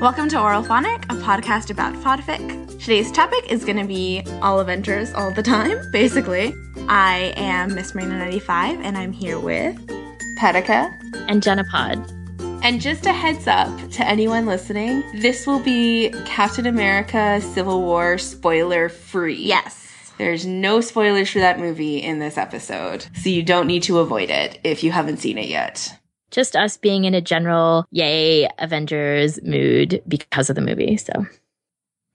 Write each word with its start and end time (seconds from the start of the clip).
Welcome 0.00 0.28
to 0.28 0.36
Oralphonic, 0.36 1.06
a 1.06 1.16
podcast 1.24 1.70
about 1.70 1.92
podfic. 1.94 2.68
Today's 2.78 3.10
topic 3.10 3.50
is 3.50 3.64
going 3.64 3.78
to 3.78 3.84
be 3.84 4.22
all 4.40 4.60
Avengers 4.60 5.12
all 5.12 5.32
the 5.32 5.42
time, 5.42 5.76
basically. 5.92 6.54
I 6.88 7.32
am 7.34 7.74
Miss 7.74 7.90
Marina95, 7.90 8.80
and 8.84 8.96
I'm 8.96 9.10
here 9.10 9.40
with 9.40 9.76
Petica 10.38 10.96
and 11.28 11.42
Jenapod. 11.42 11.98
And 12.62 12.80
just 12.80 13.06
a 13.06 13.12
heads 13.12 13.48
up 13.48 13.90
to 13.90 14.06
anyone 14.06 14.46
listening, 14.46 15.02
this 15.20 15.48
will 15.48 15.58
be 15.58 16.10
Captain 16.26 16.66
America 16.66 17.40
Civil 17.40 17.82
War 17.82 18.18
spoiler 18.18 18.88
free. 18.88 19.34
Yes. 19.34 20.12
There's 20.16 20.46
no 20.46 20.80
spoilers 20.80 21.28
for 21.28 21.40
that 21.40 21.58
movie 21.58 21.98
in 21.98 22.20
this 22.20 22.38
episode, 22.38 23.04
so 23.16 23.30
you 23.30 23.42
don't 23.42 23.66
need 23.66 23.82
to 23.84 23.98
avoid 23.98 24.30
it 24.30 24.60
if 24.62 24.84
you 24.84 24.92
haven't 24.92 25.16
seen 25.16 25.38
it 25.38 25.48
yet. 25.48 25.97
Just 26.30 26.56
us 26.56 26.76
being 26.76 27.04
in 27.04 27.14
a 27.14 27.20
general 27.20 27.86
yay 27.90 28.48
Avengers 28.58 29.42
mood 29.42 30.02
because 30.06 30.50
of 30.50 30.56
the 30.56 30.62
movie. 30.62 30.96
So, 30.96 31.26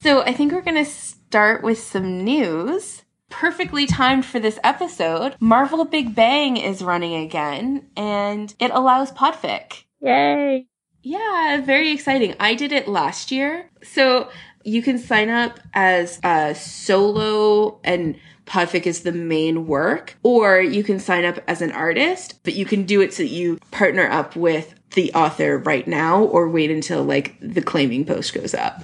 so 0.02 0.22
I 0.22 0.34
think 0.34 0.52
we're 0.52 0.62
going 0.62 0.84
to 0.84 0.90
start 0.90 1.64
with 1.64 1.80
some 1.80 2.24
news. 2.24 3.04
Perfectly 3.30 3.88
timed 3.88 4.26
for 4.26 4.40
this 4.40 4.60
episode. 4.64 5.36
Marvel 5.40 5.86
Big 5.86 6.14
Bang 6.14 6.58
is 6.58 6.84
running 6.84 7.16
again, 7.16 7.90
and 7.98 8.54
it 8.60 8.70
allows 8.72 9.12
podfic. 9.12 9.86
Yay! 10.02 10.68
Yeah, 11.02 11.62
very 11.66 11.92
exciting. 11.92 12.36
I 12.40 12.54
did 12.54 12.72
it 12.72 12.88
last 12.88 13.32
year. 13.32 13.70
So 13.82 14.30
you 14.64 14.82
can 14.82 14.98
sign 14.98 15.30
up 15.30 15.60
as 15.74 16.20
a 16.24 16.56
solo 16.56 17.80
and 17.84 18.16
Podfic 18.46 18.86
is 18.86 19.02
the 19.02 19.12
main 19.12 19.68
work, 19.68 20.18
or 20.24 20.60
you 20.60 20.84
can 20.84 21.00
sign 21.00 21.26
up 21.26 21.40
as 21.48 21.62
an 21.62 21.72
artist, 21.72 22.40
but 22.44 22.56
you 22.56 22.66
can 22.66 22.84
do 22.84 23.02
it 23.02 23.14
so 23.14 23.24
that 23.24 23.30
you 23.30 23.60
partner 23.72 24.10
up 24.10 24.36
with 24.36 24.76
the 24.92 25.14
author 25.14 25.58
right 25.58 25.88
now 25.88 26.24
or 26.24 26.50
wait 26.50 26.72
until 26.72 27.04
like 27.04 27.36
the 27.40 27.62
claiming 27.62 28.06
post 28.06 28.34
goes 28.34 28.54
up. 28.54 28.84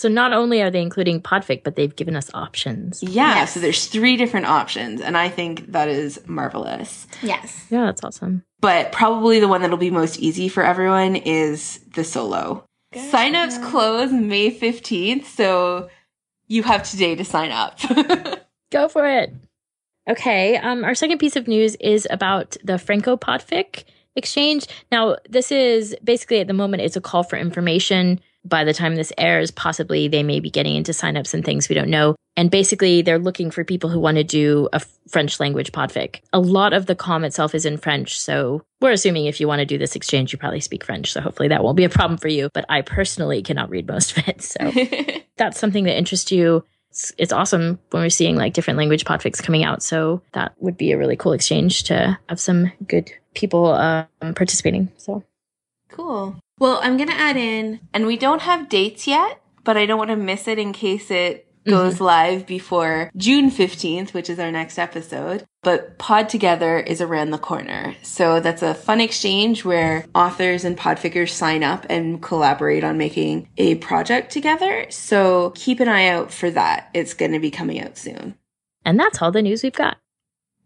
So 0.00 0.08
not 0.08 0.32
only 0.32 0.62
are 0.62 0.70
they 0.70 0.80
including 0.80 1.20
Podfic, 1.20 1.62
but 1.62 1.76
they've 1.76 1.94
given 1.94 2.16
us 2.16 2.30
options. 2.32 3.02
Yeah, 3.02 3.34
yes. 3.34 3.52
so 3.52 3.60
there's 3.60 3.86
three 3.86 4.16
different 4.16 4.46
options, 4.46 5.02
and 5.02 5.14
I 5.14 5.28
think 5.28 5.72
that 5.72 5.88
is 5.88 6.18
marvelous. 6.26 7.06
Yes. 7.20 7.66
Yeah, 7.68 7.84
that's 7.84 8.02
awesome. 8.02 8.42
But 8.60 8.92
probably 8.92 9.40
the 9.40 9.48
one 9.48 9.60
that'll 9.60 9.76
be 9.76 9.90
most 9.90 10.18
easy 10.18 10.48
for 10.48 10.62
everyone 10.62 11.16
is 11.16 11.80
the 11.94 12.04
solo. 12.04 12.64
Good. 12.94 13.12
Signups 13.12 13.62
close 13.62 14.10
May 14.10 14.50
15th, 14.50 15.26
so 15.26 15.90
you 16.46 16.62
have 16.62 16.88
today 16.88 17.14
to 17.14 17.24
sign 17.24 17.50
up. 17.50 17.78
Go 18.70 18.88
for 18.88 19.06
it. 19.06 19.32
Okay, 20.08 20.56
um, 20.56 20.84
our 20.84 20.94
second 20.94 21.18
piece 21.18 21.36
of 21.36 21.46
news 21.46 21.76
is 21.76 22.06
about 22.10 22.56
the 22.64 22.78
Franco 22.78 23.16
Podfic 23.16 23.84
exchange. 24.16 24.66
Now, 24.90 25.16
this 25.28 25.52
is 25.52 25.94
basically 26.02 26.40
at 26.40 26.46
the 26.46 26.52
moment, 26.52 26.82
it's 26.82 26.96
a 26.96 27.00
call 27.00 27.22
for 27.22 27.36
information 27.36 28.20
by 28.44 28.64
the 28.64 28.72
time 28.72 28.96
this 28.96 29.12
airs, 29.18 29.50
possibly 29.50 30.08
they 30.08 30.22
may 30.22 30.40
be 30.40 30.50
getting 30.50 30.74
into 30.74 30.92
signups 30.92 31.34
and 31.34 31.44
things 31.44 31.68
we 31.68 31.74
don't 31.74 31.90
know. 31.90 32.16
And 32.36 32.50
basically, 32.50 33.02
they're 33.02 33.18
looking 33.18 33.50
for 33.50 33.64
people 33.64 33.90
who 33.90 34.00
want 34.00 34.16
to 34.16 34.24
do 34.24 34.68
a 34.72 34.80
French 35.08 35.40
language 35.40 35.72
podfic. 35.72 36.20
A 36.32 36.40
lot 36.40 36.72
of 36.72 36.86
the 36.86 36.94
com 36.94 37.24
itself 37.24 37.54
is 37.54 37.66
in 37.66 37.76
French. 37.76 38.18
So 38.18 38.62
we're 38.80 38.92
assuming 38.92 39.26
if 39.26 39.40
you 39.40 39.48
want 39.48 39.58
to 39.58 39.66
do 39.66 39.76
this 39.76 39.94
exchange, 39.94 40.32
you 40.32 40.38
probably 40.38 40.60
speak 40.60 40.84
French. 40.84 41.12
So 41.12 41.20
hopefully 41.20 41.48
that 41.48 41.62
won't 41.62 41.76
be 41.76 41.84
a 41.84 41.90
problem 41.90 42.16
for 42.18 42.28
you. 42.28 42.48
But 42.54 42.64
I 42.68 42.80
personally 42.80 43.42
cannot 43.42 43.68
read 43.68 43.86
most 43.86 44.16
of 44.16 44.26
it. 44.26 44.42
So 44.42 44.72
that's 45.36 45.58
something 45.58 45.84
that 45.84 45.98
interests 45.98 46.32
you. 46.32 46.64
It's, 46.90 47.12
it's 47.18 47.32
awesome 47.32 47.78
when 47.90 48.02
we're 48.02 48.10
seeing 48.10 48.36
like 48.36 48.52
different 48.52 48.78
language 48.78 49.04
podfics 49.04 49.42
coming 49.42 49.64
out. 49.64 49.82
So 49.82 50.22
that 50.32 50.54
would 50.58 50.76
be 50.76 50.92
a 50.92 50.98
really 50.98 51.16
cool 51.16 51.32
exchange 51.32 51.84
to 51.84 52.18
have 52.28 52.40
some 52.40 52.72
good 52.86 53.12
people 53.34 53.66
um, 53.66 54.06
participating. 54.34 54.90
So 54.96 55.24
cool. 55.88 56.36
Well, 56.58 56.80
I'm 56.82 56.96
going 56.96 57.08
to 57.08 57.14
add 57.14 57.36
in, 57.36 57.80
and 57.94 58.06
we 58.06 58.18
don't 58.18 58.42
have 58.42 58.68
dates 58.68 59.06
yet, 59.06 59.40
but 59.64 59.76
I 59.76 59.86
don't 59.86 59.98
want 59.98 60.10
to 60.10 60.16
miss 60.16 60.46
it 60.46 60.58
in 60.58 60.72
case 60.72 61.10
it 61.10 61.46
goes 61.70 61.94
mm-hmm. 61.94 62.04
live 62.04 62.46
before 62.46 63.10
June 63.16 63.50
15th, 63.50 64.12
which 64.12 64.28
is 64.28 64.38
our 64.38 64.50
next 64.50 64.78
episode. 64.78 65.46
But 65.62 65.98
Pod 65.98 66.28
Together 66.28 66.78
is 66.78 67.00
around 67.00 67.30
the 67.30 67.38
corner. 67.38 67.94
So 68.02 68.40
that's 68.40 68.62
a 68.62 68.74
fun 68.74 69.00
exchange 69.00 69.64
where 69.64 70.06
authors 70.14 70.64
and 70.64 70.76
podfickers 70.76 71.30
sign 71.30 71.62
up 71.62 71.86
and 71.90 72.22
collaborate 72.22 72.84
on 72.84 72.98
making 72.98 73.48
a 73.56 73.76
project 73.76 74.32
together. 74.32 74.86
So 74.90 75.52
keep 75.54 75.80
an 75.80 75.88
eye 75.88 76.08
out 76.08 76.32
for 76.32 76.50
that. 76.50 76.90
It's 76.94 77.14
going 77.14 77.32
to 77.32 77.38
be 77.38 77.50
coming 77.50 77.80
out 77.80 77.98
soon. 77.98 78.36
And 78.84 78.98
that's 78.98 79.20
all 79.20 79.30
the 79.30 79.42
news 79.42 79.62
we've 79.62 79.72
got. 79.72 79.98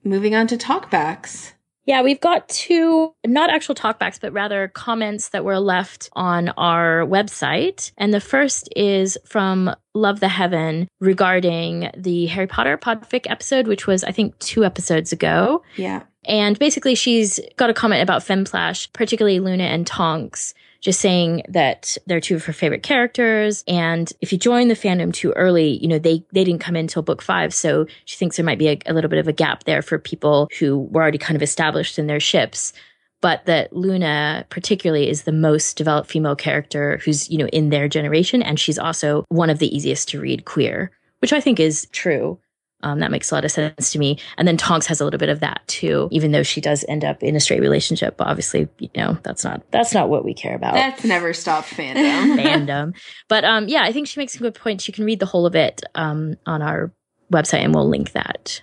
Moving 0.04 0.34
on 0.34 0.46
to 0.48 0.56
talkbacks. 0.56 1.52
Yeah, 1.86 2.02
we've 2.02 2.20
got 2.20 2.48
two, 2.48 3.14
not 3.26 3.50
actual 3.50 3.74
talkbacks, 3.74 4.18
but 4.20 4.32
rather 4.32 4.68
comments 4.68 5.28
that 5.30 5.44
were 5.44 5.58
left 5.58 6.08
on 6.14 6.48
our 6.50 7.00
website. 7.00 7.92
And 7.98 8.12
the 8.14 8.20
first 8.20 8.68
is 8.74 9.18
from 9.26 9.74
Love 9.92 10.20
the 10.20 10.28
Heaven 10.28 10.88
regarding 11.00 11.90
the 11.96 12.26
Harry 12.26 12.46
Potter 12.46 12.78
podfic 12.78 13.30
episode, 13.30 13.68
which 13.68 13.86
was, 13.86 14.02
I 14.02 14.12
think, 14.12 14.38
two 14.38 14.64
episodes 14.64 15.12
ago. 15.12 15.62
Yeah. 15.76 16.02
And 16.24 16.58
basically, 16.58 16.94
she's 16.94 17.38
got 17.56 17.68
a 17.68 17.74
comment 17.74 18.02
about 18.02 18.22
Femslash, 18.22 18.90
particularly 18.94 19.40
Luna 19.40 19.64
and 19.64 19.86
Tonks, 19.86 20.54
just 20.84 21.00
saying 21.00 21.42
that 21.48 21.96
they're 22.06 22.20
two 22.20 22.36
of 22.36 22.44
her 22.44 22.52
favorite 22.52 22.82
characters. 22.82 23.64
And 23.66 24.12
if 24.20 24.32
you 24.32 24.38
join 24.38 24.68
the 24.68 24.74
fandom 24.74 25.14
too 25.14 25.32
early, 25.32 25.78
you 25.78 25.88
know, 25.88 25.98
they, 25.98 26.22
they 26.32 26.44
didn't 26.44 26.60
come 26.60 26.76
in 26.76 26.80
until 26.80 27.00
book 27.00 27.22
five. 27.22 27.54
So 27.54 27.86
she 28.04 28.18
thinks 28.18 28.36
there 28.36 28.44
might 28.44 28.58
be 28.58 28.68
a, 28.68 28.78
a 28.84 28.92
little 28.92 29.08
bit 29.08 29.18
of 29.18 29.26
a 29.26 29.32
gap 29.32 29.64
there 29.64 29.80
for 29.80 29.98
people 29.98 30.48
who 30.58 30.80
were 30.90 31.00
already 31.00 31.16
kind 31.16 31.36
of 31.36 31.42
established 31.42 31.98
in 31.98 32.06
their 32.06 32.20
ships 32.20 32.74
but 33.22 33.46
that 33.46 33.72
Luna 33.72 34.44
particularly 34.50 35.08
is 35.08 35.22
the 35.22 35.32
most 35.32 35.78
developed 35.78 36.10
female 36.10 36.36
character 36.36 37.00
who's, 37.02 37.30
you 37.30 37.38
know, 37.38 37.46
in 37.46 37.70
their 37.70 37.88
generation. 37.88 38.42
And 38.42 38.60
she's 38.60 38.78
also 38.78 39.24
one 39.30 39.48
of 39.48 39.60
the 39.60 39.74
easiest 39.74 40.10
to 40.10 40.20
read 40.20 40.44
queer, 40.44 40.90
which 41.20 41.32
I 41.32 41.40
think 41.40 41.58
is 41.58 41.88
true. 41.90 42.38
Um, 42.84 43.00
that 43.00 43.10
makes 43.10 43.30
a 43.30 43.34
lot 43.34 43.46
of 43.46 43.50
sense 43.50 43.90
to 43.92 43.98
me. 43.98 44.18
And 44.36 44.46
then 44.46 44.58
Tonks 44.58 44.86
has 44.86 45.00
a 45.00 45.04
little 45.04 45.18
bit 45.18 45.30
of 45.30 45.40
that 45.40 45.62
too, 45.66 46.08
even 46.12 46.32
though 46.32 46.42
she 46.42 46.60
does 46.60 46.84
end 46.86 47.02
up 47.02 47.22
in 47.22 47.34
a 47.34 47.40
straight 47.40 47.62
relationship. 47.62 48.18
But 48.18 48.28
obviously, 48.28 48.68
you 48.78 48.90
know, 48.94 49.18
that's 49.22 49.42
not 49.42 49.62
that's 49.70 49.94
not 49.94 50.10
what 50.10 50.24
we 50.24 50.34
care 50.34 50.54
about. 50.54 50.74
That's 50.74 51.02
never 51.02 51.32
stopped 51.32 51.68
fandom. 51.68 52.36
fandom. 52.38 52.94
But 53.28 53.44
um, 53.44 53.68
yeah, 53.68 53.82
I 53.84 53.92
think 53.92 54.06
she 54.06 54.20
makes 54.20 54.34
some 54.34 54.42
good 54.42 54.54
points. 54.54 54.86
You 54.86 54.92
can 54.92 55.06
read 55.06 55.18
the 55.18 55.26
whole 55.26 55.46
of 55.46 55.56
it 55.56 55.82
um, 55.94 56.36
on 56.44 56.60
our 56.60 56.92
website, 57.32 57.64
and 57.64 57.74
we'll 57.74 57.88
link 57.88 58.12
that. 58.12 58.60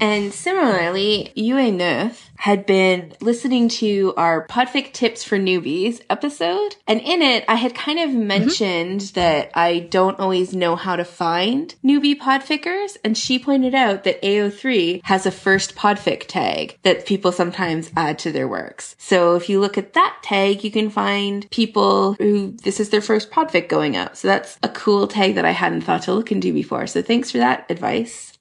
And 0.00 0.32
similarly, 0.32 1.32
Yue 1.34 1.70
Neuf 1.70 2.30
had 2.36 2.66
been 2.66 3.14
listening 3.20 3.68
to 3.68 4.12
our 4.16 4.46
Podfic 4.46 4.92
Tips 4.92 5.24
for 5.24 5.38
Newbies 5.38 6.02
episode. 6.10 6.76
And 6.86 7.00
in 7.00 7.22
it, 7.22 7.44
I 7.48 7.54
had 7.54 7.74
kind 7.74 7.98
of 7.98 8.10
mm-hmm. 8.10 8.26
mentioned 8.26 9.00
mm-hmm. 9.00 9.14
that 9.14 9.50
I 9.54 9.78
don't 9.78 10.18
always 10.18 10.54
know 10.54 10.76
how 10.76 10.96
to 10.96 11.04
find 11.04 11.74
newbie 11.84 12.18
podfickers. 12.18 12.96
And 13.02 13.16
she 13.16 13.38
pointed 13.38 13.74
out 13.74 14.04
that 14.04 14.20
AO3 14.22 15.00
has 15.04 15.26
a 15.26 15.30
first 15.30 15.74
podfic 15.74 16.26
tag 16.26 16.78
that 16.82 17.06
people 17.06 17.32
sometimes 17.32 17.90
add 17.96 18.18
to 18.20 18.32
their 18.32 18.48
works. 18.48 18.96
So 18.98 19.36
if 19.36 19.48
you 19.48 19.60
look 19.60 19.78
at 19.78 19.94
that 19.94 20.18
tag, 20.22 20.64
you 20.64 20.70
can 20.70 20.90
find 20.90 21.48
people 21.50 22.14
who 22.14 22.52
this 22.62 22.80
is 22.80 22.90
their 22.90 23.00
first 23.00 23.30
podfic 23.30 23.68
going 23.68 23.96
out. 23.96 24.18
So 24.18 24.28
that's 24.28 24.58
a 24.62 24.68
cool 24.68 25.06
tag 25.06 25.36
that 25.36 25.44
I 25.44 25.52
hadn't 25.52 25.82
thought 25.82 26.02
to 26.02 26.14
look 26.14 26.32
into 26.32 26.52
before. 26.52 26.86
So 26.86 27.00
thanks 27.00 27.30
for 27.30 27.38
that 27.38 27.70
advice. 27.70 28.33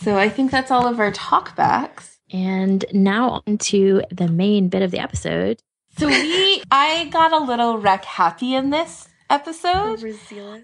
So 0.00 0.16
I 0.16 0.28
think 0.28 0.50
that's 0.50 0.70
all 0.70 0.86
of 0.86 0.98
our 0.98 1.12
talkbacks. 1.12 2.16
And 2.32 2.84
now 2.92 3.42
on 3.46 3.58
to 3.58 4.02
the 4.10 4.28
main 4.28 4.68
bit 4.68 4.82
of 4.82 4.90
the 4.90 4.98
episode. 4.98 5.60
So 5.98 6.06
we, 6.06 6.62
I 6.70 7.08
got 7.10 7.32
a 7.32 7.44
little 7.44 7.78
rec 7.78 8.04
happy 8.04 8.54
in 8.54 8.70
this 8.70 9.08
episode. 9.30 10.00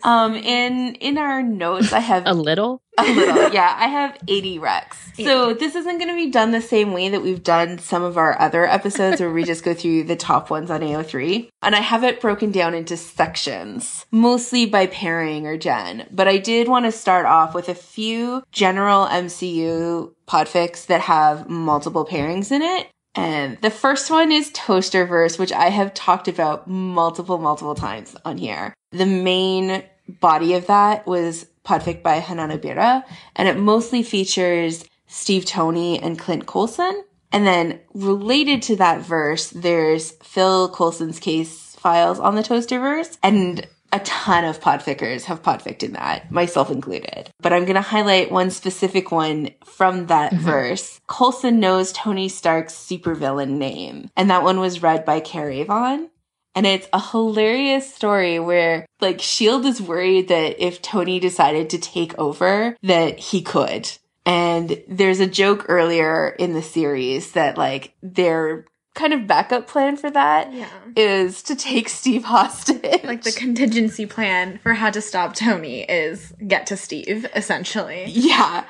Um, 0.05 0.35
in 0.35 0.95
in 0.97 1.17
our 1.19 1.43
notes, 1.43 1.93
I 1.93 2.01
have 2.01 2.23
a 2.27 2.35
little, 2.35 2.83
a 2.99 3.03
little. 3.05 3.51
Yeah, 3.53 3.75
I 3.79 3.87
have 3.89 4.19
eighty 4.29 4.59
recs. 4.59 4.97
So 5.25 5.55
this 5.55 5.75
isn't 5.75 5.99
going 5.99 6.11
to 6.11 6.15
be 6.15 6.31
done 6.31 6.51
the 6.51 6.61
same 6.61 6.93
way 6.93 7.09
that 7.09 7.23
we've 7.23 7.43
done 7.43 7.79
some 7.79 8.03
of 8.03 8.19
our 8.19 8.39
other 8.39 8.67
episodes, 8.67 9.21
where 9.21 9.31
we 9.31 9.45
just 9.45 9.65
go 9.65 9.73
through 9.73 10.05
the 10.05 10.17
top 10.17 10.51
ones 10.51 10.71
on 10.71 10.81
AO3. 10.81 11.49
And 11.63 11.75
I 11.75 11.81
have 11.81 12.05
it 12.05 12.21
broken 12.21 12.51
down 12.53 12.75
into 12.75 12.97
sections, 12.99 14.05
mostly 14.11 14.67
by 14.67 14.87
pairing 14.89 15.47
or 15.47 15.57
gen. 15.57 16.07
But 16.11 16.29
I 16.29 16.37
did 16.37 16.69
want 16.69 16.85
to 16.85 16.93
start 16.93 17.25
off 17.25 17.55
with 17.55 17.69
a 17.71 17.75
few 17.75 18.43
general 18.53 19.07
MCU 19.07 20.13
podfics 20.27 20.87
that 20.87 21.03
have 21.03 21.49
multiple 21.49 22.05
pairings 22.05 22.51
in 22.53 22.61
it. 22.61 22.89
And 23.17 23.59
the 23.63 23.71
first 23.71 24.11
one 24.11 24.31
is 24.31 24.51
Toasterverse, 24.51 25.39
which 25.39 25.53
I 25.53 25.71
have 25.71 25.95
talked 25.95 26.29
about 26.29 26.69
multiple, 26.69 27.39
multiple 27.39 27.75
times 27.75 28.15
on 28.25 28.37
here. 28.37 28.75
The 28.93 29.07
main 29.07 29.83
body 30.21 30.55
of 30.55 30.67
that 30.67 31.07
was 31.07 31.47
Podfic 31.65 32.03
by 32.03 32.21
Hananobira, 32.21 33.03
and 33.35 33.49
it 33.49 33.57
mostly 33.57 34.03
features 34.03 34.85
Steve 35.09 35.47
Tony 35.47 35.99
and 35.99 36.19
Clint 36.19 36.47
Coulson. 36.47 37.05
And 37.33 37.47
then 37.47 37.81
related 37.93 38.63
to 38.63 38.77
that 38.77 39.01
verse, 39.01 39.51
there's 39.51 40.13
Phil 40.23 40.69
Coulson's 40.69 41.19
case 41.19 41.75
files 41.77 42.21
on 42.21 42.35
the 42.35 42.43
Toasterverse, 42.43 43.19
and 43.23 43.67
a 43.97 44.01
ton 44.01 44.45
of 44.45 44.61
podfickers 44.61 45.25
have 45.25 45.43
podficked 45.43 45.83
in 45.83 45.95
that, 45.95 46.31
myself 46.31 46.71
included. 46.71 47.31
But 47.41 47.53
I'm 47.53 47.65
going 47.65 47.77
to 47.77 47.81
highlight 47.81 48.31
one 48.31 48.51
specific 48.51 49.11
one 49.11 49.51
from 49.65 50.07
that 50.07 50.33
mm-hmm. 50.33 50.45
verse. 50.45 51.01
Coulson 51.09 51.61
knows 51.61 51.93
Tony 51.93 52.29
Stark's 52.29 52.75
supervillain 52.75 53.53
name, 53.59 54.11
and 54.17 54.31
that 54.31 54.43
one 54.43 54.61
was 54.61 54.83
read 54.83 55.05
by 55.05 55.21
Carrie 55.21 55.65
Vaughn. 55.65 56.11
And 56.55 56.67
it's 56.67 56.89
a 56.93 57.01
hilarious 57.01 57.95
story 57.95 58.39
where 58.39 58.87
like 59.01 59.21
Shield 59.21 59.67
is 59.67 59.81
worried 59.81 60.29
that 60.29 60.63
if 60.65 60.81
Tony 60.81 61.21
decided 61.21 61.71
to 61.71 61.79
take 61.79 62.19
over, 62.19 62.77
that 62.83 63.19
he 63.19 63.43
could. 63.43 63.91
And 64.25 64.83
there's 64.89 65.21
a 65.21 65.27
joke 65.27 65.67
earlier 65.69 66.31
in 66.31 66.55
the 66.55 66.63
series 66.63 67.33
that 67.33 67.59
like 67.59 67.95
they're 68.03 68.65
kind 68.97 69.13
of 69.13 69.27
backup 69.29 69.69
plan 69.69 69.97
for 69.97 70.11
that 70.11 70.53
Yeah. 70.53 70.67
is 70.97 71.43
to 71.45 71.55
take 71.55 71.89
Steve 71.89 72.25
hostage. 72.25 73.05
Like 73.05 73.23
the 73.23 73.31
contingency 73.31 74.07
plan 74.07 74.59
for 74.63 74.75
how 74.75 74.91
to 74.91 75.01
stop 75.01 75.35
Tony 75.35 75.83
is 75.83 76.33
get 76.47 76.67
to 76.69 76.77
Steve, 76.77 77.27
essentially. 77.37 78.05
yeah. 78.07 78.65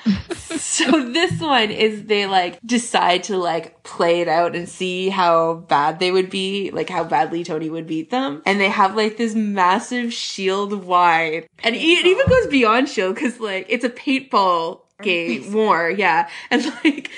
so 0.58 1.10
this 1.12 1.40
one 1.40 1.70
is 1.70 2.04
they 2.04 2.26
like 2.26 2.58
decide 2.66 3.22
to 3.24 3.38
like 3.38 3.82
play 3.84 4.20
it 4.20 4.28
out 4.28 4.54
and 4.54 4.68
see 4.68 5.08
how 5.08 5.54
bad 5.54 6.00
they 6.00 6.10
would 6.10 6.28
be, 6.28 6.70
like 6.72 6.90
how 6.90 7.04
badly 7.04 7.42
Tony 7.44 7.70
would 7.70 7.86
beat 7.86 8.10
them. 8.10 8.42
And 8.44 8.60
they 8.60 8.68
have 8.68 8.96
like 8.96 9.16
this 9.16 9.34
massive 9.34 10.12
shield 10.12 10.84
wide. 10.84 11.46
And 11.60 11.74
it 11.74 11.80
even 11.80 12.26
goes 12.28 12.48
beyond 12.48 12.88
shield 12.88 13.14
because 13.14 13.38
like 13.40 13.66
it's 13.68 13.84
a 13.84 13.90
paintball 13.90 14.80
game 15.02 15.52
war, 15.52 15.88
yeah. 15.90 16.28
And 16.50 16.64
like 16.84 17.10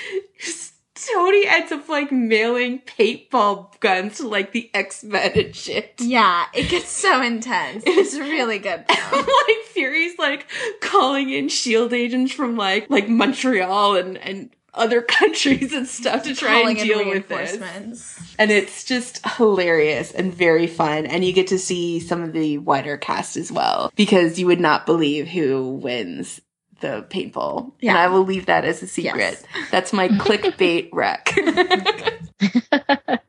Tony 1.12 1.46
ends 1.46 1.72
up 1.72 1.88
like 1.88 2.10
mailing 2.12 2.80
paintball 2.80 3.78
guns 3.80 4.18
to 4.18 4.28
like 4.28 4.52
the 4.52 4.70
X-Men 4.74 5.32
and 5.34 5.54
shit. 5.56 5.94
Yeah, 5.98 6.46
it 6.54 6.68
gets 6.68 6.88
so 6.88 7.22
intense. 7.22 7.84
It's 7.86 8.14
really 8.18 8.58
good. 8.58 8.84
like 8.88 9.56
Fury's 9.72 10.18
like 10.18 10.46
calling 10.80 11.30
in 11.30 11.48
shield 11.48 11.92
agents 11.92 12.32
from 12.32 12.56
like 12.56 12.88
like 12.90 13.08
Montreal 13.08 13.96
and 13.96 14.18
and 14.18 14.50
other 14.74 15.02
countries 15.18 15.72
and 15.72 15.88
stuff 15.88 16.22
to 16.24 16.34
try 16.34 16.60
Calling 16.60 16.78
and 16.78 16.88
deal 16.88 16.98
with 16.98 17.26
this. 17.28 17.52
reinforcements. 17.52 18.34
And 18.38 18.50
it's 18.50 18.84
just 18.84 19.26
hilarious 19.26 20.12
and 20.12 20.32
very 20.32 20.66
fun. 20.66 21.06
And 21.06 21.24
you 21.24 21.32
get 21.32 21.48
to 21.48 21.58
see 21.58 21.98
some 22.00 22.22
of 22.22 22.32
the 22.32 22.58
wider 22.58 22.96
cast 22.96 23.36
as 23.36 23.50
well 23.50 23.90
because 23.96 24.38
you 24.38 24.46
would 24.46 24.60
not 24.60 24.86
believe 24.86 25.26
who 25.26 25.68
wins 25.82 26.40
the 26.80 27.06
paintball. 27.10 27.72
Yeah. 27.80 27.90
And 27.90 27.98
I 27.98 28.08
will 28.08 28.24
leave 28.24 28.46
that 28.46 28.64
as 28.64 28.82
a 28.82 28.86
secret. 28.86 29.18
Yes. 29.18 29.44
That's 29.70 29.92
my 29.92 30.08
clickbait 30.24 30.88
rec. 30.92 31.34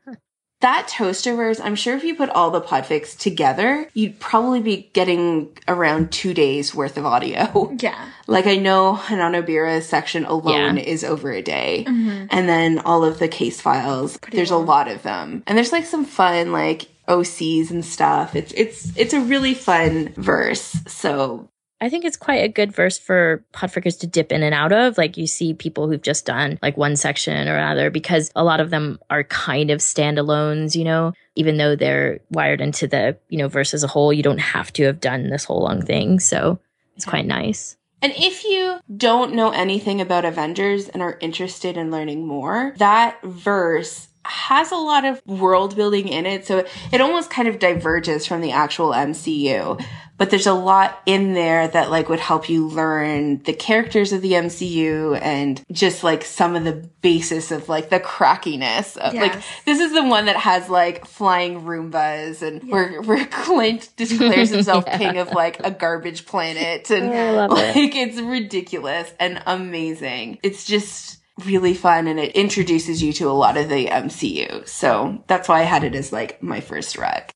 that 0.62 0.90
Toasterverse, 0.90 1.62
I'm 1.64 1.76
sure 1.76 1.96
if 1.96 2.04
you 2.04 2.16
put 2.16 2.30
all 2.32 2.52
the 2.52 2.60
podfics 2.62 3.18
together, 3.18 3.88
you'd 3.94 4.20
probably 4.20 4.60
be 4.60 4.90
getting 4.92 5.58
around 5.70 6.12
two 6.12 6.34
days 6.34 6.76
worth 6.76 6.98
of 6.98 7.06
audio. 7.06 7.74
Yeah. 7.80 8.10
Like 8.28 8.46
I 8.46 8.58
know 8.58 8.94
Hananobira's 9.02 9.88
section 9.88 10.26
alone 10.26 10.76
Yeah. 10.78 10.84
is 10.84 11.04
over 11.06 11.32
a 11.32 11.42
day. 11.42 11.86
Mm-hmm. 11.88 12.26
And 12.30 12.50
then 12.50 12.80
all 12.80 13.06
of 13.06 13.20
the 13.20 13.30
case 13.30 13.62
files, 13.62 14.20
there's 14.32 14.52
long. 14.52 14.64
a 14.64 14.66
lot 14.66 14.88
of 14.90 15.02
them. 15.04 15.44
And 15.48 15.58
there's 15.58 15.72
like 15.72 15.86
some 15.86 16.04
fun 16.04 16.52
like 16.52 16.88
OCs 17.08 17.72
and 17.72 17.84
stuff. 17.86 18.36
It's 18.36 18.52
it's 18.52 18.96
it's 18.98 19.14
a 19.14 19.22
really 19.22 19.54
fun 19.54 20.14
verse. 20.18 20.78
So 20.88 21.48
I 21.82 21.90
think 21.90 22.04
it's 22.04 22.18
quite 22.18 22.44
a 22.44 22.50
good 22.50 22.74
verse 22.74 22.98
for 22.98 23.44
podfickers 23.54 24.00
to 24.00 24.08
dip 24.08 24.32
in 24.32 24.44
and 24.44 24.54
out 24.54 24.74
of. 24.74 24.98
Like 24.98 25.16
you 25.16 25.28
see 25.28 25.54
people 25.54 25.88
who've 25.88 26.02
just 26.02 26.26
done 26.26 26.60
like 26.62 26.76
one 26.76 26.96
section 26.96 27.48
or 27.48 27.58
another 27.58 27.90
because 27.90 28.32
a 28.36 28.44
lot 28.44 28.60
of 28.60 28.70
them 28.70 29.00
are 29.10 29.24
kind 29.24 29.72
of 29.72 29.80
standalones, 29.80 30.76
you 30.76 30.84
know, 30.84 31.14
even 31.36 31.58
though 31.58 31.76
they're 31.76 32.20
wired 32.32 32.60
into 32.60 32.88
the, 32.88 33.18
you 33.30 33.38
know, 33.38 33.48
verse 33.48 33.74
as 33.74 33.84
a 33.84 33.88
whole, 33.88 34.12
you 34.12 34.24
don't 34.24 34.40
have 34.40 34.74
to 34.74 34.84
have 34.84 35.00
done 35.00 35.30
this 35.30 35.46
whole 35.46 35.64
long 35.64 35.82
thing. 35.82 36.20
So 36.20 36.60
it's 36.96 37.06
quite 37.06 37.26
nice. 37.26 37.78
And 38.02 38.14
if 38.16 38.44
you 38.44 38.80
don't 38.96 39.34
know 39.34 39.52
anything 39.52 40.00
about 40.00 40.26
Avengers 40.26 40.90
and 40.90 41.02
are 41.02 41.18
interested 41.22 41.78
in 41.78 41.92
learning 41.92 42.26
more, 42.26 42.74
that 42.78 43.22
verse 43.24 44.09
has 44.26 44.72
a 44.72 44.76
lot 44.76 45.06
of 45.06 45.22
world 45.26 45.76
building 45.76 46.08
in 46.08 46.26
it. 46.26 46.46
So 46.46 46.66
it 46.92 47.02
almost 47.02 47.30
kind 47.30 47.48
of 47.48 47.60
diverges 47.60 48.26
from 48.26 48.42
the 48.42 48.52
actual 48.52 48.92
MCU. 48.92 49.84
But 50.18 50.32
there's 50.32 50.48
a 50.48 50.54
lot 50.54 51.02
in 51.06 51.34
there 51.34 51.66
that 51.70 51.90
like 51.90 52.10
would 52.10 52.20
help 52.20 52.50
you 52.50 52.68
learn 52.68 53.42
the 53.44 53.54
characters 53.54 54.12
of 54.12 54.22
the 54.22 54.34
MCU 54.34 55.18
and 55.22 55.64
just 55.72 56.04
like 56.04 56.26
some 56.26 56.58
of 56.58 56.66
the 56.66 56.74
basis 57.02 57.52
of 57.52 57.70
like 57.70 57.90
the 57.90 58.02
crackiness. 58.02 58.98
Of, 58.98 59.14
Like 59.22 59.42
this 59.64 59.80
is 59.80 59.94
the 59.94 60.04
one 60.04 60.26
that 60.26 60.36
has 60.36 60.70
like 60.70 61.06
flying 61.06 61.62
Roombas 61.62 62.42
and 62.42 62.70
where 62.70 63.02
where 63.02 63.26
Clint 63.28 63.90
declares 63.96 64.50
himself 64.50 64.86
king 64.98 65.18
of 65.20 65.32
like 65.32 65.66
a 65.66 65.72
garbage 65.72 66.26
planet 66.26 66.92
and 66.92 67.10
oh, 67.10 67.14
I 67.14 67.32
love 67.32 67.52
it. 67.54 67.76
like 67.78 67.96
it's 67.96 68.20
ridiculous 68.20 69.14
and 69.22 69.42
amazing. 69.46 70.40
It's 70.44 70.66
just 70.66 71.19
really 71.46 71.74
fun 71.74 72.08
and 72.08 72.20
it 72.20 72.36
introduces 72.36 73.02
you 73.02 73.14
to 73.14 73.30
a 73.30 73.32
lot 73.32 73.58
of 73.58 73.70
the 73.70 73.88
MCU. 73.88 74.68
So 74.68 75.24
that's 75.28 75.48
why 75.48 75.62
I 75.62 75.64
had 75.64 75.84
it 75.84 75.96
as 75.96 76.12
like 76.12 76.42
my 76.42 76.60
first 76.60 76.98
rec. 76.98 77.32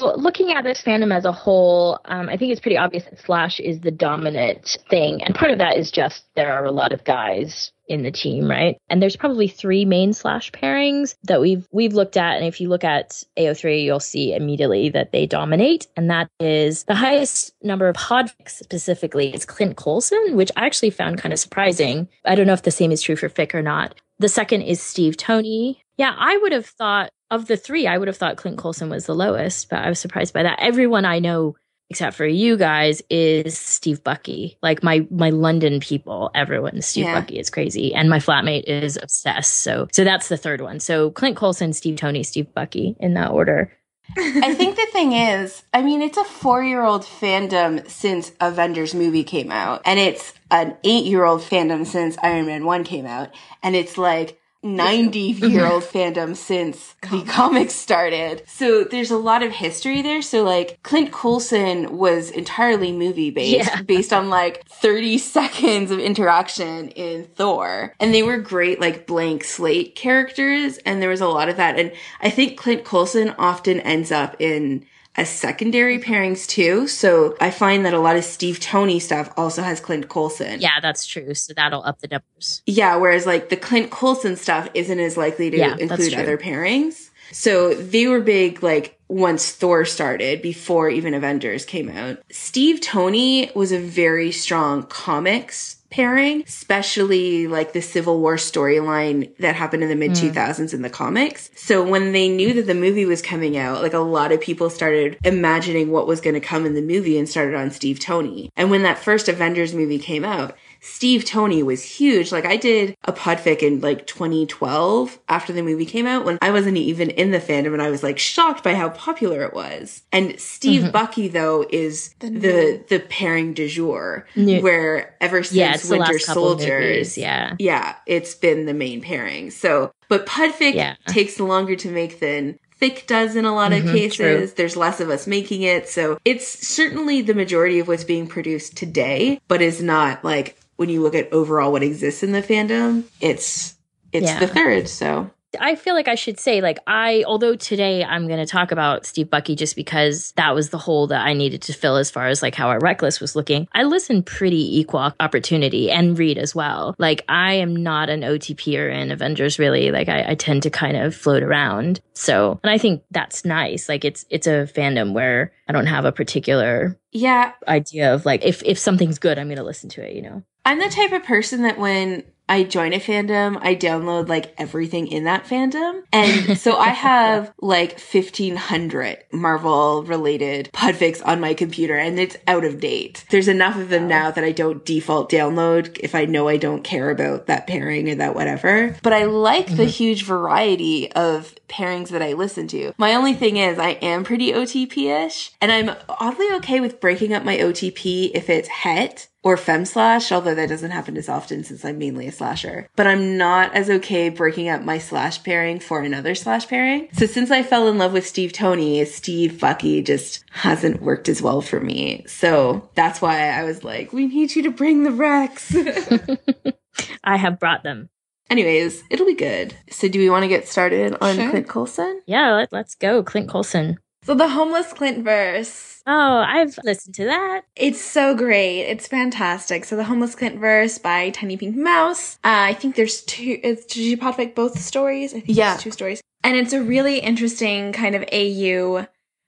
Well, 0.00 0.20
looking 0.20 0.52
at 0.52 0.62
this 0.62 0.80
fandom 0.80 1.14
as 1.14 1.24
a 1.24 1.32
whole, 1.32 1.98
um, 2.04 2.28
I 2.28 2.36
think 2.36 2.52
it's 2.52 2.60
pretty 2.60 2.76
obvious 2.76 3.04
that 3.04 3.20
Slash 3.20 3.58
is 3.58 3.80
the 3.80 3.90
dominant 3.90 4.78
thing. 4.88 5.24
And 5.24 5.34
part 5.34 5.50
of 5.50 5.58
that 5.58 5.76
is 5.76 5.90
just 5.90 6.22
there 6.36 6.52
are 6.52 6.64
a 6.64 6.70
lot 6.70 6.92
of 6.92 7.02
guys 7.02 7.72
in 7.88 8.02
the 8.02 8.10
team, 8.10 8.48
right? 8.48 8.76
And 8.88 9.02
there's 9.02 9.16
probably 9.16 9.48
three 9.48 9.84
main 9.84 10.12
Slash 10.12 10.52
pairings 10.52 11.14
that 11.24 11.40
we've 11.40 11.66
we've 11.72 11.94
looked 11.94 12.16
at. 12.16 12.36
And 12.36 12.44
if 12.44 12.60
you 12.60 12.68
look 12.68 12.84
at 12.84 13.22
AO3, 13.38 13.84
you'll 13.84 14.00
see 14.00 14.34
immediately 14.34 14.88
that 14.90 15.12
they 15.12 15.26
dominate. 15.26 15.86
And 15.96 16.10
that 16.10 16.28
is 16.40 16.84
the 16.84 16.94
highest 16.94 17.54
number 17.62 17.88
of 17.88 17.96
podfics 17.96 18.50
specifically 18.50 19.34
is 19.34 19.44
Clint 19.44 19.76
Coulson, 19.76 20.36
which 20.36 20.52
I 20.56 20.66
actually 20.66 20.90
found 20.90 21.18
kind 21.18 21.32
of 21.32 21.38
surprising. 21.38 22.08
I 22.24 22.34
don't 22.34 22.46
know 22.46 22.52
if 22.52 22.62
the 22.62 22.70
same 22.70 22.92
is 22.92 23.02
true 23.02 23.16
for 23.16 23.28
fic 23.28 23.54
or 23.54 23.62
not. 23.62 23.94
The 24.18 24.28
second 24.28 24.62
is 24.62 24.80
Steve 24.82 25.16
Tony. 25.16 25.82
Yeah, 25.96 26.14
I 26.16 26.36
would 26.38 26.52
have 26.52 26.66
thought 26.66 27.10
of 27.30 27.46
the 27.46 27.56
three, 27.56 27.86
I 27.86 27.98
would 27.98 28.08
have 28.08 28.16
thought 28.16 28.36
Clint 28.36 28.58
Coulson 28.58 28.88
was 28.88 29.06
the 29.06 29.14
lowest, 29.14 29.68
but 29.68 29.80
I 29.80 29.88
was 29.88 29.98
surprised 29.98 30.32
by 30.32 30.42
that. 30.44 30.58
Everyone 30.60 31.04
I 31.04 31.18
know, 31.18 31.56
except 31.90 32.16
for 32.16 32.26
you 32.26 32.56
guys, 32.56 33.02
is 33.10 33.56
Steve 33.56 34.02
Bucky. 34.04 34.58
Like 34.62 34.82
my 34.82 35.06
my 35.10 35.30
London 35.30 35.80
people, 35.80 36.30
everyone, 36.34 36.80
Steve 36.82 37.04
Yeah. 37.04 37.20
Bucky 37.20 37.38
is 37.38 37.50
crazy, 37.50 37.94
and 37.94 38.10
my 38.10 38.18
flatmate 38.18 38.64
is 38.64 38.98
obsessed. 39.00 39.54
So 39.58 39.88
so 39.92 40.04
that's 40.04 40.28
the 40.28 40.36
third 40.36 40.60
one. 40.60 40.80
So 40.80 41.10
Clint 41.10 41.36
Coulson, 41.36 41.72
Steve 41.72 41.96
Tony, 41.96 42.22
Steve 42.22 42.52
Bucky 42.54 42.96
in 43.00 43.14
that 43.14 43.30
order. 43.30 43.72
I 44.16 44.54
think 44.54 44.76
the 44.76 44.86
thing 44.90 45.12
is, 45.12 45.62
I 45.74 45.82
mean, 45.82 46.00
it's 46.00 46.16
a 46.16 46.24
four 46.24 46.64
year 46.64 46.82
old 46.82 47.02
fandom 47.02 47.88
since 47.90 48.32
Avengers 48.40 48.94
movie 48.94 49.24
came 49.24 49.50
out, 49.50 49.82
and 49.84 49.98
it's 49.98 50.32
an 50.50 50.76
eight 50.84 51.04
year 51.04 51.24
old 51.24 51.42
fandom 51.42 51.86
since 51.86 52.16
Iron 52.22 52.46
Man 52.46 52.64
1 52.64 52.84
came 52.84 53.04
out, 53.06 53.30
and 53.62 53.76
it's 53.76 53.98
like 53.98 54.37
90 54.62 55.18
year 55.18 55.66
old 55.66 55.82
fandom 55.84 56.34
since 56.34 56.94
the 57.10 57.22
comics 57.22 57.74
started. 57.74 58.42
So 58.46 58.84
there's 58.84 59.10
a 59.10 59.16
lot 59.16 59.42
of 59.42 59.52
history 59.52 60.02
there. 60.02 60.22
So 60.22 60.42
like 60.42 60.82
Clint 60.82 61.12
Coulson 61.12 61.96
was 61.96 62.30
entirely 62.30 62.92
movie 62.92 63.30
based, 63.30 63.68
Yeah. 63.68 63.82
based 63.86 64.12
on 64.12 64.30
like 64.30 64.66
30 64.68 65.18
seconds 65.18 65.90
of 65.90 65.98
interaction 65.98 66.88
in 66.90 67.24
Thor. 67.24 67.94
And 68.00 68.12
they 68.12 68.22
were 68.22 68.38
great 68.38 68.80
like 68.80 69.06
blank 69.06 69.44
slate 69.44 69.94
characters. 69.94 70.78
And 70.78 71.00
there 71.00 71.10
was 71.10 71.20
a 71.20 71.28
lot 71.28 71.48
of 71.48 71.56
that. 71.56 71.78
And 71.78 71.92
I 72.20 72.30
think 72.30 72.58
Clint 72.58 72.84
Coulson 72.84 73.34
often 73.38 73.80
ends 73.80 74.10
up 74.10 74.36
in 74.40 74.84
as 75.18 75.28
secondary 75.28 75.98
mm-hmm. 75.98 76.10
pairings 76.10 76.46
too. 76.46 76.86
So 76.86 77.36
I 77.40 77.50
find 77.50 77.84
that 77.84 77.92
a 77.92 77.98
lot 77.98 78.16
of 78.16 78.24
Steve 78.24 78.60
Tony 78.60 79.00
stuff 79.00 79.30
also 79.36 79.62
has 79.62 79.80
Clint 79.80 80.08
Coulson. 80.08 80.60
Yeah, 80.60 80.80
that's 80.80 81.04
true. 81.04 81.34
So 81.34 81.52
that'll 81.54 81.82
up 81.82 81.98
the 82.00 82.08
numbers. 82.08 82.62
Yeah, 82.64 82.96
whereas 82.96 83.26
like 83.26 83.48
the 83.48 83.56
Clint 83.56 83.90
Coulson 83.90 84.36
stuff 84.36 84.68
isn't 84.72 85.00
as 85.00 85.16
likely 85.16 85.50
to 85.50 85.58
Yeah, 85.58 85.76
include 85.76 86.14
other 86.14 86.38
pairings. 86.38 87.10
So 87.32 87.74
they 87.74 88.06
were 88.06 88.20
big 88.20 88.62
like 88.62 88.98
once 89.08 89.50
Thor 89.50 89.84
started, 89.84 90.40
before 90.40 90.88
even 90.88 91.14
Avengers 91.14 91.64
came 91.64 91.88
out. 91.88 92.18
Steve 92.30 92.80
Tony 92.80 93.50
was 93.54 93.72
a 93.72 93.78
very 93.78 94.30
strong 94.30 94.84
comics 94.84 95.77
pairing, 95.98 96.44
especially 96.46 97.48
like 97.48 97.72
the 97.72 97.82
Civil 97.82 98.20
War 98.20 98.36
storyline 98.36 99.36
that 99.38 99.56
happened 99.56 99.82
in 99.82 99.88
the 99.88 99.96
mid 99.96 100.16
hmm. 100.16 100.28
2000s 100.28 100.72
in 100.72 100.82
the 100.82 100.88
comics. 100.88 101.50
So 101.56 101.82
when 101.82 102.12
they 102.12 102.28
knew 102.28 102.52
that 102.54 102.68
the 102.68 102.74
movie 102.74 103.04
was 103.04 103.20
coming 103.20 103.56
out, 103.56 103.82
like 103.82 103.94
a 103.94 103.98
lot 103.98 104.30
of 104.30 104.40
people 104.40 104.70
started 104.70 105.18
imagining 105.24 105.90
what 105.90 106.06
was 106.06 106.20
going 106.20 106.34
to 106.34 106.40
come 106.40 106.66
in 106.66 106.74
the 106.74 106.82
movie 106.82 107.18
and 107.18 107.28
started 107.28 107.56
on 107.56 107.72
Steve 107.72 107.98
Tony. 107.98 108.52
And 108.56 108.70
when 108.70 108.84
that 108.84 108.98
first 108.98 109.28
Avengers 109.28 109.74
movie 109.74 109.98
came 109.98 110.24
out, 110.24 110.56
Steve 110.80 111.24
Tony 111.24 111.62
was 111.62 111.82
huge. 111.82 112.30
Like 112.32 112.44
I 112.46 112.56
did 112.56 112.96
a 113.04 113.12
podfic 113.12 113.58
in 113.62 113.80
like 113.80 114.06
2012 114.06 115.18
after 115.28 115.52
the 115.52 115.62
movie 115.62 115.84
came 115.86 116.06
out 116.06 116.24
when 116.24 116.38
I 116.40 116.50
wasn't 116.50 116.76
even 116.76 117.10
in 117.10 117.30
the 117.30 117.38
fandom 117.40 117.72
and 117.72 117.82
I 117.82 117.90
was 117.90 118.02
like 118.02 118.18
shocked 118.18 118.62
by 118.64 118.74
how 118.74 118.88
popular 118.90 119.42
it 119.42 119.54
was. 119.54 120.02
And 120.12 120.38
Steve 120.40 120.92
Bucky 120.92 121.28
though 121.28 121.64
is 121.70 122.14
the 122.20 122.30
new- 122.30 122.84
the, 122.88 123.00
pairing 123.08 123.54
du 123.54 123.68
jour 123.68 124.26
New- 124.36 124.60
where 124.60 125.14
ever 125.20 125.42
since 125.42 125.54
Yeah, 125.56 125.74
it's 125.74 125.88
Winter 125.88 126.12
last 126.12 126.26
couple 126.26 126.52
of 126.52 126.60
Soldiers. 126.60 127.16
Yeah. 127.18 127.54
yeah, 127.58 127.94
it's 128.06 128.34
been 128.34 128.66
the 128.66 128.74
main 128.74 129.00
pairing. 129.00 129.50
So, 129.50 129.92
but 130.08 130.26
Podfic 130.26 130.74
Yeah. 130.74 130.94
takes 131.06 131.38
longer 131.40 131.74
to 131.76 131.90
make 131.90 132.20
than 132.20 132.58
fic 132.80 133.06
does 133.06 133.34
in 133.34 133.44
a 133.44 133.54
lot 133.54 133.72
of 133.72 133.82
Mhm, 133.82 133.92
cases. 133.92 134.16
true. 134.16 134.46
There's 134.56 134.76
less 134.76 135.00
of 135.00 135.10
us 135.10 135.26
making 135.26 135.62
it. 135.62 135.88
So 135.88 136.18
it's 136.24 136.46
certainly 136.68 137.22
the 137.22 137.34
majority 137.34 137.78
of 137.80 137.88
what's 137.88 138.04
being 138.04 138.26
produced 138.28 138.76
today, 138.76 139.40
but 139.48 139.60
is 139.62 139.82
not 139.82 140.24
like 140.24 140.56
when 140.78 140.88
you 140.88 141.02
look 141.02 141.14
at 141.14 141.30
overall 141.32 141.72
what 141.72 141.82
exists 141.82 142.22
in 142.22 142.32
the 142.32 142.40
fandom, 142.42 143.04
it's 143.20 143.74
it's 144.12 144.24
Yeah. 144.26 144.38
the 144.40 144.46
third. 144.46 144.88
So 144.88 145.30
I 145.60 145.74
feel 145.74 145.94
like 145.94 146.08
I 146.08 146.14
should 146.14 146.38
say, 146.38 146.60
like, 146.60 146.78
I, 146.86 147.24
although 147.26 147.56
today 147.56 148.04
I'm 148.04 148.26
going 148.26 148.38
to 148.38 148.46
talk 148.46 148.72
about 148.72 149.06
Steve 149.06 149.30
Bucky 149.30 149.56
just 149.56 149.76
because 149.76 150.32
that 150.36 150.54
was 150.54 150.70
the 150.70 150.78
hole 150.78 151.06
that 151.08 151.26
I 151.26 151.32
needed 151.32 151.62
to 151.62 151.72
fill 151.72 151.96
as 151.96 152.10
far 152.10 152.28
as 152.28 152.42
like 152.42 152.54
how 152.54 152.68
our 152.68 152.78
Reckless 152.80 153.20
was 153.20 153.36
looking, 153.36 153.68
I 153.72 153.84
listen 153.84 154.22
pretty 154.22 154.78
equal 154.78 155.12
opportunity 155.20 155.90
and 155.90 156.18
read 156.18 156.38
as 156.38 156.54
well. 156.54 156.94
Like, 156.98 157.24
I 157.28 157.54
am 157.54 157.76
not 157.76 158.08
an 158.10 158.22
OTPer 158.22 158.92
in 158.94 159.10
Avengers, 159.10 159.58
really. 159.58 159.90
Like, 159.90 160.08
I, 160.08 160.30
I 160.30 160.34
tend 160.34 160.62
to 160.64 160.70
kind 160.70 160.96
of 160.96 161.14
float 161.14 161.42
around. 161.42 162.00
So, 162.14 162.58
and 162.62 162.70
I 162.70 162.78
think 162.78 163.02
that's 163.10 163.44
nice. 163.44 163.88
Like, 163.88 164.04
it's, 164.04 164.24
it's 164.30 164.46
a 164.46 164.68
fandom 164.74 165.12
where 165.12 165.52
I 165.68 165.72
don't 165.72 165.86
have 165.86 166.04
a 166.04 166.12
particular 166.12 166.98
Yeah, 167.12 167.52
idea 167.66 168.14
of 168.14 168.24
like, 168.26 168.44
if, 168.44 168.62
if 168.64 168.78
something's 168.78 169.18
good, 169.18 169.38
I'm 169.38 169.48
going 169.48 169.58
to 169.58 169.64
listen 169.64 169.88
to 169.90 170.06
it, 170.06 170.14
you 170.14 170.22
know? 170.22 170.42
I'm 170.64 170.78
the 170.78 170.90
type 170.90 171.12
of 171.12 171.24
person 171.24 171.62
that 171.62 171.78
when 171.78 172.24
I 172.48 172.64
join 172.64 172.92
a 172.92 173.00
fandom, 173.00 173.58
I 173.60 173.74
download 173.74 174.28
like 174.28 174.54
everything 174.58 175.08
in 175.08 175.24
that 175.24 175.44
fandom. 175.44 176.02
And 176.12 176.58
so 176.58 176.76
I 176.76 176.88
have 177.08 177.52
like 177.60 177.92
1500 177.92 179.24
Marvel 179.32 180.02
related 180.04 180.70
podfics 180.72 181.24
on 181.24 181.40
my 181.40 181.54
computer 181.54 181.96
and 181.96 182.18
it's 182.18 182.36
out 182.46 182.64
of 182.64 182.80
date. 182.80 183.24
There's 183.30 183.48
enough 183.48 183.76
of 183.76 183.88
them 183.88 184.08
now 184.08 184.30
that 184.30 184.44
I 184.44 184.52
don't 184.52 184.84
default 184.84 185.30
download 185.30 185.98
if 186.00 186.14
I 186.14 186.24
know 186.24 186.48
I 186.48 186.56
don't 186.56 186.84
care 186.84 187.10
about 187.10 187.46
that 187.46 187.66
pairing 187.66 188.08
or 188.08 188.14
that 188.16 188.34
whatever. 188.34 188.96
But 189.02 189.12
I 189.12 189.24
like 189.24 189.66
the 189.66 189.82
mm-hmm. 189.82 189.86
huge 189.86 190.24
variety 190.24 191.12
of 191.12 191.54
pairings 191.68 192.08
that 192.08 192.22
I 192.22 192.32
listen 192.32 192.66
to. 192.68 192.92
My 192.98 193.14
only 193.14 193.34
thing 193.34 193.56
is 193.56 193.78
I 193.78 193.90
am 193.90 194.24
pretty 194.24 194.52
OTP-ish 194.52 195.52
and 195.60 195.70
I'm 195.70 195.94
oddly 196.08 196.46
okay 196.56 196.80
with 196.80 197.00
breaking 197.00 197.34
up 197.34 197.44
my 197.44 197.56
OTP 197.58 198.30
if 198.34 198.48
it's 198.48 198.68
het 198.68 199.28
or 199.42 199.56
fem 199.56 199.84
slash, 199.84 200.32
although 200.32 200.54
that 200.54 200.68
doesn't 200.68 200.90
happen 200.90 201.16
as 201.16 201.28
often 201.28 201.62
since 201.64 201.84
I'm 201.84 201.98
mainly 201.98 202.26
a 202.26 202.32
slasher. 202.32 202.88
But 202.96 203.06
I'm 203.06 203.36
not 203.38 203.74
as 203.74 203.88
okay 203.88 204.28
breaking 204.28 204.68
up 204.68 204.82
my 204.82 204.98
slash 204.98 205.42
pairing 205.42 205.78
for 205.80 206.00
another 206.02 206.34
slash 206.34 206.66
pairing. 206.68 207.08
So 207.12 207.26
since 207.26 207.50
I 207.50 207.62
fell 207.62 207.88
in 207.88 207.98
love 207.98 208.12
with 208.12 208.26
Steve 208.26 208.52
Tony, 208.52 209.04
Steve 209.04 209.60
Bucky 209.60 210.02
just 210.02 210.44
hasn't 210.50 211.00
worked 211.02 211.28
as 211.28 211.40
well 211.40 211.60
for 211.60 211.78
me. 211.80 212.24
So 212.26 212.88
that's 212.94 213.20
why 213.22 213.48
I 213.50 213.64
was 213.64 213.84
like, 213.84 214.12
we 214.12 214.26
need 214.26 214.54
you 214.56 214.62
to 214.64 214.70
bring 214.70 215.04
the 215.04 215.10
recs. 215.10 216.76
I 217.24 217.36
have 217.36 217.60
brought 217.60 217.82
them. 217.84 218.08
Anyways, 218.50 219.02
it'll 219.10 219.26
be 219.26 219.34
good. 219.34 219.76
So 219.90 220.08
do 220.08 220.18
we 220.18 220.30
want 220.30 220.42
to 220.44 220.48
get 220.48 220.66
started 220.66 221.14
on 221.20 221.36
Sure. 221.36 221.50
Clint 221.50 221.68
Coulson? 221.68 222.22
Yeah, 222.26 222.54
let, 222.54 222.72
let's 222.72 222.94
go. 222.94 223.22
Clint 223.22 223.48
Coulson. 223.48 223.98
So 224.28 224.34
the 224.34 224.46
homeless 224.48 224.92
Clint 224.92 225.24
verse. 225.24 226.02
Oh, 226.06 226.44
I've 226.46 226.78
listened 226.84 227.14
to 227.14 227.24
that. 227.24 227.62
It's 227.74 227.98
so 227.98 228.34
great. 228.36 228.82
It's 228.82 229.08
fantastic. 229.08 229.86
So 229.86 229.96
the 229.96 230.04
homeless 230.04 230.34
Clint 230.34 230.60
verse 230.60 230.98
by 230.98 231.30
Tiny 231.30 231.56
Pink 231.56 231.74
Mouse. 231.74 232.34
Uh, 232.44 232.68
I 232.68 232.74
think 232.74 232.94
there's 232.94 233.22
two. 233.22 233.58
It's 233.64 233.86
did 233.86 234.02
you 234.02 234.18
podfic 234.18 234.54
both 234.54 234.78
stories? 234.78 235.32
I 235.32 235.40
think 235.40 235.56
Yeah. 235.56 235.78
two 235.78 235.90
stories, 235.90 236.20
and 236.44 236.58
it's 236.58 236.74
a 236.74 236.82
really 236.82 237.20
interesting 237.20 237.94
kind 237.94 238.14
of 238.14 238.22
AU 238.30 239.06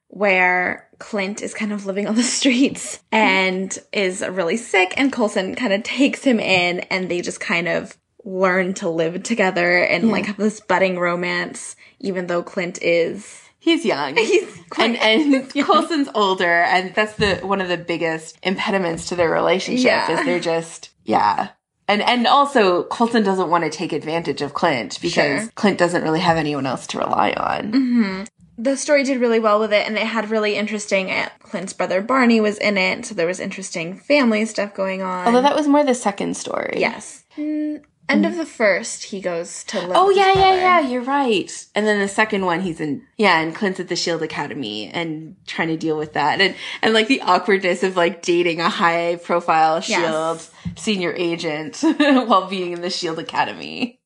where 0.08 0.88
Clint 0.98 1.42
is 1.42 1.52
kind 1.52 1.74
of 1.74 1.84
living 1.84 2.06
on 2.06 2.14
the 2.14 2.22
streets 2.38 3.00
and 3.12 3.78
is 3.92 4.22
really 4.26 4.56
sick, 4.56 4.94
and 4.96 5.12
Coulson 5.12 5.56
kind 5.56 5.74
of 5.74 5.82
takes 5.82 6.24
him 6.24 6.40
in, 6.40 6.80
and 6.88 7.10
they 7.10 7.20
just 7.20 7.38
kind 7.38 7.68
of 7.68 7.98
learn 8.24 8.72
to 8.72 8.88
live 8.88 9.22
together 9.24 9.76
and 9.82 10.10
like 10.10 10.24
have 10.24 10.38
this 10.38 10.58
budding 10.60 10.98
romance, 10.98 11.76
even 11.98 12.28
though 12.28 12.42
Clint 12.42 12.78
is 12.80 13.39
He's 13.60 13.84
young. 13.84 14.16
he's 14.16 14.48
quite 14.70 14.96
and 14.96 15.34
and 15.54 15.66
Coulson's 15.66 16.08
older, 16.14 16.62
and 16.62 16.94
that's 16.94 17.14
the 17.14 17.36
one 17.36 17.60
of 17.60 17.68
the 17.68 17.76
biggest 17.76 18.38
impediments 18.42 19.08
to 19.10 19.16
their 19.16 19.30
relationship 19.30 19.84
Yeah. 19.84 20.18
is 20.18 20.24
they're 20.26 20.40
just 20.40 20.90
yeah. 21.04 21.50
And 21.86 22.02
and 22.02 22.26
also 22.26 22.84
Coulson 22.84 23.22
doesn't 23.22 23.50
want 23.50 23.64
to 23.64 23.70
take 23.70 23.92
advantage 23.92 24.42
of 24.42 24.54
Clint 24.54 24.98
because 25.02 25.42
Sure. 25.42 25.50
Clint 25.56 25.78
doesn't 25.78 26.02
really 26.02 26.20
have 26.20 26.36
anyone 26.36 26.64
else 26.66 26.86
to 26.88 26.98
rely 26.98 27.32
on. 27.32 27.72
hmm 27.72 28.22
The 28.56 28.76
story 28.76 29.02
did 29.04 29.20
really 29.20 29.40
well 29.40 29.58
with 29.58 29.72
it, 29.72 29.86
and 29.88 29.96
it 29.96 30.06
had 30.06 30.30
really 30.30 30.54
interesting. 30.56 31.10
uh, 31.10 31.28
Clint's 31.42 31.72
brother 31.72 32.00
Barney 32.00 32.40
was 32.40 32.58
in 32.58 32.76
it, 32.78 33.06
so 33.06 33.14
there 33.14 33.26
was 33.26 33.40
interesting 33.40 33.96
family 33.98 34.44
stuff 34.46 34.72
going 34.74 35.02
on. 35.02 35.26
Although 35.26 35.42
that 35.42 35.56
was 35.56 35.66
more 35.66 35.82
the 35.84 35.94
second 35.94 36.36
story. 36.36 36.74
yes, 36.76 37.24
Mm, 37.36 37.82
end 38.10 38.26
of 38.26 38.36
the 38.36 38.46
first, 38.46 39.04
he 39.04 39.20
goes 39.20 39.64
to 39.64 39.80
live. 39.80 39.92
Oh 39.94 40.08
with 40.08 40.16
his 40.16 40.26
yeah, 40.26 40.34
yeah, 40.34 40.54
yeah. 40.54 40.80
You're 40.88 41.02
right. 41.02 41.66
And 41.74 41.86
then 41.86 42.00
the 42.00 42.08
second 42.08 42.44
one, 42.44 42.60
he's 42.60 42.80
in 42.80 43.02
yeah, 43.16 43.40
and 43.40 43.54
Clint's 43.54 43.80
at 43.80 43.88
the 43.88 43.96
Shield 43.96 44.22
Academy 44.22 44.88
and 44.88 45.36
trying 45.46 45.68
to 45.68 45.76
deal 45.76 45.96
with 45.96 46.12
that, 46.14 46.40
and 46.40 46.54
and 46.82 46.92
like 46.94 47.08
the 47.08 47.20
awkwardness 47.22 47.82
of 47.82 47.96
like 47.96 48.22
dating 48.22 48.60
a 48.60 48.68
high 48.68 49.16
profile 49.16 49.80
Shield 49.80 50.46
senior 50.76 51.12
agent 51.16 51.78
while 51.98 52.48
being 52.48 52.72
in 52.72 52.80
the 52.82 52.90
Shield 52.90 53.18
Academy. 53.18 53.96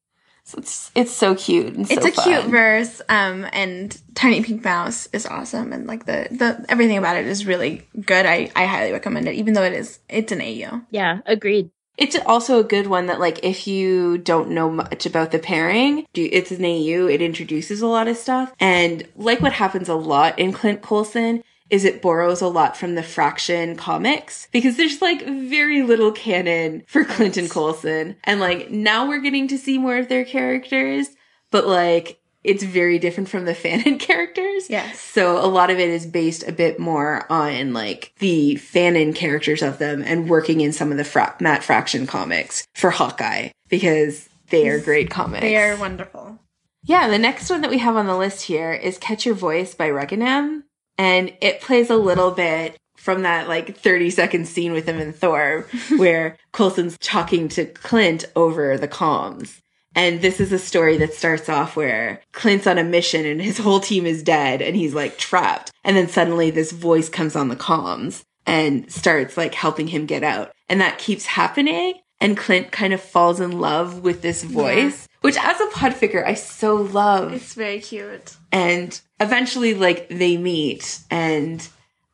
So 0.46 0.58
it's 0.58 0.90
it's 0.94 1.10
so 1.10 1.34
cute 1.34 1.72
and 1.74 1.88
so 1.88 1.94
It's 1.94 2.04
a 2.04 2.12
fun. 2.12 2.24
cute 2.24 2.50
verse, 2.50 3.00
um, 3.08 3.46
and 3.54 3.98
Tiny 4.14 4.42
Pink 4.42 4.62
Mouse 4.62 5.08
is 5.14 5.24
awesome, 5.24 5.72
and 5.72 5.86
like 5.86 6.04
the 6.04 6.28
the 6.30 6.66
everything 6.68 6.98
about 6.98 7.16
it 7.16 7.26
is 7.26 7.46
really 7.46 7.88
good. 8.04 8.26
I 8.26 8.50
I 8.54 8.66
highly 8.66 8.92
recommend 8.92 9.26
it, 9.26 9.36
even 9.36 9.54
though 9.54 9.62
it 9.62 9.72
is 9.72 10.00
it's 10.08 10.32
an 10.32 10.42
AU. 10.42 10.82
Yeah, 10.90 11.20
agreed. 11.24 11.70
It's 11.96 12.16
also 12.26 12.58
a 12.58 12.64
good 12.64 12.88
one 12.88 13.06
that 13.06 13.20
like 13.20 13.44
if 13.44 13.66
you 13.66 14.18
don't 14.18 14.50
know 14.50 14.70
much 14.70 15.06
about 15.06 15.30
the 15.30 15.38
pairing, 15.38 16.06
it's 16.14 16.50
an 16.50 16.64
AU, 16.64 17.06
it 17.06 17.22
introduces 17.22 17.82
a 17.82 17.86
lot 17.86 18.08
of 18.08 18.16
stuff. 18.16 18.52
And 18.58 19.06
like 19.16 19.40
what 19.40 19.52
happens 19.52 19.88
a 19.88 19.94
lot 19.94 20.38
in 20.38 20.52
Clint 20.52 20.82
Coulson 20.82 21.44
is 21.70 21.84
it 21.84 22.02
borrows 22.02 22.42
a 22.42 22.48
lot 22.48 22.76
from 22.76 22.94
the 22.94 23.02
Fraction 23.02 23.76
comics 23.76 24.48
because 24.52 24.76
there's 24.76 25.00
like 25.00 25.26
very 25.26 25.82
little 25.82 26.12
canon 26.12 26.82
for 26.86 27.04
Clint 27.04 27.36
and 27.36 27.50
Coulson. 27.50 28.16
And 28.24 28.40
like 28.40 28.70
now 28.70 29.08
we're 29.08 29.20
getting 29.20 29.48
to 29.48 29.58
see 29.58 29.78
more 29.78 29.96
of 29.96 30.08
their 30.08 30.24
characters, 30.24 31.08
but 31.50 31.66
like 31.66 32.20
it's 32.44 32.62
very 32.62 32.98
different 32.98 33.28
from 33.28 33.46
the 33.46 33.52
Fanon 33.54 33.98
characters. 33.98 34.70
Yes. 34.70 35.00
So 35.00 35.44
a 35.44 35.48
lot 35.48 35.70
of 35.70 35.78
it 35.78 35.88
is 35.88 36.06
based 36.06 36.46
a 36.46 36.52
bit 36.52 36.78
more 36.78 37.30
on 37.32 37.72
like 37.72 38.12
the 38.18 38.56
fanon 38.56 39.14
characters 39.14 39.62
of 39.62 39.78
them 39.78 40.02
and 40.02 40.28
working 40.28 40.60
in 40.60 40.72
some 40.72 40.92
of 40.92 40.98
the 40.98 41.04
fra- 41.04 41.36
Matt 41.40 41.64
Fraction 41.64 42.06
comics 42.06 42.66
for 42.74 42.90
Hawkeye 42.90 43.48
because 43.68 44.28
they 44.50 44.68
are 44.68 44.78
great 44.78 45.10
comics. 45.10 45.40
They 45.40 45.56
are 45.56 45.76
wonderful. 45.76 46.38
Yeah, 46.84 47.08
the 47.08 47.18
next 47.18 47.48
one 47.48 47.62
that 47.62 47.70
we 47.70 47.78
have 47.78 47.96
on 47.96 48.06
the 48.06 48.16
list 48.16 48.42
here 48.42 48.72
is 48.72 48.98
Catch 48.98 49.24
Your 49.24 49.34
Voice 49.34 49.74
by 49.74 49.88
Reckonem. 49.88 50.64
And 50.98 51.32
it 51.40 51.60
plays 51.60 51.90
a 51.90 51.96
little 51.96 52.30
bit 52.30 52.76
from 52.96 53.22
that 53.22 53.48
like 53.48 53.76
30 53.76 54.10
second 54.10 54.46
scene 54.46 54.72
with 54.72 54.86
him 54.86 54.98
and 54.98 55.14
Thor 55.14 55.66
where 55.96 56.36
Coulson's 56.52 56.96
talking 56.98 57.48
to 57.48 57.64
Clint 57.64 58.26
over 58.36 58.78
the 58.78 58.88
comms. 58.88 59.58
And 59.94 60.20
this 60.22 60.40
is 60.40 60.52
a 60.52 60.58
story 60.58 60.96
that 60.98 61.14
starts 61.14 61.48
off 61.48 61.76
where 61.76 62.20
Clint's 62.32 62.66
on 62.66 62.78
a 62.78 62.84
mission 62.84 63.24
and 63.26 63.40
his 63.40 63.58
whole 63.58 63.80
team 63.80 64.06
is 64.06 64.22
dead 64.22 64.60
and 64.62 64.74
he's 64.76 64.94
like 64.94 65.18
trapped. 65.18 65.70
And 65.84 65.96
then 65.96 66.08
suddenly 66.08 66.50
this 66.50 66.72
voice 66.72 67.08
comes 67.08 67.36
on 67.36 67.48
the 67.48 67.56
comms 67.56 68.24
and 68.46 68.90
starts 68.92 69.36
like 69.36 69.54
helping 69.54 69.88
him 69.88 70.06
get 70.06 70.22
out. 70.24 70.52
And 70.68 70.80
that 70.80 70.98
keeps 70.98 71.26
happening. 71.26 71.94
And 72.20 72.36
Clint 72.36 72.72
kind 72.72 72.92
of 72.92 73.00
falls 73.00 73.40
in 73.40 73.60
love 73.60 74.00
with 74.02 74.22
this 74.22 74.44
voice, 74.44 75.08
which 75.20 75.36
as 75.36 75.60
a 75.60 75.66
podficker, 75.66 76.24
I 76.24 76.34
so 76.34 76.76
love 76.76 77.32
It's 77.34 77.54
very 77.54 77.80
cute. 77.80 78.36
and 78.52 78.98
eventually 79.20 79.74
like 79.74 80.08
they 80.08 80.36
meet 80.36 81.00
and 81.10 81.66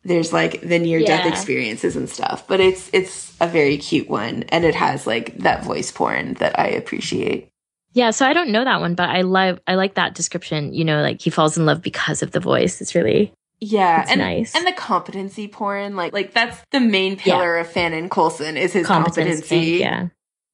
there's 0.04 0.32
like 0.32 0.60
the 0.62 0.78
near 0.78 1.00
death 1.00 1.25
Yeah. 1.26 1.30
experiences 1.30 1.94
and 1.96 2.08
stuff 2.08 2.46
but 2.49 2.58
it's 2.60 2.88
it's 2.92 3.34
a 3.40 3.46
very 3.46 3.76
cute 3.76 4.08
one 4.08 4.44
and 4.49 4.64
it 4.64 4.75
has 4.75 5.06
like 5.06 5.37
that 5.38 5.62
voice 5.64 5.90
porn 5.90 6.34
that 6.34 6.58
i 6.58 6.66
appreciate 6.68 7.50
Yeah, 7.92 8.11
so 8.11 8.25
I 8.26 8.32
don't 8.32 8.50
know 8.50 8.64
that 8.64 8.80
one, 8.80 8.94
but 8.94 9.11
I 9.11 9.23
love 9.23 9.61
I 9.66 9.75
like 9.75 9.94
that 9.94 10.14
description. 10.14 10.73
You 10.73 10.85
know, 10.85 11.02
like 11.02 11.20
he 11.20 11.30
falls 11.30 11.59
in 11.59 11.66
love 11.66 11.82
because 11.82 12.23
of 12.23 12.30
the 12.30 12.40
voice. 12.40 12.80
It's 12.80 12.94
really 12.94 13.32
yeah 13.62 14.02
It's 14.02 14.11
and 14.11 14.20
nice. 14.20 14.54
and 14.54 14.66
the 14.66 14.73
competency 14.73 15.47
porn 15.47 15.94
like 15.94 16.14
like 16.14 16.32
that's 16.32 16.59
the 16.70 16.80
main 16.80 17.16
pillar 17.16 17.59
of 17.59 17.68
fanon 17.68 18.09
Coulson 18.11 18.56
is 18.56 18.73
his 18.73 18.87
competence. 18.87 19.40
competency 19.40 19.78
Yeah. 19.78 20.09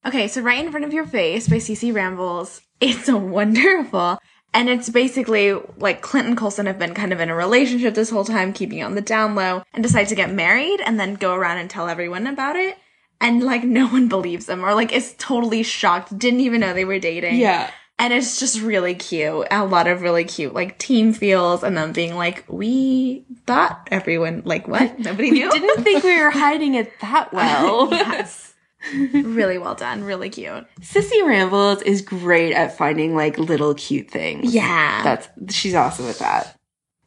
Okay, 0.05 0.29
so 0.29 0.41
right 0.41 0.65
in 0.65 0.71
front 0.71 0.85
of 0.85 0.93
your 0.93 1.07
face 1.07 1.49
by 1.49 1.57
CC 1.57 1.93
Rambles. 1.95 2.63
It's 2.81 3.09
a 3.09 3.17
wonderful. 3.39 4.19
And 4.55 4.71
it's 4.71 4.89
basically 4.89 5.53
like 5.77 6.01
Clinton 6.01 6.35
Coulson 6.35 6.65
have 6.67 6.79
been 6.79 6.95
kind 6.95 7.13
of 7.13 7.21
in 7.21 7.29
a 7.29 7.35
relationship 7.35 7.95
this 7.95 8.09
whole 8.09 8.25
time, 8.25 8.55
keeping 8.55 8.79
it 8.79 8.83
on 8.85 8.95
the 8.95 9.03
down 9.03 9.35
low, 9.35 9.63
and 9.75 9.83
decide 9.83 10.09
to 10.09 10.15
get 10.15 10.33
married 10.33 10.81
and 10.81 10.99
then 10.99 11.15
go 11.15 11.35
around 11.35 11.59
and 11.59 11.69
tell 11.69 11.89
everyone 11.89 12.27
about 12.27 12.57
it. 12.57 12.79
And 13.21 13.43
like 13.43 13.65
no 13.65 13.87
one 13.89 14.09
believes 14.09 14.47
them 14.47 14.65
or 14.65 14.75
like 14.75 14.93
is 14.93 15.15
totally 15.19 15.63
shocked, 15.63 16.17
didn't 16.19 16.41
even 16.41 16.61
know 16.61 16.75
they 16.75 16.85
were 16.85 16.99
dating. 16.99 17.37
yeah 17.37 17.71
And 17.99 18.13
it's 18.13 18.39
just 18.39 18.61
really 18.61 18.95
cute. 18.95 19.47
A 19.51 19.65
lot 19.65 19.87
of 19.87 20.03
really 20.03 20.25
cute 20.25 20.53
like 20.53 20.79
team 20.79 21.13
feels 21.15 21.63
and 21.63 21.77
them 21.77 21.93
being 21.93 22.15
like, 22.15 22.45
we 22.49 23.25
thought 23.47 23.89
everyone 23.91 24.43
like 24.45 24.69
what? 24.69 24.99
Nobody 24.99 25.31
we 25.31 25.39
knew. 25.41 25.51
didn't 25.51 25.83
think 25.83 26.05
we 26.05 26.21
were 26.21 26.31
hiding 26.31 26.75
it 26.75 26.93
that 27.01 27.33
well 27.33 27.89
yes. 27.91 28.55
really 29.13 29.57
well 29.59 29.75
done. 29.75 30.05
Really 30.05 30.29
cute. 30.29 30.67
sissy 30.81 31.27
rambles 31.27 31.81
is 31.83 32.03
great 32.03 32.53
at 32.53 32.77
finding 32.77 33.15
like 33.17 33.39
little 33.39 33.75
cute 33.75 34.11
things 34.11 34.55
Yeah. 34.55 35.03
That's 35.03 35.29
she's 35.57 35.75
awesome 35.75 36.07
at 36.07 36.19
that. 36.19 36.57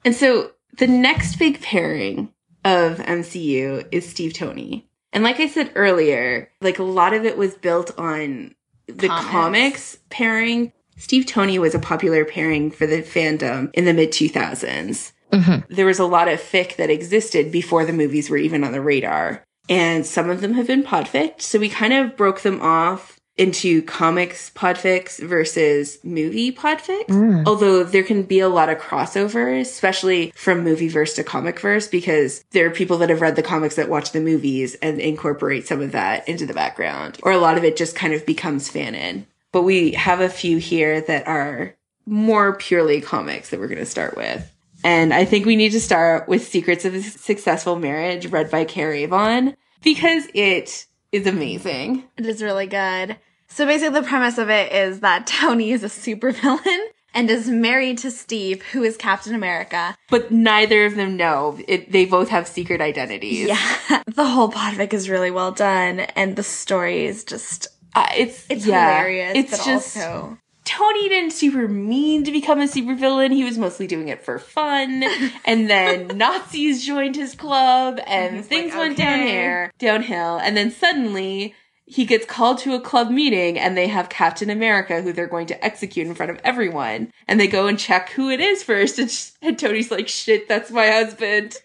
And 0.03 0.15
so 0.15 0.51
the 0.79 0.87
next 0.87 1.37
big 1.37 1.61
pairing 1.61 2.33
of 2.65 2.97
MCU 2.97 3.87
is 3.91 4.09
Steve 4.09 4.33
Tony. 4.33 4.88
And 5.11 5.23
like 5.23 5.39
I 5.39 5.47
said 5.47 5.71
earlier, 5.75 6.51
like 6.61 6.79
a 6.79 6.83
lot 6.83 7.13
of 7.13 7.25
it 7.25 7.37
was 7.37 7.55
built 7.55 7.97
on 7.97 8.55
the 8.87 9.07
Comics. 9.07 9.29
comics, 9.29 9.97
pairing 10.09 10.71
Steve 10.99 11.25
Tony 11.25 11.57
was 11.57 11.73
a 11.73 11.79
popular 11.79 12.25
pairing 12.25 12.69
for 12.69 12.85
the 12.85 13.01
fandom 13.01 13.73
in 13.73 13.85
the 13.85 13.93
mid 13.93 14.11
2000s. 14.11 15.13
Mm-hmm. 15.31 15.73
There 15.73 15.85
was 15.85 15.99
a 15.99 16.05
lot 16.05 16.27
of 16.27 16.41
fic 16.41 16.75
that 16.75 16.89
existed 16.89 17.51
before 17.51 17.85
the 17.85 17.93
movies 17.93 18.29
were 18.29 18.37
even 18.37 18.63
on 18.63 18.73
the 18.73 18.81
radar. 18.81 19.43
And 19.69 20.05
some 20.05 20.29
of 20.29 20.41
them 20.41 20.53
have 20.53 20.67
been 20.67 20.83
podfic. 20.83 21.41
So 21.41 21.57
we 21.57 21.69
kind 21.69 21.93
of 21.93 22.17
broke 22.17 22.41
them 22.41 22.59
off 22.61 23.18
into 23.39 23.81
comics 23.83 24.51
podfics 24.51 25.17
versus 25.25 25.97
movie 26.03 26.51
podfics. 26.51 27.07
Mm. 27.07 27.47
Although 27.47 27.85
there 27.85 28.03
can 28.03 28.23
be 28.23 28.41
a 28.41 28.49
lot 28.49 28.67
of 28.67 28.77
crossovers, 28.77 29.61
especially 29.61 30.33
from 30.35 30.63
movie 30.63 30.89
verse 30.89 31.13
to 31.15 31.23
comic 31.23 31.57
verse, 31.59 31.87
because 31.87 32.43
there 32.51 32.67
are 32.67 32.71
people 32.71 32.97
that 32.97 33.09
have 33.09 33.21
read 33.21 33.37
the 33.37 33.41
comics 33.41 33.75
that 33.75 33.89
watch 33.89 34.11
the 34.11 34.19
movies 34.19 34.75
and 34.81 34.99
incorporate 34.99 35.65
some 35.65 35.81
of 35.81 35.93
that 35.93 36.27
into 36.27 36.45
the 36.45 36.53
background. 36.53 37.17
Or 37.23 37.31
a 37.31 37.37
lot 37.37 37.57
of 37.57 37.63
it 37.63 37.77
just 37.77 37.95
kind 37.95 38.13
of 38.13 38.25
becomes 38.25 38.69
fanon. 38.69 39.23
But 39.53 39.63
we 39.63 39.93
have 39.93 40.19
a 40.19 40.29
few 40.29 40.57
here 40.57 40.99
that 41.01 41.25
are 41.25 41.75
more 42.05 42.57
purely 42.57 42.99
comics 42.99 43.49
that 43.49 43.59
we're 43.59 43.67
going 43.67 43.79
to 43.79 43.85
start 43.85 44.17
with. 44.17 44.53
And 44.83 45.13
I 45.13 45.23
think 45.23 45.45
we 45.45 45.55
need 45.55 45.71
to 45.71 45.79
start 45.79 46.27
with 46.27 46.45
Secrets 46.45 46.83
of 46.83 46.93
a 46.93 47.01
Successful 47.01 47.77
Marriage, 47.77 48.27
read 48.27 48.51
by 48.51 48.65
Carrie 48.65 49.03
Avon, 49.03 49.55
because 49.81 50.27
it 50.33 50.85
is 51.11 51.25
amazing. 51.25 52.03
It 52.17 52.25
is 52.25 52.43
really 52.43 52.67
good. 52.67 53.17
So 53.49 53.65
basically, 53.65 53.99
the 53.99 54.07
premise 54.07 54.37
of 54.37 54.49
it 54.49 54.71
is 54.71 55.01
that 55.01 55.27
Tony 55.41 55.71
is 55.71 55.83
a 55.83 55.87
supervillain 55.87 56.79
and 57.13 57.29
is 57.29 57.49
married 57.49 57.97
to 57.99 58.11
Steve, 58.11 58.61
who 58.71 58.83
is 58.83 58.95
Captain 58.95 59.33
America. 59.33 59.95
But 60.09 60.31
neither 60.31 60.85
of 60.85 60.95
them 60.95 61.17
know. 61.17 61.59
It, 61.67 61.91
they 61.91 62.05
both 62.05 62.29
have 62.29 62.47
secret 62.47 62.81
identities. 62.81 63.47
Yeah, 63.47 64.03
the 64.07 64.25
whole 64.25 64.51
podfic 64.51 64.93
is 64.93 65.09
really 65.09 65.31
well 65.31 65.51
done, 65.51 66.01
and 66.01 66.35
the 66.35 66.43
story 66.43 67.05
is 67.05 67.23
just 67.23 67.67
Uh, 67.95 68.05
it's 68.15 68.45
it's 68.49 68.65
yeah, 68.65 68.85
hilarious. 68.97 69.33
It's 69.35 69.65
just 69.65 69.97
also 69.97 70.37
Tony 70.65 71.09
didn't 71.09 71.31
super 71.31 71.67
mean 71.67 72.23
to 72.25 72.31
become 72.31 72.61
a 72.61 72.65
supervillain. 72.65 73.33
He 73.33 73.43
was 73.43 73.57
mostly 73.57 73.87
doing 73.87 74.07
it 74.09 74.23
for 74.23 74.37
fun. 74.37 75.03
and 75.45 75.67
then 75.67 76.15
Nazis 76.15 76.85
joined 76.85 77.15
his 77.15 77.33
club 77.33 77.99
and 78.05 78.35
he's 78.37 78.45
things 78.45 78.71
like, 78.71 78.79
went 78.79 78.93
"Okay." 78.93 79.03
down 79.03 79.19
here, 79.27 79.71
downhill. 79.79 80.37
And 80.37 80.55
then 80.55 80.69
suddenly 80.69 81.55
he 81.91 82.05
gets 82.05 82.23
called 82.25 82.59
to 82.59 82.75
a 82.75 82.79
club 82.79 83.09
meeting 83.09 83.57
and 83.57 83.75
they 83.75 83.87
have 83.87 84.09
Captain 84.09 84.51
America 84.51 85.01
who 85.01 85.11
they're 85.11 85.25
going 85.25 85.47
to 85.47 85.65
execute 85.65 86.05
in 86.05 86.13
front 86.13 86.29
of 86.31 86.39
everyone. 86.43 87.11
And 87.27 87.39
they 87.39 87.47
go 87.47 87.65
and 87.65 87.79
check 87.79 88.11
who 88.11 88.29
it 88.29 88.39
is 88.39 88.61
first. 88.61 88.99
And, 88.99 89.09
sh- 89.09 89.31
and 89.41 89.57
Tony's 89.57 89.89
like, 89.89 90.07
shit, 90.07 90.47
that's 90.47 90.69
my 90.69 90.85
husband. 90.87 91.57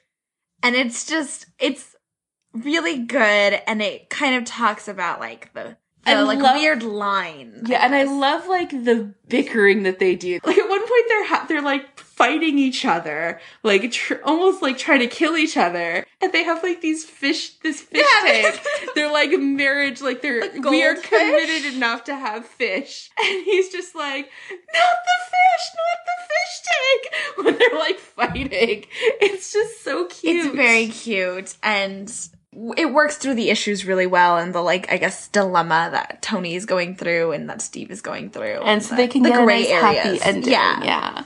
and 0.62 0.74
it's 0.74 1.04
just 1.04 1.44
it's 1.58 1.94
really 2.54 3.00
good, 3.00 3.60
and 3.66 3.82
it 3.82 4.08
kind 4.08 4.36
of 4.36 4.44
talks 4.44 4.88
about 4.88 5.20
like 5.20 5.52
the. 5.54 5.76
The, 6.06 6.10
I 6.10 6.20
like 6.22 6.38
love- 6.38 6.56
weird 6.56 6.82
line. 6.82 7.62
Yeah, 7.66 7.84
and 7.84 7.94
I 7.94 8.04
love 8.04 8.46
like 8.46 8.70
the 8.70 9.14
bickering 9.28 9.84
that 9.84 9.98
they 9.98 10.14
do. 10.16 10.38
Like 10.44 10.58
at 10.58 10.68
one 10.68 10.80
point 10.80 11.04
they're 11.08 11.26
ha- 11.26 11.46
they're 11.48 11.62
like 11.62 11.98
fighting 12.16 12.58
each 12.58 12.84
other, 12.84 13.40
like 13.62 13.90
tr- 13.92 14.22
almost 14.24 14.62
like 14.62 14.78
trying 14.78 15.00
to 15.00 15.06
kill 15.06 15.36
each 15.36 15.56
other, 15.56 16.06
and 16.20 16.32
they 16.32 16.44
have 16.44 16.62
like 16.62 16.80
these 16.80 17.04
fish, 17.04 17.50
this 17.58 17.80
fish 17.80 18.04
Yeah. 18.24 18.30
tank. 18.30 18.60
they're 18.94 19.10
like 19.12 19.30
marriage, 19.38 20.00
like 20.00 20.22
they're 20.22 20.40
Like 20.40 20.64
we 20.64 20.82
are 20.84 20.94
goldfish? 20.94 21.10
committed 21.10 21.74
enough 21.74 22.04
to 22.04 22.14
have 22.14 22.46
fish, 22.46 23.10
and 23.18 23.44
he's 23.44 23.70
just 23.70 23.94
like, 23.94 24.30
not 24.50 24.96
the 25.04 25.20
fish, 25.26 25.66
not 25.76 25.98
the 26.06 26.22
fish 26.28 26.60
tank. 26.64 27.14
When 27.44 27.58
they're 27.58 27.78
like 27.78 27.98
fighting, 27.98 28.86
it's 29.20 29.52
just 29.52 29.82
so 29.82 30.06
cute. 30.06 30.36
It's 30.46 30.54
very 30.54 30.86
cute 30.88 31.56
and 31.62 32.10
it 32.76 32.92
works 32.92 33.16
through 33.16 33.34
the 33.34 33.50
issues 33.50 33.84
really 33.84 34.06
well 34.06 34.38
and 34.38 34.54
the 34.54 34.60
like 34.60 34.90
I 34.92 34.96
guess 34.96 35.26
dilemma 35.28 35.88
that 35.90 36.22
Tony 36.22 36.54
is 36.54 36.64
going 36.66 36.94
through 36.94 37.32
and 37.32 37.50
that 37.50 37.60
Steve 37.60 37.90
is 37.90 38.00
going 38.00 38.30
through. 38.30 38.60
and 38.62 38.80
so 38.82 38.90
the- 38.90 38.96
they 38.96 39.08
can 39.08 39.22
the 39.22 39.30
get 39.30 39.42
a 39.42 39.46
nice 39.46 39.68
happy 39.70 40.20
ending. 40.22 40.52
Yeah. 40.52 40.84
yeah, 40.84 41.22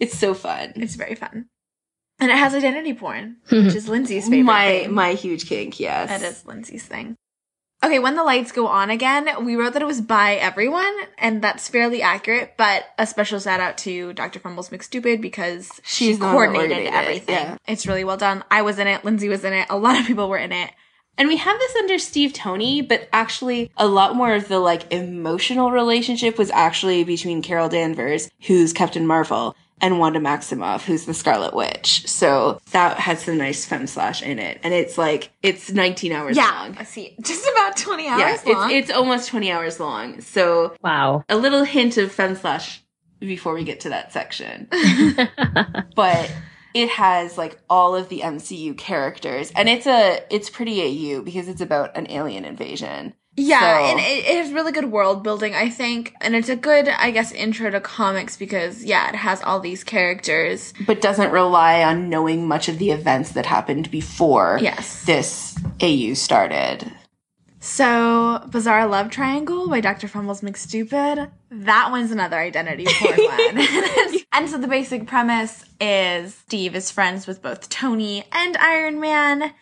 it's 0.00 0.18
so 0.18 0.34
fun. 0.34 0.72
It's 0.76 0.96
very 0.96 1.14
fun. 1.14 1.46
And 2.18 2.30
it 2.30 2.36
has 2.36 2.54
identity 2.54 2.92
porn, 2.94 3.36
which 3.50 3.74
is 3.74 3.88
Lindsay's 3.94 4.24
favorite 4.28 4.42
my 4.44 4.66
thing. 4.82 4.92
my 4.94 5.12
huge 5.12 5.46
kink, 5.48 5.78
yes. 5.80 6.08
That 6.08 6.22
is 6.22 6.44
Lindsay's 6.44 6.84
thing. 6.84 7.16
Okay, 7.82 7.98
when 7.98 8.14
the 8.14 8.24
lights 8.24 8.52
go 8.52 8.66
on 8.66 8.90
again, 8.90 9.26
we 9.42 9.56
wrote 9.56 9.72
that 9.72 9.80
it 9.80 9.86
was 9.86 10.02
by 10.02 10.34
everyone, 10.34 10.94
and 11.16 11.40
that's 11.40 11.66
fairly 11.66 12.02
accurate, 12.02 12.52
but 12.58 12.84
a 12.98 13.06
special 13.06 13.40
shout 13.40 13.58
out 13.58 13.78
to 13.78 14.12
Dr. 14.12 14.38
Fumbles 14.38 14.68
McStupid 14.68 15.22
because 15.22 15.70
She's 15.82 16.16
she 16.16 16.20
coordinated 16.20 16.88
everything. 16.92 17.34
yeah. 17.36 17.56
It's 17.66 17.86
really 17.86 18.04
well 18.04 18.18
done. 18.18 18.44
I 18.50 18.60
was 18.60 18.78
in 18.78 18.86
it, 18.86 19.02
Lindsay 19.02 19.30
was 19.30 19.44
in 19.44 19.54
it, 19.54 19.66
a 19.70 19.78
lot 19.78 19.98
of 19.98 20.04
people 20.06 20.28
were 20.28 20.36
in 20.36 20.52
it. 20.52 20.70
And 21.16 21.26
we 21.26 21.36
have 21.38 21.58
this 21.58 21.76
under 21.76 21.98
Steve 21.98 22.34
Tony, 22.34 22.82
but 22.82 23.08
actually 23.14 23.70
a 23.78 23.86
lot 23.86 24.14
more 24.14 24.34
of 24.34 24.48
the 24.48 24.58
like 24.58 24.92
emotional 24.92 25.70
relationship 25.70 26.36
was 26.36 26.50
actually 26.50 27.04
between 27.04 27.40
Carol 27.40 27.70
Danvers, 27.70 28.28
who's 28.46 28.74
Captain 28.74 29.06
Marvel, 29.06 29.56
and 29.80 29.98
Wanda 29.98 30.20
Maximoff, 30.20 30.82
who's 30.84 31.06
the 31.06 31.14
Scarlet 31.14 31.54
Witch. 31.54 32.06
So 32.08 32.60
that 32.72 32.98
has 32.98 33.22
some 33.24 33.38
nice 33.38 33.64
femme 33.64 33.86
slash 33.86 34.22
in 34.22 34.38
it. 34.38 34.60
And 34.62 34.74
it's 34.74 34.98
like 34.98 35.30
it's 35.42 35.70
19 35.70 36.12
hours 36.12 36.36
Yeah, 36.36 36.50
long. 36.50 36.76
I 36.78 36.84
see. 36.84 37.16
Just 37.22 37.48
about 37.48 37.76
20 37.76 38.08
hours 38.08 38.20
Yeah, 38.44 38.52
long. 38.54 38.70
it's 38.70 38.90
it's 38.90 38.96
almost 38.96 39.28
20 39.28 39.50
hours 39.50 39.80
long. 39.80 40.20
So 40.20 40.74
Wow. 40.82 41.24
a 41.28 41.36
little 41.36 41.64
hint 41.64 41.96
of 41.96 42.12
femme 42.12 42.36
slash 42.36 42.82
before 43.20 43.54
we 43.54 43.64
get 43.64 43.80
to 43.80 43.90
that 43.90 44.12
section. 44.12 44.68
but 45.94 46.32
it 46.72 46.88
has 46.90 47.36
like 47.36 47.58
all 47.68 47.96
of 47.96 48.08
the 48.08 48.20
MCU 48.20 48.76
characters 48.78 49.50
and 49.56 49.68
it's 49.68 49.86
a 49.86 50.20
it's 50.30 50.48
pretty 50.48 50.80
AU 51.16 51.22
because 51.22 51.48
it's 51.48 51.60
about 51.60 51.96
an 51.96 52.10
alien 52.10 52.44
invasion. 52.44 53.14
Yeah, 53.42 53.60
So- 53.60 53.84
and 53.90 54.00
it, 54.00 54.26
it 54.26 54.36
has 54.44 54.52
really 54.52 54.72
good 54.72 54.90
world 54.92 55.22
building, 55.22 55.54
I 55.54 55.70
think. 55.70 56.14
And 56.20 56.34
it's 56.36 56.48
a 56.48 56.56
good, 56.56 56.88
I 56.88 57.10
guess, 57.10 57.32
intro 57.32 57.70
to 57.70 57.80
comics 57.80 58.36
because, 58.36 58.84
yeah, 58.84 59.08
it 59.08 59.14
has 59.14 59.40
all 59.42 59.60
these 59.60 59.82
characters. 59.82 60.74
But 60.86 61.00
doesn't 61.00 61.30
rely 61.30 61.82
on 61.82 62.08
knowing 62.10 62.46
much 62.46 62.68
of 62.68 62.78
the 62.78 62.90
events 62.90 63.32
that 63.32 63.46
happened 63.46 63.90
before 63.90 64.58
Yes. 64.60 65.04
this 65.04 65.56
AU 65.80 66.14
started. 66.14 66.92
So, 67.62 68.42
Bizarre 68.50 68.86
Love 68.86 69.10
Triangle 69.10 69.68
by 69.68 69.80
Dr. 69.82 70.08
Fumbles 70.08 70.40
McStupid. 70.40 71.30
That 71.50 71.90
one's 71.90 72.10
another 72.10 72.38
identity 72.38 72.86
porn 72.88 73.18
one. 73.18 73.66
and 74.32 74.48
so 74.48 74.56
the 74.56 74.66
basic 74.66 75.06
premise 75.06 75.64
is 75.78 76.34
Steve 76.34 76.74
is 76.74 76.90
friends 76.90 77.26
with 77.26 77.42
both 77.42 77.68
Tony 77.68 78.24
and 78.32 78.56
Iron 78.56 78.98
Man 78.98 79.52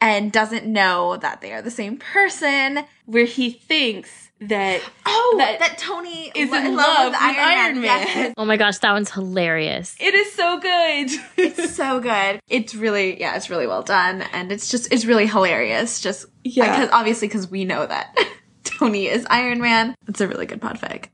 and 0.00 0.30
doesn't 0.32 0.66
know 0.66 1.16
that 1.18 1.40
they 1.40 1.52
are 1.52 1.62
the 1.62 1.70
same 1.70 1.96
person. 1.98 2.80
Where 3.06 3.24
he 3.24 3.50
thinks 3.50 4.30
that 4.40 4.82
Oh, 5.06 5.34
That 5.38 5.60
that, 5.60 5.78
Tony 5.78 6.30
is 6.34 6.50
lo- 6.50 6.58
in 6.58 6.76
love 6.76 7.12
with 7.12 7.20
Iron 7.20 7.80
Man. 7.80 7.84
Yes. 7.84 8.34
Oh 8.36 8.44
my 8.44 8.56
gosh, 8.58 8.78
that 8.78 8.92
one's 8.92 9.10
hilarious. 9.10 9.96
it 10.00 10.14
is 10.14 10.32
so 10.32 10.58
good. 10.60 11.10
it's 11.38 11.74
so 11.74 12.00
good. 12.00 12.40
It's 12.48 12.74
really, 12.74 13.18
yeah, 13.18 13.36
it's 13.36 13.48
really 13.48 13.66
well 13.66 13.82
done, 13.82 14.22
and 14.32 14.52
it's 14.52 14.68
just, 14.70 14.92
it's 14.92 15.04
really 15.06 15.26
hilarious. 15.26 16.00
Just, 16.00 16.26
Yeah. 16.44 16.70
because 16.70 16.90
obviously, 16.92 17.28
because 17.28 17.50
we 17.50 17.64
know 17.64 17.86
that 17.86 18.14
Tony 18.64 19.06
is 19.06 19.26
Iron 19.30 19.60
Man. 19.60 19.94
It's 20.08 20.20
a 20.20 20.28
really 20.28 20.46
good 20.46 20.60
podfic. 20.60 21.06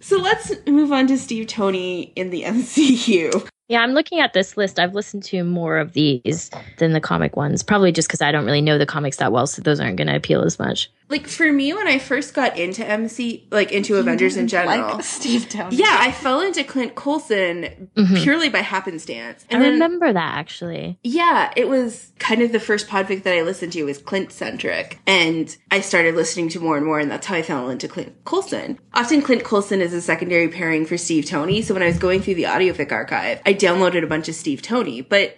so 0.00 0.18
let's 0.18 0.50
move 0.66 0.90
on 0.92 1.06
to 1.08 1.18
Steve 1.18 1.46
Tony 1.46 2.12
in 2.16 2.30
the 2.30 2.42
MCU. 2.46 3.46
Yeah, 3.72 3.80
I'm 3.80 3.92
looking 3.92 4.20
at 4.20 4.34
this 4.34 4.58
list. 4.58 4.78
I've 4.78 4.94
listened 4.94 5.22
to 5.22 5.44
more 5.44 5.78
of 5.78 5.94
these 5.94 6.50
than 6.76 6.92
the 6.92 7.00
comic 7.00 7.38
ones, 7.38 7.62
probably 7.62 7.90
just 7.90 8.06
because 8.06 8.20
I 8.20 8.30
don't 8.30 8.44
really 8.44 8.60
know 8.60 8.76
the 8.76 8.84
comics 8.84 9.16
that 9.16 9.32
well, 9.32 9.46
so 9.46 9.62
those 9.62 9.80
aren't 9.80 9.96
going 9.96 10.08
to 10.08 10.14
appeal 10.14 10.42
as 10.42 10.58
much. 10.58 10.90
Like 11.08 11.26
for 11.26 11.52
me 11.52 11.74
when 11.74 11.86
I 11.88 11.98
first 11.98 12.32
got 12.32 12.58
into 12.58 12.86
MC 12.86 13.46
like 13.50 13.70
into 13.70 13.96
Avengers 13.96 14.36
in 14.36 14.48
general. 14.48 14.94
Like 14.94 15.04
Steve 15.04 15.48
Tony. 15.48 15.76
yeah, 15.76 15.98
I 16.00 16.10
fell 16.10 16.40
into 16.40 16.64
Clint 16.64 16.94
Coulson 16.94 17.90
Mhm. 17.96 18.22
purely 18.22 18.48
by 18.48 18.60
happenstance. 18.60 19.44
I 19.50 19.54
And 19.54 19.62
then 19.62 19.72
remember 19.74 20.12
that 20.12 20.38
actually. 20.38 20.98
Yeah, 21.02 21.52
it 21.56 21.68
was 21.68 22.12
kind 22.18 22.40
of 22.40 22.52
the 22.52 22.60
first 22.60 22.88
podfic 22.88 23.24
that 23.24 23.34
I 23.34 23.42
listened 23.42 23.72
to 23.74 23.84
was 23.84 23.98
Clint 23.98 24.32
centric. 24.32 24.98
And 25.06 25.54
I 25.70 25.80
started 25.80 26.14
listening 26.14 26.48
to 26.50 26.60
more 26.60 26.76
and 26.76 26.86
more, 26.86 26.98
and 26.98 27.10
that's 27.10 27.26
how 27.26 27.34
I 27.34 27.42
fell 27.42 27.68
into 27.68 27.88
Clint 27.88 28.14
Coulson. 28.24 28.78
Often 28.94 29.22
Clint 29.22 29.44
Coulson 29.44 29.80
is 29.82 29.92
a 29.92 30.00
secondary 30.00 30.48
pairing 30.48 30.86
for 30.86 30.96
Steve 30.96 31.26
Tony. 31.26 31.60
So 31.62 31.74
when 31.74 31.82
I 31.82 31.86
was 31.86 31.98
going 31.98 32.22
through 32.22 32.36
the 32.36 32.44
audiofic 32.44 32.90
archive, 32.92 33.40
I 33.44 33.52
downloaded 33.54 34.02
a 34.02 34.06
bunch 34.06 34.28
of 34.28 34.34
Steve 34.34 34.62
Tony. 34.62 35.00
But 35.02 35.36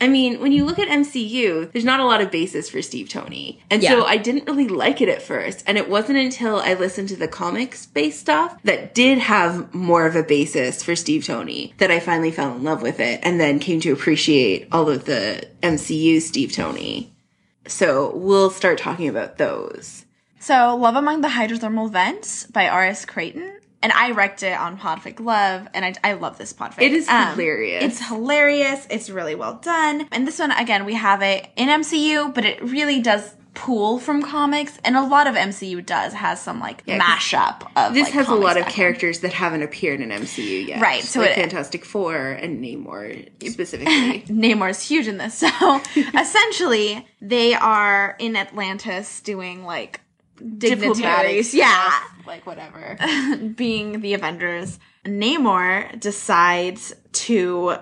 I 0.00 0.08
mean, 0.08 0.40
when 0.40 0.52
you 0.52 0.64
look 0.64 0.78
at 0.78 0.88
MCU, 0.88 1.70
there's 1.72 1.84
not 1.84 2.00
a 2.00 2.04
lot 2.04 2.20
of 2.20 2.30
basis 2.30 2.68
for 2.68 2.82
Steve 2.82 3.08
Tony. 3.08 3.62
And 3.70 3.82
Yeah. 3.82 3.90
so 3.90 4.04
I 4.04 4.16
didn't 4.16 4.46
really 4.46 4.68
like 4.68 5.00
it 5.00 5.08
at 5.08 5.22
first. 5.22 5.62
And 5.66 5.78
it 5.78 5.88
wasn't 5.88 6.18
until 6.18 6.56
I 6.56 6.74
listened 6.74 7.08
to 7.10 7.16
the 7.16 7.28
comics 7.28 7.86
based 7.86 8.20
stuff 8.20 8.60
that 8.64 8.94
did 8.94 9.18
have 9.18 9.72
more 9.72 10.04
of 10.04 10.16
a 10.16 10.22
basis 10.22 10.82
for 10.82 10.96
Steve 10.96 11.24
Tony 11.24 11.74
that 11.78 11.90
I 11.90 12.00
finally 12.00 12.32
fell 12.32 12.54
in 12.54 12.64
love 12.64 12.82
with 12.82 12.98
it 13.00 13.20
and 13.22 13.40
then 13.40 13.58
came 13.60 13.80
to 13.80 13.92
appreciate 13.92 14.68
all 14.72 14.90
of 14.90 15.04
the 15.04 15.48
MCU 15.62 16.20
Steve 16.20 16.52
Tony. 16.52 17.12
So 17.66 18.14
we'll 18.16 18.50
start 18.50 18.78
talking 18.78 19.08
about 19.08 19.38
those. 19.38 20.04
So, 20.38 20.76
Love 20.76 20.96
Among 20.96 21.22
the 21.22 21.28
Hydrothermal 21.28 21.90
Vents 21.90 22.44
by 22.48 22.68
R.S. 22.68 23.06
Creighton. 23.06 23.56
And 23.84 23.92
I 23.92 24.12
recced 24.12 24.42
it 24.44 24.58
on 24.58 24.78
Podfic 24.78 25.20
Love, 25.20 25.68
and 25.74 25.84
I, 25.84 25.92
I 26.02 26.12
love 26.14 26.38
this 26.38 26.54
Podfic. 26.54 26.80
It 26.80 26.92
is 26.94 27.06
Um, 27.06 27.32
hilarious. 27.34 27.84
It's 27.84 28.08
hilarious. 28.08 28.86
It's 28.88 29.10
really 29.10 29.34
well 29.34 29.56
done. 29.56 30.08
And 30.10 30.26
this 30.26 30.38
one, 30.38 30.52
again, 30.52 30.86
we 30.86 30.94
have 30.94 31.20
it 31.20 31.46
in 31.54 31.68
MCU, 31.68 32.32
but 32.34 32.46
it 32.46 32.62
really 32.62 33.00
does 33.02 33.34
pool 33.52 33.98
from 34.00 34.22
comics, 34.22 34.78
and 34.84 34.96
a 34.96 35.02
lot 35.02 35.26
of 35.26 35.34
MCU 35.36 35.84
does 35.84 36.12
has 36.14 36.40
some 36.40 36.60
like 36.60 36.82
Yeah, 36.86 36.98
mashup 36.98 37.70
of. 37.76 37.92
This 37.94 38.06
like, 38.06 38.14
has 38.14 38.28
a 38.28 38.34
lot 38.34 38.56
of 38.56 38.66
characters 38.66 39.20
that 39.20 39.32
haven't 39.34 39.62
appeared 39.62 40.00
in 40.00 40.08
MCU 40.08 40.66
yet. 40.66 40.80
Right, 40.80 41.04
so 41.04 41.20
like 41.20 41.30
it- 41.30 41.34
Fantastic 41.36 41.84
Four 41.84 42.16
and 42.16 42.64
Namor 42.64 43.28
specifically. 43.52 44.22
Namor's 44.28 44.80
huge 44.82 45.06
in 45.06 45.18
this. 45.18 45.34
So 45.34 45.80
essentially, 46.18 47.06
they 47.20 47.54
are 47.54 48.16
in 48.18 48.34
Atlantis 48.34 49.20
doing 49.20 49.64
like 49.64 50.00
dignitaries. 50.36 51.54
Yeah. 51.54 51.98
like 52.26 52.46
whatever. 52.46 52.96
being 53.56 54.00
the 54.00 54.14
Avengers, 54.14 54.78
Namor 55.04 55.98
decides 56.00 56.94
to 57.12 57.76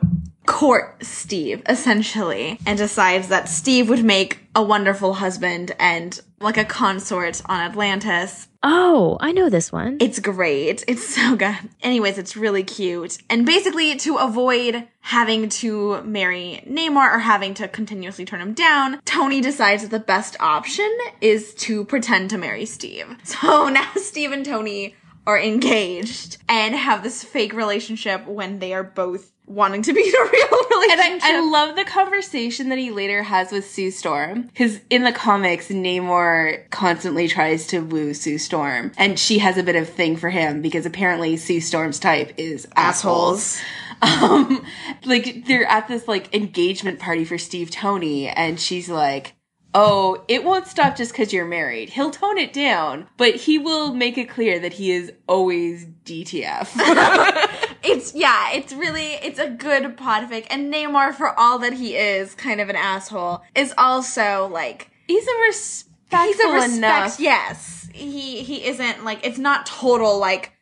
court 0.46 1.04
Steve, 1.04 1.62
essentially, 1.68 2.58
and 2.66 2.76
decides 2.76 3.28
that 3.28 3.48
Steve 3.48 3.88
would 3.88 4.04
make 4.04 4.40
a 4.54 4.62
wonderful 4.62 5.14
husband 5.14 5.74
and 5.78 6.20
like 6.42 6.56
a 6.56 6.64
consort 6.64 7.40
on 7.46 7.60
Atlantis. 7.60 8.48
Oh, 8.62 9.16
I 9.20 9.32
know 9.32 9.48
this 9.48 9.72
one. 9.72 9.96
It's 10.00 10.20
great. 10.20 10.84
It's 10.86 11.14
so 11.14 11.34
good. 11.36 11.56
Anyways, 11.82 12.18
it's 12.18 12.36
really 12.36 12.62
cute. 12.62 13.18
And 13.28 13.44
basically, 13.44 13.96
to 13.96 14.16
avoid 14.16 14.86
having 15.00 15.48
to 15.48 16.02
marry 16.02 16.62
Namor 16.68 17.12
or 17.12 17.18
having 17.18 17.54
to 17.54 17.66
continuously 17.68 18.24
turn 18.24 18.40
him 18.40 18.54
down, 18.54 19.00
Tony 19.04 19.40
decides 19.40 19.82
that 19.82 19.90
the 19.90 19.98
best 19.98 20.36
option 20.38 20.90
is 21.20 21.54
to 21.54 21.84
pretend 21.84 22.30
to 22.30 22.38
marry 22.38 22.64
Steve. 22.64 23.06
So 23.42 23.68
now 23.68 23.88
Steve 23.96 24.30
and 24.30 24.44
Tony 24.44 24.94
are 25.26 25.38
engaged 25.38 26.38
and 26.48 26.74
have 26.74 27.02
this 27.02 27.24
fake 27.24 27.52
relationship 27.52 28.26
when 28.26 28.58
they 28.58 28.72
are 28.74 28.82
both 28.84 29.31
wanting 29.46 29.82
to 29.82 29.92
be 29.92 30.00
in 30.08 30.14
a 30.14 30.30
real 30.30 30.68
relationship. 30.70 30.98
And 30.98 31.22
I. 31.22 31.36
I 31.36 31.40
love 31.40 31.76
the 31.76 31.84
conversation 31.84 32.68
that 32.70 32.78
he 32.78 32.90
later 32.90 33.22
has 33.22 33.52
with 33.52 33.68
Sue 33.68 33.90
Storm. 33.90 34.42
Because 34.42 34.80
in 34.90 35.04
the 35.04 35.12
comics, 35.12 35.68
Namor 35.68 36.68
constantly 36.70 37.28
tries 37.28 37.66
to 37.68 37.80
woo 37.80 38.14
Sue 38.14 38.38
Storm. 38.38 38.92
And 38.96 39.18
she 39.18 39.38
has 39.38 39.58
a 39.58 39.62
bit 39.62 39.76
of 39.76 39.88
thing 39.88 40.16
for 40.16 40.30
him 40.30 40.62
because 40.62 40.86
apparently 40.86 41.36
Sue 41.36 41.60
Storm's 41.60 41.98
type 41.98 42.32
is 42.36 42.66
assholes. 42.76 43.60
Um, 44.02 44.66
like 45.04 45.46
they're 45.46 45.64
at 45.64 45.86
this 45.86 46.08
like 46.08 46.34
engagement 46.34 46.98
party 46.98 47.24
for 47.24 47.38
Steve 47.38 47.70
Tony, 47.70 48.26
and 48.26 48.58
she's 48.58 48.88
like, 48.88 49.34
"Oh, 49.74 50.24
it 50.28 50.44
won't 50.44 50.66
stop 50.66 50.96
just 50.96 51.12
because 51.12 51.32
you're 51.32 51.46
married. 51.46 51.90
He'll 51.90 52.10
tone 52.10 52.38
it 52.38 52.52
down, 52.52 53.08
but 53.16 53.34
he 53.34 53.58
will 53.58 53.94
make 53.94 54.18
it 54.18 54.28
clear 54.28 54.58
that 54.60 54.74
he 54.74 54.92
is 54.92 55.12
always 55.26 55.86
DTF." 56.04 56.68
It's 57.84 58.14
yeah, 58.14 58.52
it's 58.52 58.72
really 58.72 59.14
it's 59.14 59.40
a 59.40 59.50
good 59.50 59.96
podfic, 59.96 60.46
and 60.50 60.72
Namor, 60.72 61.12
for 61.12 61.36
all 61.38 61.58
that 61.58 61.72
he 61.72 61.96
is 61.96 62.32
kind 62.34 62.60
of 62.60 62.68
an 62.68 62.76
asshole, 62.76 63.42
is 63.56 63.74
also 63.76 64.48
like 64.52 64.90
he's 65.08 65.26
a 65.26 65.40
respectful 65.46 66.26
he's 66.26 66.40
a 66.40 66.52
respect. 66.52 66.76
enough. 66.76 67.20
Yes, 67.20 67.88
he 67.92 68.42
he 68.44 68.66
isn't 68.66 69.04
like 69.04 69.26
it's 69.26 69.38
not 69.38 69.66
total 69.66 70.18
like 70.20 70.52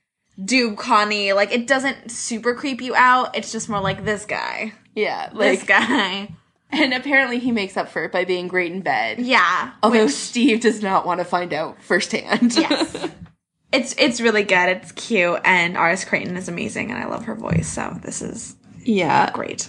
Doob 0.41 0.79
Connie. 0.79 1.35
Like 1.35 1.53
it 1.53 1.67
doesn't 1.67 2.11
super 2.11 2.55
creep 2.55 2.81
you 2.81 2.95
out. 2.95 3.37
It's 3.37 3.53
just 3.53 3.69
more 3.69 3.81
like 3.81 4.05
this 4.07 4.25
guy, 4.25 4.73
Yeah, 4.95 5.29
this 5.29 5.63
guy. 5.63 6.35
And 6.73 6.95
apparently 6.95 7.39
he 7.39 7.51
makes 7.53 7.77
up 7.77 7.89
for 7.89 8.05
it 8.05 8.13
by 8.13 8.25
being 8.25 8.47
great 8.49 8.73
in 8.73 8.81
bed. 8.81 9.19
Yeah, 9.21 9.73
Although 9.83 10.05
which- 10.07 10.15
Steve 10.15 10.61
does 10.61 10.83
not 10.83 11.05
want 11.07 11.19
to 11.19 11.25
find 11.25 11.53
out 11.53 11.83
firsthand. 11.83 12.55
yes. 12.57 13.09
It's 13.73 13.95
it's 13.99 14.21
really 14.21 14.43
good. 14.43 14.69
It's 14.69 14.91
cute, 14.91 15.41
and 15.45 15.77
R.S. 15.77 16.05
Creighton 16.05 16.37
is 16.37 16.49
amazing, 16.49 16.91
and 16.91 17.01
I 17.01 17.07
love 17.07 17.27
her 17.27 17.37
voice. 17.37 17.69
So 17.69 17.97
this 18.03 18.21
is 18.21 18.57
yeah. 18.83 19.31
great. 19.33 19.69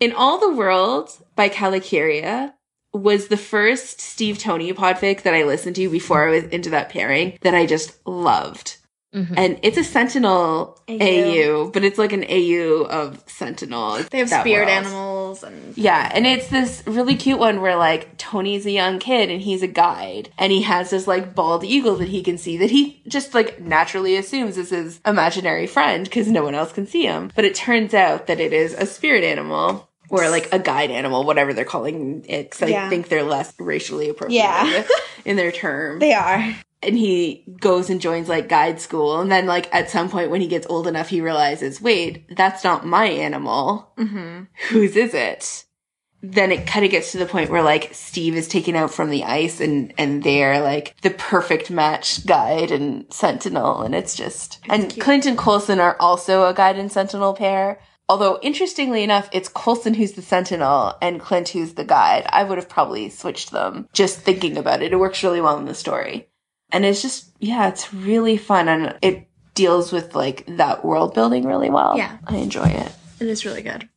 In 0.00 0.12
All 0.12 0.38
the 0.38 0.54
World 0.54 1.10
by 1.36 1.50
Calicaria 1.50 2.54
was 2.94 3.28
the 3.28 3.36
first 3.36 4.00
Steve 4.00 4.38
Tony 4.38 4.72
podfic 4.72 5.24
that 5.24 5.34
I 5.34 5.42
listened 5.42 5.76
to 5.76 5.90
before 5.90 6.26
I 6.26 6.30
was 6.30 6.44
into 6.44 6.70
that 6.70 6.88
pairing 6.88 7.36
that 7.42 7.54
I 7.54 7.66
just 7.66 7.98
loved. 8.06 8.78
Mhm. 9.14 9.34
And 9.36 9.58
it's 9.62 9.78
a 9.78 9.84
Sentinel 9.84 10.78
AU. 10.88 10.98
AU, 11.00 11.70
but 11.72 11.84
it's 11.84 11.98
like 11.98 12.12
an 12.12 12.24
AU 12.28 12.82
of 12.90 13.22
Sentinel. 13.26 14.00
They 14.10 14.18
have 14.18 14.28
spirit 14.28 14.68
animals, 14.68 15.42
and 15.42 15.76
Yeah, 15.76 16.10
and 16.12 16.26
it's 16.26 16.48
this 16.48 16.82
really 16.86 17.14
cute 17.14 17.38
one 17.38 17.60
where 17.60 17.76
like 17.76 18.16
Tony's 18.18 18.66
a 18.66 18.70
young 18.70 18.98
kid 18.98 19.30
and 19.30 19.40
he's 19.40 19.62
a 19.62 19.66
guide 19.68 20.30
and 20.38 20.50
he 20.52 20.62
has 20.62 20.90
this 20.90 21.06
like 21.06 21.34
bald 21.34 21.62
eagle 21.64 21.96
that 21.96 22.08
he 22.08 22.22
can 22.22 22.38
see 22.38 22.56
that 22.58 22.70
he 22.70 23.02
just 23.08 23.34
like 23.34 23.60
naturally 23.60 24.16
assumes 24.16 24.58
is 24.58 24.70
his 24.70 25.00
imaginary 25.06 25.66
friend 25.66 26.04
because 26.04 26.26
no 26.28 26.42
one 26.42 26.54
else 26.54 26.72
can 26.72 26.86
see 26.86 27.04
him. 27.04 27.30
But 27.36 27.44
it 27.44 27.54
turns 27.54 27.94
out 27.94 28.26
that 28.26 28.40
it 28.40 28.52
is 28.52 28.74
a 28.74 28.86
spirit 28.86 29.22
animal 29.24 29.88
or 30.10 30.28
like 30.28 30.52
a 30.52 30.58
guide 30.58 30.90
animal, 30.90 31.24
whatever 31.24 31.52
they're 31.54 31.64
calling 31.64 32.24
it. 32.28 32.50
Cause 32.50 32.62
I 32.62 32.88
think 32.88 33.08
they're 33.08 33.22
less 33.22 33.52
racially 33.58 34.08
appropriate 34.08 34.38
Yeah. 34.38 34.84
in 35.24 35.36
their 35.36 35.52
term 35.52 35.98
they 36.00 36.12
are. 36.12 36.54
And 36.84 36.96
he 36.96 37.44
goes 37.60 37.90
and 37.90 38.00
joins 38.00 38.28
like 38.28 38.48
guide 38.48 38.80
school 38.80 39.20
and 39.20 39.30
then 39.30 39.46
like 39.46 39.72
at 39.74 39.90
some 39.90 40.08
point 40.08 40.30
when 40.30 40.40
he 40.40 40.46
gets 40.46 40.66
old 40.68 40.86
enough 40.86 41.08
he 41.08 41.20
realizes 41.20 41.80
wait 41.80 42.36
that's 42.36 42.64
not 42.64 42.86
my 42.86 43.06
animal 43.06 43.92
Mm-hmm. 43.96 44.44
whose 44.68 44.96
is 44.96 45.14
it 45.14 45.64
then 46.22 46.50
it 46.52 46.66
kind 46.66 46.84
of 46.84 46.90
gets 46.90 47.12
to 47.12 47.18
the 47.18 47.26
point 47.26 47.50
where 47.50 47.62
like 47.62 47.92
steve 47.92 48.34
is 48.34 48.48
taken 48.48 48.76
out 48.76 48.92
from 48.92 49.10
the 49.10 49.24
ice 49.24 49.60
and 49.60 49.92
and 49.98 50.22
they're 50.22 50.60
like 50.60 50.94
the 51.02 51.10
perfect 51.10 51.70
match 51.70 52.26
guide 52.26 52.70
and 52.70 53.12
sentinel 53.12 53.82
and 53.82 53.94
it's 53.94 54.14
just 54.14 54.60
and 54.68 54.90
cute. 54.90 55.04
clint 55.04 55.26
and 55.26 55.38
coulson 55.38 55.80
are 55.80 55.96
also 56.00 56.46
a 56.46 56.54
guide 56.54 56.78
and 56.78 56.92
sentinel 56.92 57.34
pair 57.34 57.78
Although 58.06 58.38
interestingly 58.42 59.02
enough, 59.02 59.30
it's 59.32 59.48
Coulson 59.48 59.94
who's 59.94 60.12
the 60.12 60.20
sentinel 60.20 60.92
and 61.00 61.18
Clint 61.18 61.48
who's 61.48 61.72
the 61.72 61.84
guide. 61.84 62.26
I 62.28 62.44
would 62.44 62.58
have 62.58 62.68
probably 62.68 63.08
switched 63.08 63.50
them 63.50 63.88
just 63.94 64.18
thinking 64.18 64.58
about 64.58 64.82
it. 64.82 64.92
It 64.92 64.98
works 64.98 65.22
really 65.22 65.40
well 65.40 65.56
in 65.56 65.64
the 65.64 65.74
story 65.74 66.28
and 66.74 66.84
it's 66.84 67.00
just 67.02 67.30
yeah 67.40 67.68
it's 67.68 67.92
really 67.94 68.36
fun 68.36 68.68
and 68.68 68.94
it 69.00 69.26
deals 69.54 69.92
with 69.92 70.14
like 70.14 70.44
that 70.56 70.84
world 70.84 71.14
building 71.14 71.46
really 71.46 71.70
well 71.70 71.96
Yeah. 71.96 72.18
i 72.26 72.36
enjoy 72.36 72.66
it 72.66 72.92
It 73.20 73.28
is 73.28 73.44
really 73.46 73.62
good. 73.62 73.88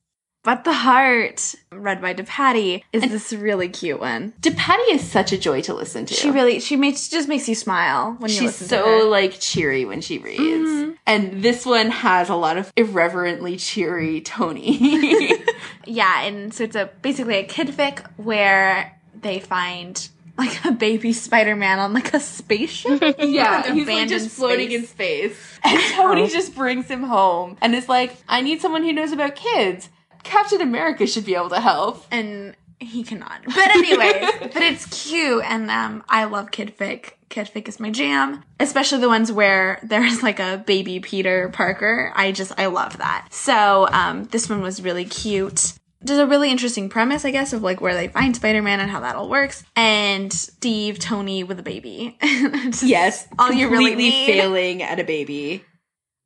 But 0.43 0.63
the 0.63 0.71
heart, 0.71 1.55
read 1.73 2.01
by 2.01 2.13
DePatty, 2.13 2.83
is 2.93 3.01
this 3.11 3.33
really 3.33 3.67
cute 3.67 3.99
one. 3.99 4.31
DePatty 4.39 4.91
is 4.91 5.01
such 5.05 5.33
a 5.33 5.37
joy 5.37 5.59
to 5.63 5.73
listen 5.73 6.05
to 6.05 6.13
She 6.13 6.31
really, 6.31 6.61
she 6.61 6.77
makes, 6.77 7.09
just 7.09 7.27
makes 7.27 7.49
you 7.49 7.55
smile 7.55 8.15
when 8.19 8.29
you 8.31 8.37
she's 8.37 8.43
listen 8.61 8.67
so 8.69 8.77
to 8.85 8.89
her. 9.03 9.03
like 9.09 9.37
cheery 9.41 9.83
when 9.83 9.99
she 9.99 10.19
reads 10.19 10.69
Mhm. 10.69 10.95
and 11.05 11.43
this 11.43 11.65
one 11.65 11.89
has 11.89 12.29
a 12.29 12.35
lot 12.35 12.55
of 12.57 12.71
irreverently 12.77 13.57
cheery 13.57 14.21
tony 14.21 15.33
Yeah, 15.85 16.23
and 16.23 16.53
so 16.53 16.63
it's 16.63 16.75
a 16.77 16.89
basically 17.01 17.35
a 17.37 17.43
kid 17.43 17.67
fic 17.69 18.05
where 18.15 18.97
they 19.21 19.39
find 19.39 20.07
like 20.37 20.65
a 20.65 20.71
baby 20.71 21.13
Spider-Man 21.13 21.79
on 21.79 21.93
like 21.93 22.13
a 22.13 22.19
spaceship. 22.19 23.01
yeah 23.19 23.73
he's 23.73 23.87
like 23.87 24.07
just 24.07 24.29
floating 24.29 24.69
space. 24.69 24.79
in 24.79 24.87
space 24.87 25.59
and 25.63 25.81
tony 25.93 26.27
just 26.27 26.55
brings 26.55 26.87
him 26.87 27.03
home 27.03 27.57
and 27.61 27.73
is 27.75 27.89
like 27.89 28.15
i 28.27 28.41
need 28.41 28.61
someone 28.61 28.83
who 28.83 28.93
knows 28.93 29.11
about 29.11 29.35
kids 29.35 29.89
captain 30.23 30.61
america 30.61 31.07
should 31.07 31.25
be 31.25 31.35
able 31.35 31.49
to 31.49 31.59
help 31.59 32.05
and 32.11 32.55
he 32.79 33.03
cannot. 33.03 33.43
But 33.45 33.71
anyways, 33.71 34.31
but 34.41 34.57
it's 34.57 35.05
cute, 35.05 35.43
and 35.45 35.71
um, 35.71 36.03
I 36.07 36.25
love 36.25 36.51
kid 36.51 36.77
fic. 36.77 37.13
Kid 37.29 37.49
fic 37.53 37.67
is 37.67 37.79
my 37.79 37.89
jam, 37.89 38.43
especially 38.59 38.99
the 38.99 39.09
ones 39.09 39.31
where 39.31 39.79
there's 39.83 40.23
like 40.23 40.39
a 40.39 40.63
baby 40.65 40.99
Peter 40.99 41.49
Parker. 41.49 42.11
I 42.15 42.31
just 42.31 42.51
I 42.57 42.67
love 42.67 42.97
that. 42.97 43.27
So 43.31 43.87
um, 43.91 44.25
this 44.25 44.49
one 44.49 44.61
was 44.61 44.81
really 44.81 45.05
cute. 45.05 45.73
There's 46.01 46.19
a 46.19 46.27
really 46.27 46.51
interesting 46.51 46.89
premise, 46.89 47.25
I 47.25 47.31
guess, 47.31 47.53
of 47.53 47.63
like 47.63 47.81
where 47.81 47.95
they 47.95 48.07
find 48.07 48.35
Spider-Man 48.35 48.79
and 48.79 48.89
how 48.89 48.99
that 48.99 49.15
all 49.15 49.29
works, 49.29 49.63
and 49.75 50.31
Steve, 50.31 50.99
Tony 50.99 51.43
with 51.43 51.59
a 51.59 51.63
baby. 51.63 52.17
Yes, 52.83 53.27
all 53.39 53.51
you're 53.51 53.69
really 53.71 53.95
need. 53.95 54.27
failing 54.27 54.83
at 54.83 54.99
a 54.99 55.03
baby. 55.03 55.63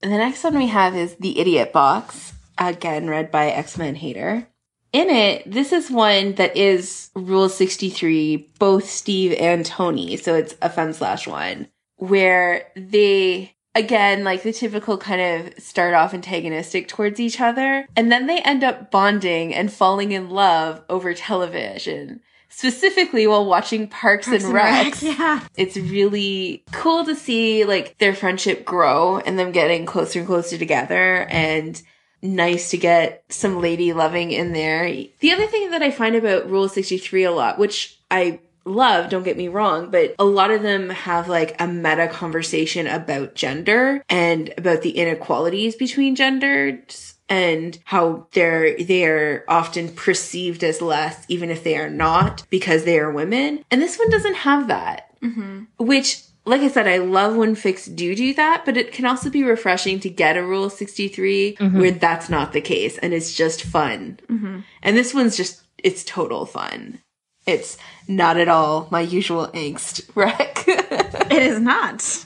And 0.02 0.12
the 0.12 0.18
next 0.18 0.44
one 0.44 0.58
we 0.58 0.68
have 0.68 0.96
is 0.96 1.16
the 1.16 1.40
Idiot 1.40 1.72
Box, 1.72 2.34
again 2.58 3.08
read 3.10 3.32
by 3.32 3.48
X 3.50 3.78
Men 3.78 3.96
Hater. 3.96 4.48
In 4.92 5.10
it, 5.10 5.50
this 5.50 5.72
is 5.72 5.90
one 5.90 6.34
that 6.34 6.58
is 6.58 7.10
Rule 7.16 7.48
sixty 7.48 7.90
three, 7.90 8.50
both 8.60 8.90
Steve 8.90 9.34
and 9.40 9.66
Tony, 9.66 10.18
so 10.18 10.36
it's 10.36 10.56
a 10.62 10.70
fun 10.70 10.94
slash 10.94 11.28
one 11.28 11.68
where 11.96 12.68
they 12.76 13.56
again 13.76 14.24
like 14.24 14.44
the 14.44 14.54
typical 14.54 14.98
kind 14.98 15.22
of 15.22 15.64
start 15.64 15.94
off 15.94 16.14
antagonistic 16.14 16.88
towards 16.88 17.20
each 17.20 17.40
other 17.40 17.88
and 17.96 18.12
then 18.12 18.28
they 18.28 18.40
end 18.40 18.64
up 18.64 18.92
bonding 18.92 19.54
and 19.54 19.72
falling 19.72 20.12
in 20.12 20.30
love 20.30 20.84
over 20.90 21.14
television 21.14 22.22
specifically 22.52 23.26
while 23.26 23.46
watching 23.46 23.88
Parks, 23.88 24.28
Parks 24.28 24.44
and 24.44 24.54
Rec, 24.54 25.02
yeah. 25.02 25.42
it's 25.56 25.78
really 25.78 26.64
cool 26.72 27.06
to 27.06 27.16
see 27.16 27.64
like 27.64 27.98
their 27.98 28.14
friendship 28.14 28.66
grow 28.66 29.20
and 29.20 29.40
them 29.40 29.52
getting 29.52 29.86
closer 29.86 30.20
and 30.20 30.28
closer 30.28 30.58
together 30.58 31.26
and 31.30 31.82
nice 32.22 32.70
to 32.70 32.78
get 32.78 33.24
some 33.30 33.62
lady 33.62 33.94
loving 33.94 34.32
in 34.32 34.52
there. 34.52 34.86
The 35.20 35.32
other 35.32 35.48
thing 35.48 35.72
that 35.72 35.82
I 35.82 35.92
find 35.92 36.16
about 36.16 36.50
Rule 36.50 36.70
63 36.70 37.24
a 37.24 37.32
lot, 37.32 37.58
which 37.58 37.98
I 38.12 38.42
love, 38.66 39.10
don't 39.10 39.24
get 39.24 39.38
me 39.38 39.48
wrong, 39.48 39.90
but 39.90 40.16
a 40.20 40.24
lot 40.26 40.52
of 40.52 40.62
them 40.62 40.90
have 40.90 41.28
like 41.28 41.60
a 41.60 41.68
meta 41.68 42.08
conversation 42.08 42.88
about 42.88 43.36
gender 43.36 44.04
and 44.10 44.54
about 44.58 44.82
the 44.82 44.92
inequalities 44.98 45.76
between 45.76 46.16
genders 46.16 47.16
and 47.30 47.80
how 47.86 48.28
they're 48.34 48.76
they're 48.84 49.46
often 49.48 49.90
perceived 49.90 50.64
as 50.64 50.82
less 50.82 51.26
even 51.30 51.50
if 51.50 51.64
they 51.64 51.78
are 51.78 51.90
not 51.90 52.44
because 52.50 52.84
they 52.84 53.00
are 53.00 53.12
women. 53.12 53.64
And 53.72 53.82
this 53.82 53.98
one 53.98 54.10
doesn't 54.10 54.36
have 54.36 54.68
that. 54.68 55.08
Mm-hmm. 55.22 55.64
Which 55.78 56.24
like 56.44 56.62
I 56.62 56.70
said, 56.70 56.88
I 56.88 56.98
love 56.98 57.36
when 57.36 57.56
fics 57.56 57.94
do 57.96 58.16
do 58.16 58.34
that, 58.34 58.64
but 58.66 58.76
it 58.76 58.92
can 58.92 59.06
also 59.06 59.30
be 59.30 59.44
refreshing 59.44 60.00
to 60.00 60.10
get 60.10 60.38
a 60.38 60.44
Rule 60.44 60.70
63 60.72 61.56
Mhm. 61.60 61.80
where 61.80 61.92
that's 61.92 62.30
not 62.30 62.52
the 62.52 62.62
case 62.62 62.98
and 62.98 63.14
it's 63.14 63.36
just 63.36 63.62
fun. 63.62 64.20
Mm-hmm. 64.28 64.60
And 64.82 64.98
this 64.98 65.14
one's 65.14 65.38
just, 65.38 65.62
it's 65.78 66.04
total 66.04 66.48
fun. 66.48 67.00
It's 67.46 67.78
not 68.16 68.38
at 68.38 68.48
all 68.48 68.88
my 68.92 69.02
usual 69.02 69.48
angst 69.48 70.10
rec. 70.16 70.64
It 70.68 71.42
is 71.44 71.60
not. 71.60 72.26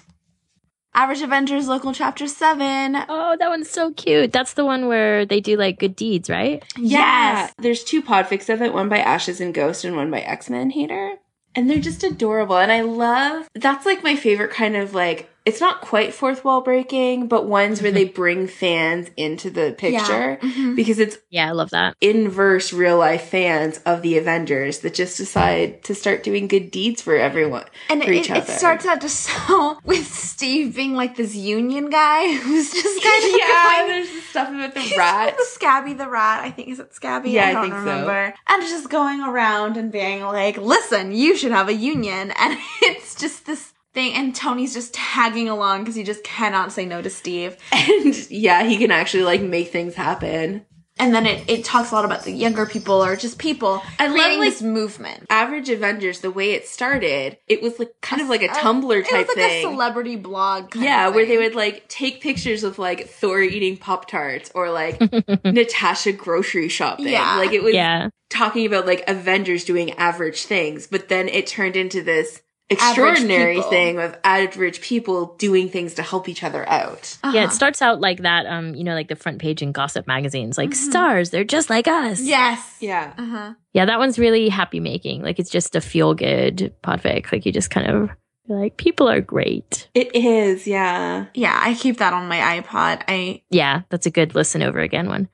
Average 0.93 1.21
Avengers 1.23 1.67
Local 1.67 1.93
Chapter 1.93 2.25
7. 2.25 2.95
Oh, 3.09 3.35
that 3.37 3.49
one's 3.49 3.69
so 3.69 3.91
cute. 3.91 4.31
That's 4.31 4.53
the 4.53 4.63
one 4.63 4.87
where 4.87 5.25
they 5.25 5.41
do 5.41 5.57
like 5.57 5.77
good 5.77 5.93
deeds, 5.95 6.29
right? 6.29 6.63
Yes. 6.77 7.53
There's 7.57 7.83
two 7.83 8.01
podfics 8.01 8.51
of 8.51 8.61
it, 8.61 8.73
one 8.73 8.87
by 8.87 8.99
Ashes 8.99 9.41
and 9.41 9.53
Ghost 9.53 9.83
and 9.83 9.97
one 9.97 10.09
by 10.09 10.21
X-Men 10.21 10.69
Hater. 10.69 11.17
And 11.53 11.69
they're 11.69 11.79
just 11.79 12.03
adorable. 12.03 12.57
And 12.57 12.71
I 12.71 12.81
love, 12.81 13.49
that's 13.53 13.85
like 13.85 14.03
my 14.03 14.15
favorite 14.15 14.51
kind 14.51 14.77
of 14.77 14.93
like, 14.93 15.29
it's 15.45 15.61
not 15.61 15.81
quite 15.81 16.13
fourth 16.13 16.43
wall 16.43 16.61
breaking, 16.61 17.27
but 17.27 17.45
ones 17.45 17.81
where 17.81 17.91
they 17.91 18.05
bring 18.05 18.47
fans 18.47 19.09
into 19.15 19.49
the 19.49 19.75
picture 19.77 20.39
Mhm. 20.41 20.75
because 20.75 20.97
it's 20.99 21.17
Yeah, 21.29 21.47
I 21.47 21.51
love 21.51 21.69
that. 21.69 21.95
inverse 22.01 22.73
real 22.73 22.97
life 22.97 23.29
fans 23.29 23.79
of 23.85 24.01
the 24.01 24.17
Avengers 24.17 24.79
that 24.79 24.93
just 24.95 25.17
decide 25.17 25.83
to 25.83 25.93
start 25.93 26.23
doing 26.23 26.47
good 26.47 26.71
deeds 26.71 27.01
for 27.01 27.15
everyone. 27.15 27.65
And 27.89 28.03
for 28.03 28.11
it, 28.11 28.29
it 28.29 28.47
starts 28.47 28.85
out 28.85 29.01
just 29.01 29.19
so 29.47 29.77
with 29.83 30.07
Steve 30.13 30.75
being 30.75 30.95
like 30.95 31.15
this 31.15 31.35
union 31.35 31.89
guy 31.89 32.33
who's 32.37 32.71
just 32.73 33.03
kind 33.03 33.23
of 33.23 33.29
yeah, 33.39 33.77
going- 33.77 33.87
there's 33.89 34.09
the 34.11 34.21
stuff 34.21 34.49
about 34.49 34.73
the 34.73 34.95
rat. 34.97 35.37
the 35.37 35.45
Scabby 35.45 35.93
the 35.93 36.09
rat, 36.09 36.43
I 36.43 36.49
think 36.51 36.69
is 36.69 36.79
it 36.79 36.93
Scabby? 36.95 37.29
Yeah, 37.31 37.45
I 37.45 37.49
I 37.49 37.53
don't 37.53 37.61
think 37.63 37.73
so. 37.75 37.79
remember. 37.81 38.33
And 38.47 38.61
just 38.63 38.89
going 38.89 39.21
around 39.21 39.77
and 39.77 39.91
being 39.91 40.21
like, 40.23 40.57
"Listen, 40.57 41.11
you 41.11 41.37
should 41.37 41.51
have 41.51 41.69
a 41.69 41.73
union," 41.73 42.31
and 42.31 42.57
it's 42.81 43.13
just 43.15 43.45
this 43.45 43.73
thing. 43.95 44.13
And 44.13 44.35
Tony's 44.35 44.73
just 44.73 44.93
tagging 44.93 45.49
along 45.49 45.79
because 45.81 45.95
he 45.95 46.03
just 46.03 46.23
cannot 46.23 46.71
say 46.71 46.85
no 46.85 47.01
to 47.01 47.09
Steve. 47.09 47.57
And 47.71 48.29
yeah, 48.29 48.63
he 48.63 48.77
can 48.77 48.91
actually 48.91 49.23
like 49.23 49.41
make 49.41 49.71
things 49.71 49.95
happen. 49.95 50.65
And 50.97 51.13
then 51.13 51.25
it, 51.25 51.49
it 51.49 51.65
talks 51.65 51.91
a 51.91 51.95
lot 51.95 52.05
about 52.05 52.23
the 52.23 52.31
younger 52.31 52.65
people 52.65 53.03
or 53.03 53.17
just 53.17 53.37
people 53.37 53.83
I 53.99 54.07
love, 54.07 54.15
creating 54.15 54.39
like, 54.39 54.49
this 54.51 54.61
movement. 54.61 55.25
Average 55.29 55.67
Avengers, 55.69 56.21
the 56.21 56.31
way 56.31 56.51
it 56.51 56.65
started, 56.69 57.37
it 57.49 57.61
was 57.61 57.77
like 57.79 57.89
kind 58.01 58.21
of 58.21 58.29
like 58.29 58.41
a 58.43 58.49
Uh, 58.49 58.53
Tumblr 58.55 58.97
It 59.01 59.09
type 59.09 59.27
was 59.27 59.35
like 59.35 59.45
thing. 59.49 59.67
a 59.67 59.69
celebrity 59.71 60.15
blog. 60.15 60.71
Kind 60.71 60.85
yeah, 60.85 61.09
of 61.09 61.13
where 61.15 61.25
they 61.25 61.37
would 61.37 61.53
like 61.53 61.89
take 61.89 62.21
pictures 62.21 62.63
of 62.63 62.79
like 62.79 63.09
Thor 63.09 63.41
eating 63.41 63.75
Pop 63.75 64.07
Tarts 64.07 64.49
or 64.55 64.71
like 64.71 64.97
Natasha 65.43 66.13
grocery 66.13 66.69
shopping. 66.69 67.09
Yeah. 67.09 67.37
Like 67.37 67.51
it 67.51 67.61
was 67.61 67.73
Yeah. 67.73 68.07
talking 68.29 68.65
about 68.65 68.85
like 68.85 69.03
Avengers 69.07 69.65
doing 69.65 69.91
average 69.93 70.45
things, 70.45 70.87
but 70.87 71.09
then 71.09 71.27
it 71.27 71.45
turned 71.45 71.75
into 71.75 72.03
this 72.03 72.41
extraordinary 72.69 73.61
thing 73.61 73.99
of 73.99 74.17
average 74.23 74.81
people 74.81 75.35
doing 75.37 75.69
things 75.69 75.93
to 75.95 76.01
help 76.03 76.27
each 76.29 76.43
other 76.43 76.67
out. 76.67 77.17
Yeah, 77.23 77.29
Uh-huh. 77.29 77.37
it 77.45 77.51
starts 77.51 77.81
out 77.81 78.01
like 78.01 78.21
that, 78.21 78.45
um, 78.45 78.73
you 78.75 78.83
know, 78.83 78.93
like 78.93 79.07
the 79.07 79.15
front 79.15 79.39
page 79.39 79.61
in 79.61 79.71
gossip 79.71 80.07
magazines, 80.07 80.57
like 80.57 80.71
Mhm. 80.71 80.75
stars, 80.75 81.29
they're 81.29 81.43
just 81.43 81.69
like 81.69 81.87
us. 81.87 82.21
Yes. 82.21 82.77
Yeah. 82.79 83.13
Uh 83.17 83.25
huh. 83.25 83.53
Yeah, 83.73 83.85
that 83.85 83.99
one's 83.99 84.17
really 84.17 84.49
happy 84.49 84.79
making. 84.79 85.21
Like 85.21 85.39
it's 85.39 85.49
just 85.51 85.75
a 85.75 85.81
feel 85.81 86.13
good 86.13 86.73
podfic. 86.83 87.31
Like 87.31 87.45
you 87.45 87.51
just 87.51 87.69
kind 87.69 87.87
of 87.89 88.09
like, 88.47 88.77
people 88.77 89.09
are 89.09 89.21
great. 89.21 89.89
It 89.95 90.15
is, 90.15 90.67
yeah. 90.67 91.25
Yeah, 91.33 91.59
I 91.61 91.73
keep 91.73 91.97
that 91.97 92.13
on 92.13 92.27
my 92.27 92.37
iPod. 92.61 93.01
I 93.07 93.41
Yeah, 93.49 93.81
that's 93.89 94.05
a 94.05 94.11
good 94.11 94.35
listen 94.35 94.61
over 94.61 94.79
again 94.79 95.07
one. 95.07 95.29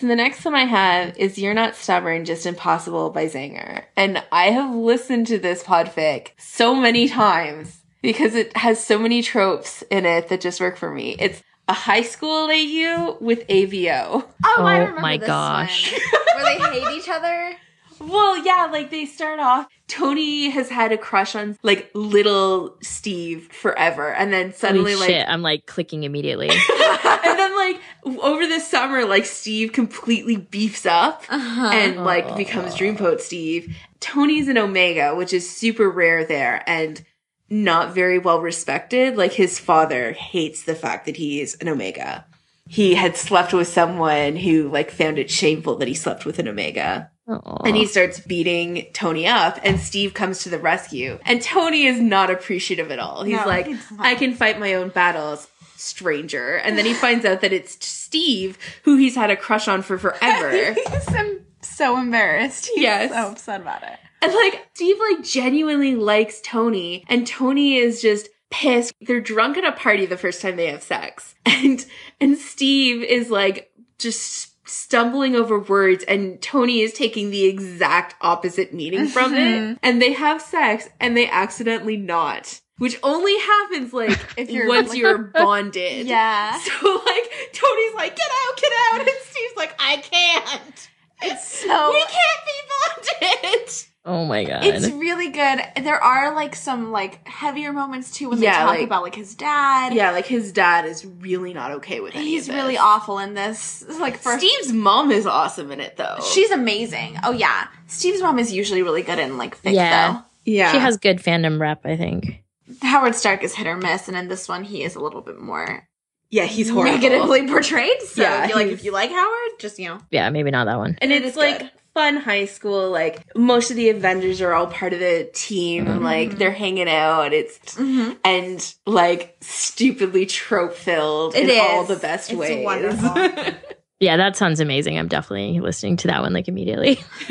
So 0.00 0.06
the 0.06 0.16
next 0.16 0.42
one 0.46 0.54
I 0.54 0.64
have 0.64 1.18
is 1.18 1.36
You're 1.36 1.52
Not 1.52 1.76
Stubborn, 1.76 2.24
Just 2.24 2.46
Impossible 2.46 3.10
by 3.10 3.26
Zanger. 3.26 3.84
And 3.98 4.24
I 4.32 4.46
have 4.46 4.74
listened 4.74 5.26
to 5.26 5.38
this 5.38 5.62
podfic 5.62 6.28
so 6.38 6.74
many 6.74 7.06
times 7.06 7.82
because 8.00 8.34
it 8.34 8.56
has 8.56 8.82
so 8.82 8.98
many 8.98 9.20
tropes 9.20 9.82
in 9.90 10.06
it 10.06 10.28
that 10.28 10.40
just 10.40 10.58
work 10.58 10.78
for 10.78 10.90
me. 10.90 11.16
It's 11.18 11.42
a 11.68 11.74
high 11.74 12.00
school 12.00 12.48
AU 12.50 13.18
with 13.20 13.46
ABO. 13.48 14.06
Oh, 14.10 14.24
oh, 14.42 14.64
I 14.64 14.76
Oh 14.76 14.80
remember 14.80 15.00
my 15.02 15.18
this 15.18 15.26
gosh. 15.26 15.92
one. 15.92 16.00
where 16.34 16.44
they 16.58 16.80
hate 16.80 16.96
each 16.96 17.08
other. 17.10 17.52
Well, 18.00 18.44
yeah, 18.44 18.68
like 18.72 18.90
they 18.90 19.04
start 19.04 19.40
off. 19.40 19.68
Tony 19.86 20.50
has 20.50 20.70
had 20.70 20.90
a 20.92 20.98
crush 20.98 21.34
on 21.34 21.58
like 21.62 21.90
little 21.94 22.76
Steve 22.82 23.48
forever, 23.52 24.12
and 24.12 24.32
then 24.32 24.54
suddenly, 24.54 24.92
Holy 24.92 25.06
like, 25.06 25.10
shit, 25.10 25.28
I'm 25.28 25.42
like 25.42 25.66
clicking 25.66 26.04
immediately. 26.04 26.48
and 26.48 27.38
then 27.38 27.56
like 27.56 27.80
over 28.22 28.46
the 28.46 28.60
summer, 28.60 29.04
like 29.04 29.26
Steve 29.26 29.72
completely 29.72 30.36
beefs 30.36 30.86
up. 30.86 31.24
Uh-huh. 31.28 31.70
and 31.72 32.04
like 32.04 32.36
becomes 32.36 32.74
Dreamboat 32.74 33.20
Steve. 33.20 33.76
Tony's 34.00 34.48
an 34.48 34.56
Omega, 34.56 35.14
which 35.14 35.32
is 35.32 35.48
super 35.48 35.90
rare 35.90 36.24
there 36.24 36.64
and 36.66 37.04
not 37.50 37.94
very 37.94 38.18
well 38.18 38.40
respected. 38.40 39.16
Like 39.16 39.32
his 39.32 39.58
father 39.58 40.12
hates 40.12 40.62
the 40.62 40.74
fact 40.74 41.06
that 41.06 41.16
he's 41.16 41.54
an 41.56 41.68
Omega. 41.68 42.24
He 42.68 42.94
had 42.94 43.16
slept 43.16 43.52
with 43.52 43.66
someone 43.66 44.36
who 44.36 44.68
like 44.70 44.90
found 44.90 45.18
it 45.18 45.30
shameful 45.30 45.76
that 45.76 45.88
he 45.88 45.94
slept 45.94 46.24
with 46.24 46.38
an 46.38 46.48
Omega. 46.48 47.10
Aw. 47.30 47.62
And 47.64 47.76
he 47.76 47.86
starts 47.86 48.20
beating 48.20 48.86
Tony 48.92 49.26
up 49.26 49.58
and 49.62 49.78
Steve 49.78 50.14
comes 50.14 50.42
to 50.42 50.48
the 50.48 50.58
rescue. 50.58 51.18
And 51.24 51.40
Tony 51.40 51.86
is 51.86 52.00
not 52.00 52.30
appreciative 52.30 52.90
at 52.90 52.98
all. 52.98 53.22
He's 53.24 53.36
No, 53.36 53.46
like. 53.46 53.68
I 53.98 54.14
can 54.14 54.34
fight 54.34 54.58
my 54.58 54.74
own 54.74 54.88
battles, 54.88 55.48
stranger. 55.76 56.56
And 56.56 56.76
then 56.78 56.84
he 56.84 56.94
finds 56.94 57.24
out 57.24 57.40
that 57.40 57.52
it's 57.52 57.84
Steve 57.84 58.58
who 58.84 58.96
he's 58.96 59.14
had 59.14 59.30
a 59.30 59.36
crush 59.36 59.68
on 59.68 59.82
for 59.82 59.98
forever. 59.98 60.72
He's 60.74 61.40
so 61.62 61.96
embarrassed. 61.98 62.66
He's 62.74 62.82
Yes. 62.82 63.10
so 63.12 63.30
upset 63.32 63.60
about 63.60 63.82
it. 63.82 63.98
And 64.22 64.32
like 64.34 64.66
Steve 64.74 64.96
like 65.10 65.24
genuinely 65.24 65.94
likes 65.94 66.40
Tony 66.42 67.04
and 67.08 67.26
Tony 67.26 67.76
is 67.76 68.02
just 68.02 68.28
pissed. 68.50 68.92
They're 69.00 69.20
drunk 69.20 69.56
at 69.56 69.64
a 69.64 69.72
party 69.72 70.04
the 70.06 70.16
first 70.18 70.42
time 70.42 70.56
they 70.56 70.66
have 70.68 70.82
sex. 70.82 71.34
And 71.46 71.84
and 72.20 72.38
Steve 72.38 73.02
is 73.02 73.30
like 73.30 73.70
just 73.98 74.49
stumbling 74.70 75.34
over 75.34 75.58
words 75.58 76.04
and 76.04 76.40
Tony 76.40 76.80
is 76.80 76.92
taking 76.92 77.30
the 77.30 77.44
exact 77.44 78.14
opposite 78.20 78.72
meaning 78.72 79.06
from 79.08 79.34
it. 79.34 79.78
And 79.82 80.00
they 80.00 80.12
have 80.12 80.40
sex 80.40 80.88
and 81.00 81.16
they 81.16 81.28
accidentally 81.28 81.96
knot. 81.96 82.60
Which 82.78 82.98
only 83.02 83.38
happens 83.38 83.92
like 83.92 84.18
If 84.38 84.50
you're, 84.50 84.66
once 84.68 84.88
like- 84.90 84.98
you're 84.98 85.18
bonded. 85.18 86.06
Yeah. 86.06 86.58
So 86.60 87.02
like 87.04 87.30
Tony's 87.52 87.94
like, 87.94 88.16
get 88.16 88.28
out, 88.30 88.56
get 88.60 88.72
out, 88.92 89.00
and 89.00 89.10
Steve's 89.22 89.56
like, 89.56 89.74
I 89.78 89.96
can't. 89.98 90.88
It's 91.22 91.46
so 91.46 91.90
we 91.90 92.00
can't 92.00 92.44
be 92.46 93.22
bonded. 93.60 93.72
oh 94.04 94.24
my 94.24 94.44
god. 94.44 94.64
It's 94.64 94.88
really 94.90 95.28
good. 95.30 95.60
There 95.82 96.02
are 96.02 96.34
like 96.34 96.54
some 96.54 96.90
like 96.92 97.26
heavier 97.28 97.72
moments 97.72 98.10
too 98.10 98.30
when 98.30 98.40
Yeah, 98.40 98.52
they 98.52 98.58
talk 98.58 98.68
like- 98.76 98.84
about 98.86 99.02
like 99.02 99.14
his 99.14 99.34
dad. 99.34 99.94
Yeah, 99.94 100.10
like 100.12 100.26
his 100.26 100.52
dad 100.52 100.84
is 100.86 101.04
really 101.06 101.52
not 101.52 101.70
okay 101.72 102.00
with 102.00 102.14
any 102.14 102.24
He's 102.24 102.48
of 102.48 102.54
really 102.54 102.74
this. 102.74 102.80
awful 102.82 103.18
in 103.18 103.34
this. 103.34 103.82
It's 103.82 103.98
Like 104.00 104.16
for 104.18 104.38
Steve's 104.38 104.72
mom 104.72 105.10
is 105.10 105.26
awesome 105.26 105.70
in 105.72 105.80
it 105.80 105.96
though. 105.96 106.18
she's 106.32 106.50
amazing. 106.50 107.18
Oh 107.24 107.32
yeah, 107.32 107.68
Steve's 107.86 108.22
mom 108.22 108.38
is 108.38 108.52
usually 108.52 108.82
really 108.82 109.02
good 109.02 109.18
in 109.18 109.36
like 109.38 109.60
fic 109.60 109.74
Yeah. 109.74 110.22
yeah. 110.44 110.72
she 110.72 110.78
has 110.78 110.96
good 110.96 111.18
fandom 111.18 111.60
rep, 111.60 111.84
I 111.84 111.96
think. 111.96 112.24
though. 112.24 112.88
Howard 112.88 113.14
Stark 113.14 113.42
is 113.44 113.54
hit 113.54 113.66
or 113.66 113.76
miss, 113.76 114.08
and 114.08 114.16
in 114.16 114.28
this 114.28 114.48
one 114.48 114.64
he 114.64 114.82
is 114.84 114.94
a 114.94 115.00
little 115.00 115.20
bit 115.20 115.38
more 115.40 115.86
yeah, 116.32 116.44
he's 116.44 116.70
horrible. 116.70 116.96
negatively 116.96 117.48
portrayed. 117.48 118.00
So 118.02 118.22
Yeah, 118.22 118.44
if 118.44 118.50
you 118.50 118.54
like 118.54 118.66
he's- 118.68 118.78
if 118.78 118.84
you 118.84 118.92
like 118.92 119.10
Howard, 119.10 119.50
just 119.58 119.78
you 119.80 119.88
know. 119.88 119.98
Yeah, 120.12 120.30
maybe 120.30 120.52
not 120.52 120.66
that 120.66 120.78
one. 120.78 120.96
and 121.02 121.10
It 121.12 121.22
it's 121.24 121.32
is 121.32 121.36
like 121.36 121.58
good. 121.58 121.70
Fun 121.94 122.16
high 122.16 122.44
school. 122.46 122.90
Like 122.90 123.34
most 123.36 123.70
of 123.70 123.76
the 123.76 123.88
Avengers 123.90 124.40
are 124.40 124.52
all 124.52 124.66
part 124.68 124.92
of 124.92 125.00
the 125.00 125.28
team. 125.32 125.86
and 125.86 126.02
Like 126.02 126.38
they're 126.38 126.50
hanging 126.52 126.88
out. 126.88 127.32
It's 127.32 127.58
Mm-hmm. 127.76 128.12
and 128.24 128.74
like 128.86 129.36
stupidly 129.40 130.26
trope 130.26 130.74
filled 130.74 131.34
It 131.34 131.44
in 131.44 131.50
is. 131.50 131.58
all 131.60 131.84
the 131.84 131.96
best 131.96 132.30
It's 132.30 132.38
ways. 132.38 132.64
wonderful. 132.64 133.14
Yeah, 134.02 134.16
that 134.16 134.34
sounds 134.34 134.60
amazing. 134.60 134.98
I'm 134.98 135.08
definitely 135.08 135.60
listening 135.60 135.98
to 135.98 136.06
that 136.08 136.22
one 136.22 136.32
like 136.32 136.48
immediately. 136.48 136.98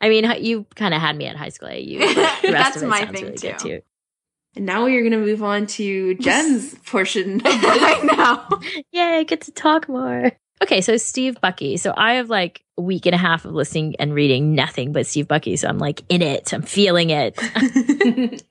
I 0.00 0.08
mean, 0.08 0.30
you 0.40 0.64
kind 0.76 0.94
of 0.94 1.00
had 1.00 1.16
me 1.16 1.26
at 1.26 1.34
high 1.34 1.48
school 1.48 1.66
AU. 1.68 1.98
but 1.98 2.14
The 2.42 2.52
rest 2.52 2.74
That's 2.74 2.82
my 2.84 3.00
sounds 3.00 3.10
thing, 3.18 3.24
really 3.24 3.36
good 3.38 3.58
too. 3.58 3.68
too. 3.68 3.82
and 4.54 4.64
now 4.64 4.84
we're 4.84 5.02
gonna 5.02 5.18
move 5.20 5.42
on 5.42 5.66
to 5.66 6.14
Jen's 6.14 6.76
portion. 6.86 7.38
Of 7.38 7.42
this. 7.42 7.64
I 7.64 8.00
know. 8.04 8.60
Yay, 8.92 9.18
I 9.18 9.22
get 9.24 9.40
to 9.42 9.50
talk 9.50 9.88
more. 9.88 10.30
Okay, 10.62 10.80
so 10.82 10.96
Steve 10.98 11.40
Bucky. 11.40 11.76
So 11.76 11.92
I 11.96 12.12
have 12.14 12.30
like 12.30 12.60
a 12.60 12.67
week 12.78 13.06
and 13.06 13.14
a 13.14 13.18
half 13.18 13.44
of 13.44 13.52
listening 13.52 13.96
and 13.98 14.14
reading 14.14 14.54
nothing 14.54 14.92
but 14.92 15.06
Steve 15.06 15.28
Bucky. 15.28 15.56
So 15.56 15.68
I'm 15.68 15.78
like 15.78 16.02
in 16.08 16.22
it. 16.22 16.52
I'm 16.52 16.62
feeling 16.62 17.10
it. 17.10 17.38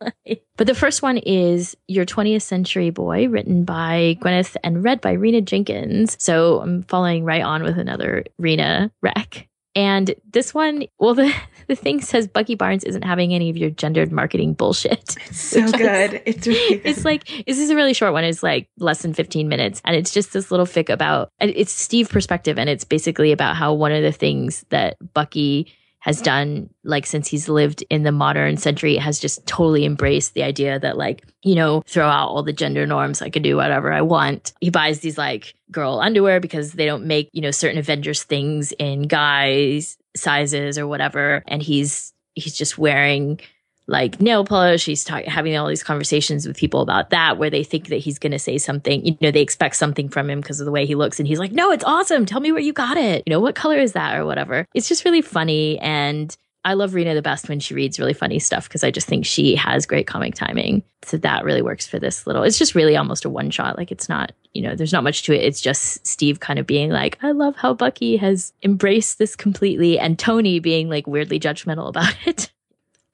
but 0.57 0.67
the 0.67 0.75
first 0.75 1.01
one 1.01 1.17
is 1.17 1.75
Your 1.87 2.05
20th 2.05 2.41
Century 2.41 2.89
Boy, 2.89 3.27
written 3.27 3.63
by 3.63 4.17
Gwyneth 4.21 4.55
and 4.63 4.83
read 4.83 5.01
by 5.01 5.13
Rena 5.13 5.41
Jenkins. 5.41 6.15
So 6.19 6.61
I'm 6.61 6.83
following 6.83 7.23
right 7.23 7.41
on 7.43 7.63
with 7.63 7.77
another 7.77 8.25
Rena 8.37 8.91
rec. 9.01 9.47
And 9.75 10.15
this 10.31 10.53
one, 10.53 10.85
well, 10.97 11.13
the, 11.13 11.31
the 11.67 11.75
thing 11.75 12.01
says 12.01 12.27
Bucky 12.27 12.55
Barnes 12.55 12.83
isn't 12.83 13.03
having 13.03 13.33
any 13.33 13.49
of 13.49 13.57
your 13.57 13.69
gendered 13.69 14.11
marketing 14.11 14.53
bullshit. 14.53 15.15
It's 15.25 15.39
so 15.39 15.69
good. 15.71 16.21
It's 16.25 16.47
really 16.47 16.77
good. 16.81 16.89
It's 16.89 17.05
like, 17.05 17.27
this 17.45 17.59
is 17.59 17.69
a 17.69 17.75
really 17.75 17.93
short 17.93 18.13
one. 18.13 18.23
It's 18.23 18.43
like 18.43 18.69
less 18.79 19.01
than 19.01 19.13
15 19.13 19.47
minutes. 19.47 19.81
And 19.85 19.95
it's 19.95 20.11
just 20.11 20.33
this 20.33 20.49
little 20.49 20.65
fic 20.65 20.89
about, 20.89 21.31
it's 21.39 21.71
Steve 21.71 22.09
perspective. 22.09 22.57
And 22.57 22.69
it's 22.69 22.83
basically 22.83 23.31
about 23.31 23.55
how 23.55 23.73
one 23.73 23.91
of 23.91 24.03
the 24.03 24.11
things 24.11 24.65
that 24.69 24.97
Bucky 25.13 25.73
has 26.07 26.21
done 26.21 26.69
like 26.83 27.05
since 27.05 27.27
he's 27.27 27.47
lived 27.47 27.83
in 27.91 28.01
the 28.01 28.11
modern 28.11 28.57
century 28.57 28.95
has 28.95 29.19
just 29.19 29.45
totally 29.45 29.85
embraced 29.85 30.33
the 30.33 30.41
idea 30.41 30.79
that 30.79 30.97
like 30.97 31.23
you 31.43 31.53
know 31.53 31.83
throw 31.85 32.07
out 32.07 32.29
all 32.29 32.41
the 32.41 32.53
gender 32.53 32.87
norms 32.87 33.21
i 33.21 33.29
can 33.29 33.43
do 33.43 33.55
whatever 33.55 33.93
i 33.93 34.01
want. 34.01 34.53
He 34.61 34.69
buys 34.69 35.01
these 35.01 35.17
like 35.17 35.53
girl 35.71 35.99
underwear 35.99 36.39
because 36.39 36.73
they 36.73 36.85
don't 36.85 37.05
make 37.05 37.29
you 37.33 37.41
know 37.41 37.51
certain 37.51 37.77
avengers 37.77 38.23
things 38.23 38.71
in 38.79 39.03
guys 39.03 39.97
sizes 40.15 40.77
or 40.77 40.87
whatever. 40.87 41.43
And 41.47 41.61
he's 41.61 42.13
he's 42.33 42.55
just 42.55 42.77
wearing 42.77 43.39
like 43.87 44.19
nail 44.21 44.43
polish. 44.45 44.85
He's 44.85 45.03
talking, 45.03 45.29
having 45.29 45.55
all 45.57 45.67
these 45.67 45.83
conversations 45.83 46.47
with 46.47 46.57
people 46.57 46.81
about 46.81 47.09
that, 47.11 47.37
where 47.37 47.49
they 47.49 47.63
think 47.63 47.87
that 47.87 47.97
he's 47.97 48.19
going 48.19 48.31
to 48.33 48.39
say 48.39 48.57
something. 48.57 49.05
You 49.05 49.17
know, 49.21 49.31
they 49.31 49.41
expect 49.41 49.75
something 49.75 50.09
from 50.09 50.29
him 50.29 50.41
because 50.41 50.59
of 50.59 50.65
the 50.65 50.71
way 50.71 50.85
he 50.85 50.95
looks, 50.95 51.19
and 51.19 51.27
he's 51.27 51.39
like, 51.39 51.51
"No, 51.51 51.71
it's 51.71 51.83
awesome. 51.83 52.25
Tell 52.25 52.41
me 52.41 52.51
where 52.51 52.61
you 52.61 52.73
got 52.73 52.97
it. 52.97 53.23
You 53.25 53.31
know, 53.31 53.39
what 53.39 53.55
color 53.55 53.77
is 53.77 53.93
that, 53.93 54.17
or 54.17 54.25
whatever." 54.25 54.65
It's 54.73 54.87
just 54.87 55.05
really 55.05 55.21
funny, 55.21 55.79
and 55.79 56.35
I 56.67 56.73
love 56.73 56.91
Reena 56.91 57.13
the 57.13 57.21
best 57.21 57.47
when 57.47 57.61
she 57.61 57.73
reads 57.73 57.97
really 57.97 58.13
funny 58.13 58.39
stuff 58.39 58.67
because 58.67 58.83
I 58.83 58.91
just 58.91 59.07
think 59.07 59.25
she 59.25 59.55
has 59.55 59.85
great 59.85 60.05
comic 60.05 60.35
timing. 60.35 60.83
So 61.03 61.15
that 61.17 61.45
really 61.45 61.61
works 61.61 61.87
for 61.87 61.97
this 61.97 62.27
little. 62.27 62.43
It's 62.43 62.57
just 62.57 62.75
really 62.75 62.97
almost 62.97 63.23
a 63.23 63.29
one 63.29 63.51
shot. 63.51 63.77
Like 63.77 63.89
it's 63.89 64.09
not, 64.09 64.33
you 64.53 64.61
know, 64.61 64.75
there's 64.75 64.91
not 64.91 65.05
much 65.05 65.23
to 65.23 65.33
it. 65.33 65.45
It's 65.45 65.61
just 65.61 66.05
Steve 66.05 66.41
kind 66.41 66.59
of 66.59 66.67
being 66.67 66.89
like, 66.89 67.19
I 67.23 67.31
love 67.31 67.55
how 67.55 67.73
Bucky 67.73 68.17
has 68.17 68.51
embraced 68.63 69.17
this 69.17 69.33
completely, 69.33 69.97
and 69.97 70.19
Tony 70.19 70.59
being 70.59 70.89
like 70.89 71.07
weirdly 71.07 71.39
judgmental 71.39 71.87
about 71.87 72.13
it. 72.25 72.51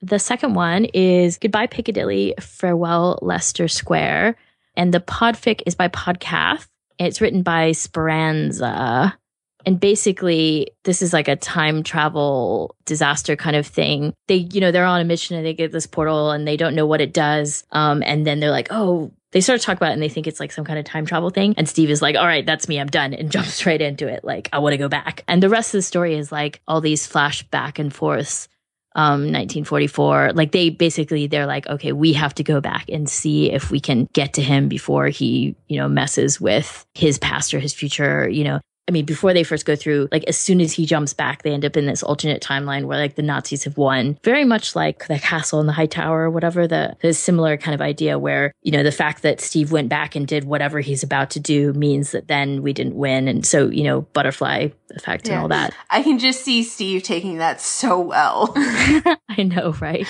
The 0.04 0.20
second 0.20 0.54
one 0.54 0.84
is 0.94 1.38
Goodbye 1.38 1.68
Piccadilly, 1.68 2.34
Farewell 2.38 3.20
Leicester 3.22 3.70
Square. 3.70 4.36
And 4.76 4.94
the 4.94 5.00
podfic 5.00 5.62
is 5.66 5.76
by 5.76 5.88
Podcath. 5.88 6.68
It's 7.00 7.22
written 7.22 7.42
by 7.42 7.72
Speranza. 7.72 9.18
And 9.66 9.80
basically, 9.80 10.72
this 10.84 11.02
is 11.02 11.14
like 11.14 11.30
a 11.30 11.38
time 11.38 11.84
travel 11.84 12.76
disaster 12.84 13.38
kind 13.38 13.56
of 13.56 13.66
thing. 13.66 14.14
They, 14.28 14.36
you 14.36 14.60
know, 14.60 14.72
they're 14.72 14.84
on 14.84 15.00
a 15.00 15.06
mission 15.06 15.38
and 15.38 15.46
they 15.46 15.54
get 15.54 15.72
this 15.72 15.88
portal 15.88 16.32
and 16.32 16.46
they 16.46 16.58
don't 16.58 16.76
know 16.76 16.86
what 16.86 17.00
it 17.00 17.14
does. 17.14 17.64
Um, 17.72 18.04
and 18.06 18.28
then 18.28 18.42
they're 18.42 18.52
like, 18.52 18.68
oh, 18.72 19.14
they 19.32 19.40
start 19.40 19.62
to 19.62 19.66
talk 19.66 19.78
about 19.78 19.92
it 19.92 19.94
and 19.94 20.02
they 20.02 20.10
think 20.10 20.28
it's 20.28 20.42
like 20.42 20.52
some 20.52 20.66
kind 20.66 20.80
of 20.80 20.84
time 20.84 21.06
travel 21.06 21.30
thing. 21.30 21.54
And 21.56 21.70
Steve 21.70 21.90
is 21.90 22.02
like, 22.02 22.18
all 22.18 22.28
right, 22.28 22.46
that's 22.46 22.68
me. 22.68 22.78
I'm 22.78 22.88
done. 22.88 23.14
And 23.14 23.32
jumps 23.32 23.66
right 23.66 23.82
into 23.82 24.10
it. 24.10 24.26
Like, 24.26 24.50
I 24.52 24.60
want 24.60 24.74
to 24.74 24.78
go 24.78 24.90
back. 24.90 25.24
And 25.30 25.42
the 25.42 25.50
rest 25.50 25.74
of 25.74 25.78
the 25.78 25.84
story 25.84 26.18
is 26.18 26.30
like 26.30 26.62
all 26.68 26.82
these 26.82 27.08
flash 27.08 27.44
back 27.44 27.80
and 27.80 27.94
forths 27.94 28.50
um 28.96 29.22
1944 29.22 30.34
like 30.34 30.52
they 30.52 30.70
basically 30.70 31.26
they're 31.26 31.48
like 31.48 31.68
okay 31.68 31.92
we 31.92 32.14
have 32.14 32.34
to 32.36 32.44
go 32.44 32.62
back 32.62 32.86
and 32.90 33.10
see 33.10 33.52
if 33.52 33.72
we 33.72 33.80
can 33.80 34.08
get 34.14 34.34
to 34.34 34.42
him 34.42 34.68
before 34.68 35.08
he 35.08 35.56
you 35.68 35.78
know 35.78 35.88
messes 35.88 36.40
with 36.40 36.86
his 36.94 37.18
past 37.18 37.54
or 37.54 37.60
his 37.60 37.74
future 37.74 38.30
you 38.30 38.44
know 38.44 38.60
I 38.88 38.92
mean, 38.92 39.06
before 39.06 39.34
they 39.34 39.44
first 39.44 39.66
go 39.66 39.76
through, 39.76 40.10
like 40.12 40.26
as 40.26 40.38
soon 40.38 40.60
as 40.60 40.74
he 40.74 40.86
jumps 40.86 41.14
back, 41.14 41.44
they 41.44 41.52
end 41.52 41.64
up 41.64 41.78
in 41.78 41.86
this 41.86 42.04
alternate 42.04 42.42
timeline 42.42 42.86
where 42.86 42.98
like 42.98 43.16
the 43.16 43.22
Nazis 43.22 43.64
have 43.64 43.78
won. 43.78 44.18
Very 44.24 44.44
much 44.44 44.76
like 44.76 45.08
the 45.08 45.20
castle 45.20 45.62
in 45.62 45.68
the 45.68 45.74
high 45.74 45.86
tower 45.86 46.24
or 46.24 46.30
whatever, 46.30 46.68
the, 46.68 46.98
the 47.02 47.14
similar 47.14 47.56
kind 47.56 47.74
of 47.74 47.82
idea 47.82 48.20
where, 48.20 48.52
you 48.62 48.72
know, 48.72 48.84
the 48.84 48.92
fact 48.92 49.22
that 49.22 49.40
Steve 49.40 49.72
went 49.72 49.88
back 49.88 50.16
and 50.16 50.28
did 50.28 50.44
whatever 50.44 50.82
he's 50.82 51.02
about 51.02 51.30
to 51.32 51.40
do 51.40 51.72
means 51.74 52.12
that 52.12 52.28
then 52.28 52.62
we 52.62 52.74
didn't 52.74 52.96
win. 52.96 53.30
And 53.30 53.46
so, 53.46 53.68
you 53.68 53.84
know, 53.84 54.02
butterfly 54.02 54.70
effect 54.96 55.28
yeah. 55.28 55.36
and 55.36 55.42
all 55.42 55.48
that. 55.48 55.74
I 55.90 56.04
can 56.04 56.20
just 56.20 56.44
see 56.44 56.62
Steve 56.64 57.04
taking 57.04 57.38
that 57.38 57.62
so 57.62 58.00
well. 58.00 58.54
I 58.56 59.44
know, 59.44 59.74
right? 59.80 60.08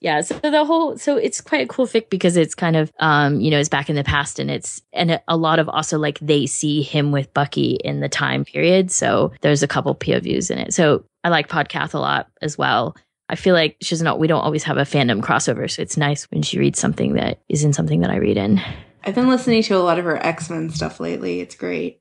yeah. 0.00 0.20
So 0.20 0.38
the 0.38 0.64
whole, 0.64 0.98
so 0.98 1.16
it's 1.16 1.40
quite 1.40 1.62
a 1.62 1.66
cool 1.66 1.86
fic 1.86 2.10
because 2.10 2.36
it's 2.36 2.54
kind 2.54 2.76
of, 2.76 2.92
um, 2.98 3.40
you 3.40 3.50
know, 3.50 3.58
it's 3.58 3.68
back 3.68 3.88
in 3.88 3.96
the 3.96 4.04
past 4.04 4.38
and 4.38 4.50
it's, 4.50 4.82
and 4.92 5.20
a 5.28 5.36
lot 5.36 5.58
of 5.58 5.68
also 5.68 5.98
like 5.98 6.18
they 6.18 6.46
see 6.46 6.82
him 6.82 7.12
with 7.12 7.32
Bucky 7.32 7.78
in 7.84 7.99
the 8.00 8.08
time 8.08 8.44
period. 8.44 8.90
So 8.90 9.32
there's 9.40 9.62
a 9.62 9.68
couple 9.68 9.94
POVs 9.94 10.50
in 10.50 10.58
it. 10.58 10.74
So 10.74 11.04
I 11.24 11.28
like 11.28 11.48
Podcath 11.48 11.94
a 11.94 11.98
lot 11.98 12.28
as 12.42 12.58
well. 12.58 12.96
I 13.28 13.36
feel 13.36 13.54
like 13.54 13.76
she's 13.80 14.02
not, 14.02 14.18
we 14.18 14.26
don't 14.26 14.42
always 14.42 14.64
have 14.64 14.76
a 14.76 14.82
fandom 14.82 15.20
crossover. 15.20 15.70
So 15.70 15.82
it's 15.82 15.96
nice 15.96 16.24
when 16.30 16.42
she 16.42 16.58
reads 16.58 16.80
something 16.80 17.14
that 17.14 17.40
is 17.48 17.62
in 17.62 17.72
something 17.72 18.00
that 18.00 18.10
I 18.10 18.16
read 18.16 18.36
in. 18.36 18.60
I've 19.04 19.14
been 19.14 19.28
listening 19.28 19.62
to 19.64 19.76
a 19.76 19.78
lot 19.78 19.98
of 19.98 20.04
her 20.04 20.16
X 20.16 20.50
Men 20.50 20.70
stuff 20.70 21.00
lately. 21.00 21.40
It's 21.40 21.54
great. 21.54 22.00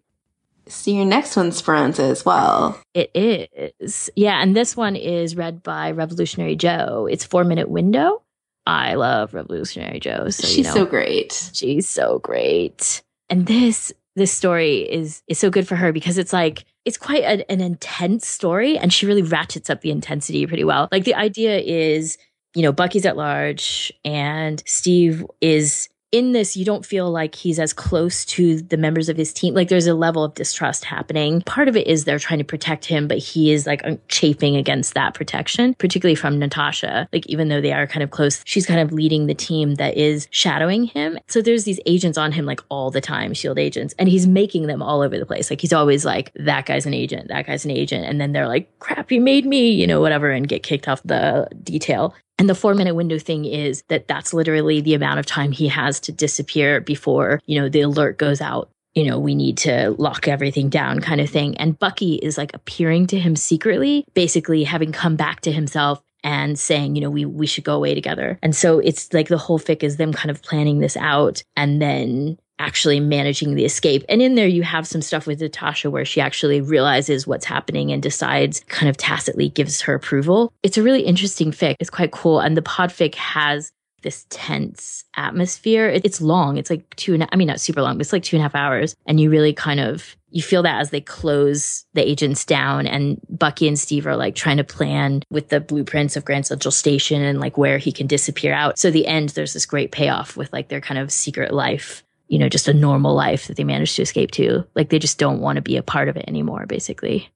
So 0.67 0.91
your 0.91 1.05
next 1.05 1.35
one's 1.35 1.57
Speranza 1.57 2.03
as 2.03 2.25
well. 2.25 2.79
It 2.93 3.11
is. 3.13 4.09
Yeah. 4.15 4.41
And 4.41 4.55
this 4.55 4.75
one 4.75 4.95
is 4.95 5.35
read 5.35 5.63
by 5.63 5.91
Revolutionary 5.91 6.55
Joe. 6.55 7.07
It's 7.09 7.25
four 7.25 7.43
minute 7.43 7.69
window. 7.69 8.21
I 8.67 8.95
love 8.95 9.33
Revolutionary 9.33 9.99
Joe. 9.99 10.29
So, 10.29 10.47
she's 10.47 10.57
you 10.57 10.63
know, 10.63 10.73
so 10.73 10.85
great. 10.85 11.51
She's 11.53 11.89
so 11.89 12.19
great. 12.19 13.01
And 13.29 13.47
this 13.47 13.93
this 14.19 14.31
story 14.31 14.81
is 14.81 15.23
is 15.27 15.39
so 15.39 15.49
good 15.49 15.67
for 15.67 15.75
her 15.75 15.91
because 15.91 16.17
it's 16.19 16.31
like 16.31 16.65
it's 16.85 16.97
quite 16.97 17.23
a, 17.23 17.51
an 17.51 17.61
intense 17.61 18.27
story 18.27 18.77
and 18.77 18.93
she 18.93 19.07
really 19.07 19.23
ratchets 19.23 19.69
up 19.69 19.81
the 19.81 19.89
intensity 19.89 20.45
pretty 20.45 20.63
well. 20.63 20.87
Like 20.91 21.05
the 21.05 21.15
idea 21.15 21.57
is 21.57 22.17
you 22.55 22.61
know 22.61 22.71
bucky's 22.71 23.05
at 23.05 23.17
large 23.17 23.91
and 24.03 24.63
steve 24.65 25.25
is 25.41 25.89
in 26.11 26.31
this, 26.31 26.57
you 26.57 26.65
don't 26.65 26.85
feel 26.85 27.09
like 27.09 27.35
he's 27.35 27.59
as 27.59 27.71
close 27.71 28.25
to 28.25 28.61
the 28.61 28.77
members 28.77 29.09
of 29.09 29.17
his 29.17 29.31
team. 29.31 29.53
Like 29.53 29.69
there's 29.69 29.87
a 29.87 29.93
level 29.93 30.23
of 30.23 30.33
distrust 30.33 30.85
happening. 30.85 31.41
Part 31.41 31.67
of 31.67 31.77
it 31.77 31.85
is 31.85 32.03
they're 32.03 32.19
trying 32.19 32.39
to 32.39 32.45
protect 32.45 32.85
him, 32.85 33.07
but 33.07 33.19
he 33.19 33.51
is 33.51 33.67
like 33.67 33.83
chafing 34.07 34.55
against 34.55 34.95
that 34.95 35.13
protection, 35.13 35.75
particularly 35.75 36.15
from 36.15 36.39
Natasha. 36.39 37.07
Like 37.13 37.27
even 37.27 37.49
though 37.49 37.61
they 37.61 37.73
are 37.73 37.85
kind 37.85 38.01
of 38.01 38.09
close, 38.09 38.41
she's 38.45 38.65
kind 38.65 38.79
of 38.79 38.91
leading 38.91 39.27
the 39.27 39.35
team 39.35 39.75
that 39.75 39.97
is 39.97 40.27
shadowing 40.31 40.85
him. 40.85 41.19
So 41.27 41.41
there's 41.41 41.65
these 41.65 41.79
agents 41.85 42.17
on 42.17 42.31
him 42.31 42.45
like 42.45 42.61
all 42.69 42.89
the 42.89 43.01
time, 43.01 43.33
shield 43.33 43.59
agents, 43.59 43.93
and 43.99 44.09
he's 44.09 44.25
making 44.25 44.65
them 44.65 44.81
all 44.81 45.01
over 45.01 45.19
the 45.19 45.25
place. 45.25 45.51
Like 45.51 45.61
he's 45.61 45.73
always 45.73 46.05
like, 46.05 46.31
that 46.35 46.65
guy's 46.65 46.87
an 46.87 46.93
agent, 46.93 47.27
that 47.27 47.45
guy's 47.45 47.65
an 47.65 47.71
agent. 47.71 48.05
And 48.05 48.19
then 48.19 48.31
they're 48.31 48.47
like, 48.47 48.79
crap, 48.79 49.09
he 49.11 49.19
made 49.19 49.45
me, 49.45 49.69
you 49.71 49.85
know, 49.85 50.01
whatever, 50.01 50.31
and 50.31 50.47
get 50.47 50.63
kicked 50.63 50.87
off 50.87 51.01
the 51.03 51.47
detail. 51.63 52.15
And 52.39 52.49
the 52.49 52.55
four 52.55 52.73
minute 52.73 52.95
window 52.95 53.19
thing 53.19 53.43
is 53.43 53.83
that 53.89 54.07
that's 54.07 54.33
literally 54.33 54.79
the 54.79 54.93
amount 54.93 55.19
of 55.19 55.25
time 55.25 55.51
he 55.51 55.67
has 55.67 55.99
to 56.01 56.13
disappear 56.13 56.79
before, 56.79 57.41
you 57.45 57.59
know, 57.59 57.67
the 57.67 57.81
alert 57.81 58.17
goes 58.17 58.39
out. 58.39 58.71
You 58.95 59.03
know, 59.05 59.19
we 59.19 59.35
need 59.35 59.57
to 59.59 59.91
lock 59.99 60.27
everything 60.27 60.69
down 60.69 61.01
kind 61.01 61.21
of 61.21 61.29
thing. 61.29 61.57
And 61.57 61.77
Bucky 61.77 62.15
is 62.15 62.37
like 62.37 62.55
appearing 62.55 63.07
to 63.07 63.19
him 63.19 63.35
secretly, 63.35 64.05
basically 64.13 64.63
having 64.63 64.93
come 64.93 65.17
back 65.17 65.41
to 65.41 65.51
himself 65.51 66.01
and 66.23 66.57
saying, 66.57 66.95
you 66.95 67.01
know, 67.01 67.09
we 67.09 67.25
we 67.25 67.45
should 67.45 67.65
go 67.65 67.75
away 67.75 67.93
together. 67.93 68.39
And 68.41 68.55
so 68.55 68.79
it's 68.79 69.13
like 69.13 69.27
the 69.27 69.37
whole 69.37 69.59
fic 69.59 69.83
is 69.83 69.97
them 69.97 70.13
kind 70.13 70.31
of 70.31 70.41
planning 70.41 70.79
this 70.79 70.97
out 70.97 71.43
and 71.55 71.81
then 71.81 72.37
actually 72.59 72.99
managing 72.99 73.55
the 73.55 73.65
escape. 73.65 74.03
And 74.09 74.21
in 74.21 74.35
there, 74.35 74.47
you 74.47 74.63
have 74.63 74.85
some 74.85 75.01
stuff 75.01 75.25
with 75.25 75.41
Natasha 75.41 75.89
where 75.89 76.05
she 76.05 76.21
actually 76.21 76.61
realizes 76.61 77.25
what's 77.25 77.45
happening 77.45 77.91
and 77.91 78.03
decides, 78.03 78.61
kind 78.67 78.89
of 78.89 78.97
tacitly 78.97 79.49
gives 79.49 79.81
her 79.81 79.93
approval. 79.93 80.53
It's 80.61 80.77
a 80.77 80.83
really 80.83 81.01
interesting 81.01 81.51
fic. 81.51 81.75
It's 81.79 81.89
quite 81.89 82.11
cool. 82.11 82.39
And 82.39 82.55
the 82.55 82.61
podfic 82.61 83.15
has 83.15 83.71
this 84.01 84.25
tense 84.29 85.03
atmosphere. 85.15 85.89
It's 85.89 86.21
long. 86.21 86.57
It's 86.57 86.69
like 86.69 86.95
two 86.95 87.13
and 87.13 87.27
I 87.31 87.35
mean 87.35 87.47
not 87.47 87.59
super 87.59 87.81
long, 87.81 87.97
but 87.97 88.01
it's 88.01 88.13
like 88.13 88.23
two 88.23 88.37
and 88.37 88.41
a 88.41 88.43
half 88.43 88.55
hours. 88.55 88.95
And 89.05 89.19
you 89.19 89.29
really 89.29 89.53
kind 89.53 89.79
of 89.79 90.15
you 90.31 90.41
feel 90.41 90.63
that 90.63 90.79
as 90.79 90.91
they 90.91 91.01
close 91.01 91.85
the 91.93 92.07
agents 92.07 92.45
down 92.45 92.85
and 92.85 93.19
Bucky 93.29 93.67
and 93.67 93.79
Steve 93.79 94.05
are 94.05 94.15
like 94.15 94.35
trying 94.35 94.57
to 94.57 94.63
plan 94.63 95.23
with 95.31 95.49
the 95.49 95.59
blueprints 95.59 96.15
of 96.15 96.23
Grand 96.23 96.45
Central 96.45 96.71
Station 96.71 97.21
and 97.21 97.39
like 97.39 97.57
where 97.57 97.77
he 97.77 97.91
can 97.91 98.07
disappear 98.07 98.53
out. 98.53 98.77
So 98.77 98.91
the 98.91 99.07
end, 99.07 99.29
there's 99.29 99.53
this 99.53 99.65
great 99.65 99.91
payoff 99.91 100.37
with 100.37 100.53
like 100.53 100.69
their 100.69 100.81
kind 100.81 100.99
of 100.99 101.11
secret 101.11 101.51
life 101.51 102.03
you 102.29 102.39
know, 102.39 102.47
just 102.47 102.67
a 102.67 102.73
normal 102.73 103.13
life 103.13 103.47
that 103.47 103.57
they 103.57 103.63
managed 103.63 103.95
to 103.97 104.03
escape 104.03 104.31
to. 104.31 104.65
Like 104.75 104.89
they 104.89 104.99
just 104.99 105.17
don't 105.17 105.41
want 105.41 105.57
to 105.57 105.61
be 105.61 105.75
a 105.75 105.83
part 105.83 106.07
of 106.07 106.15
it 106.15 106.25
anymore, 106.27 106.65
basically. 106.65 107.29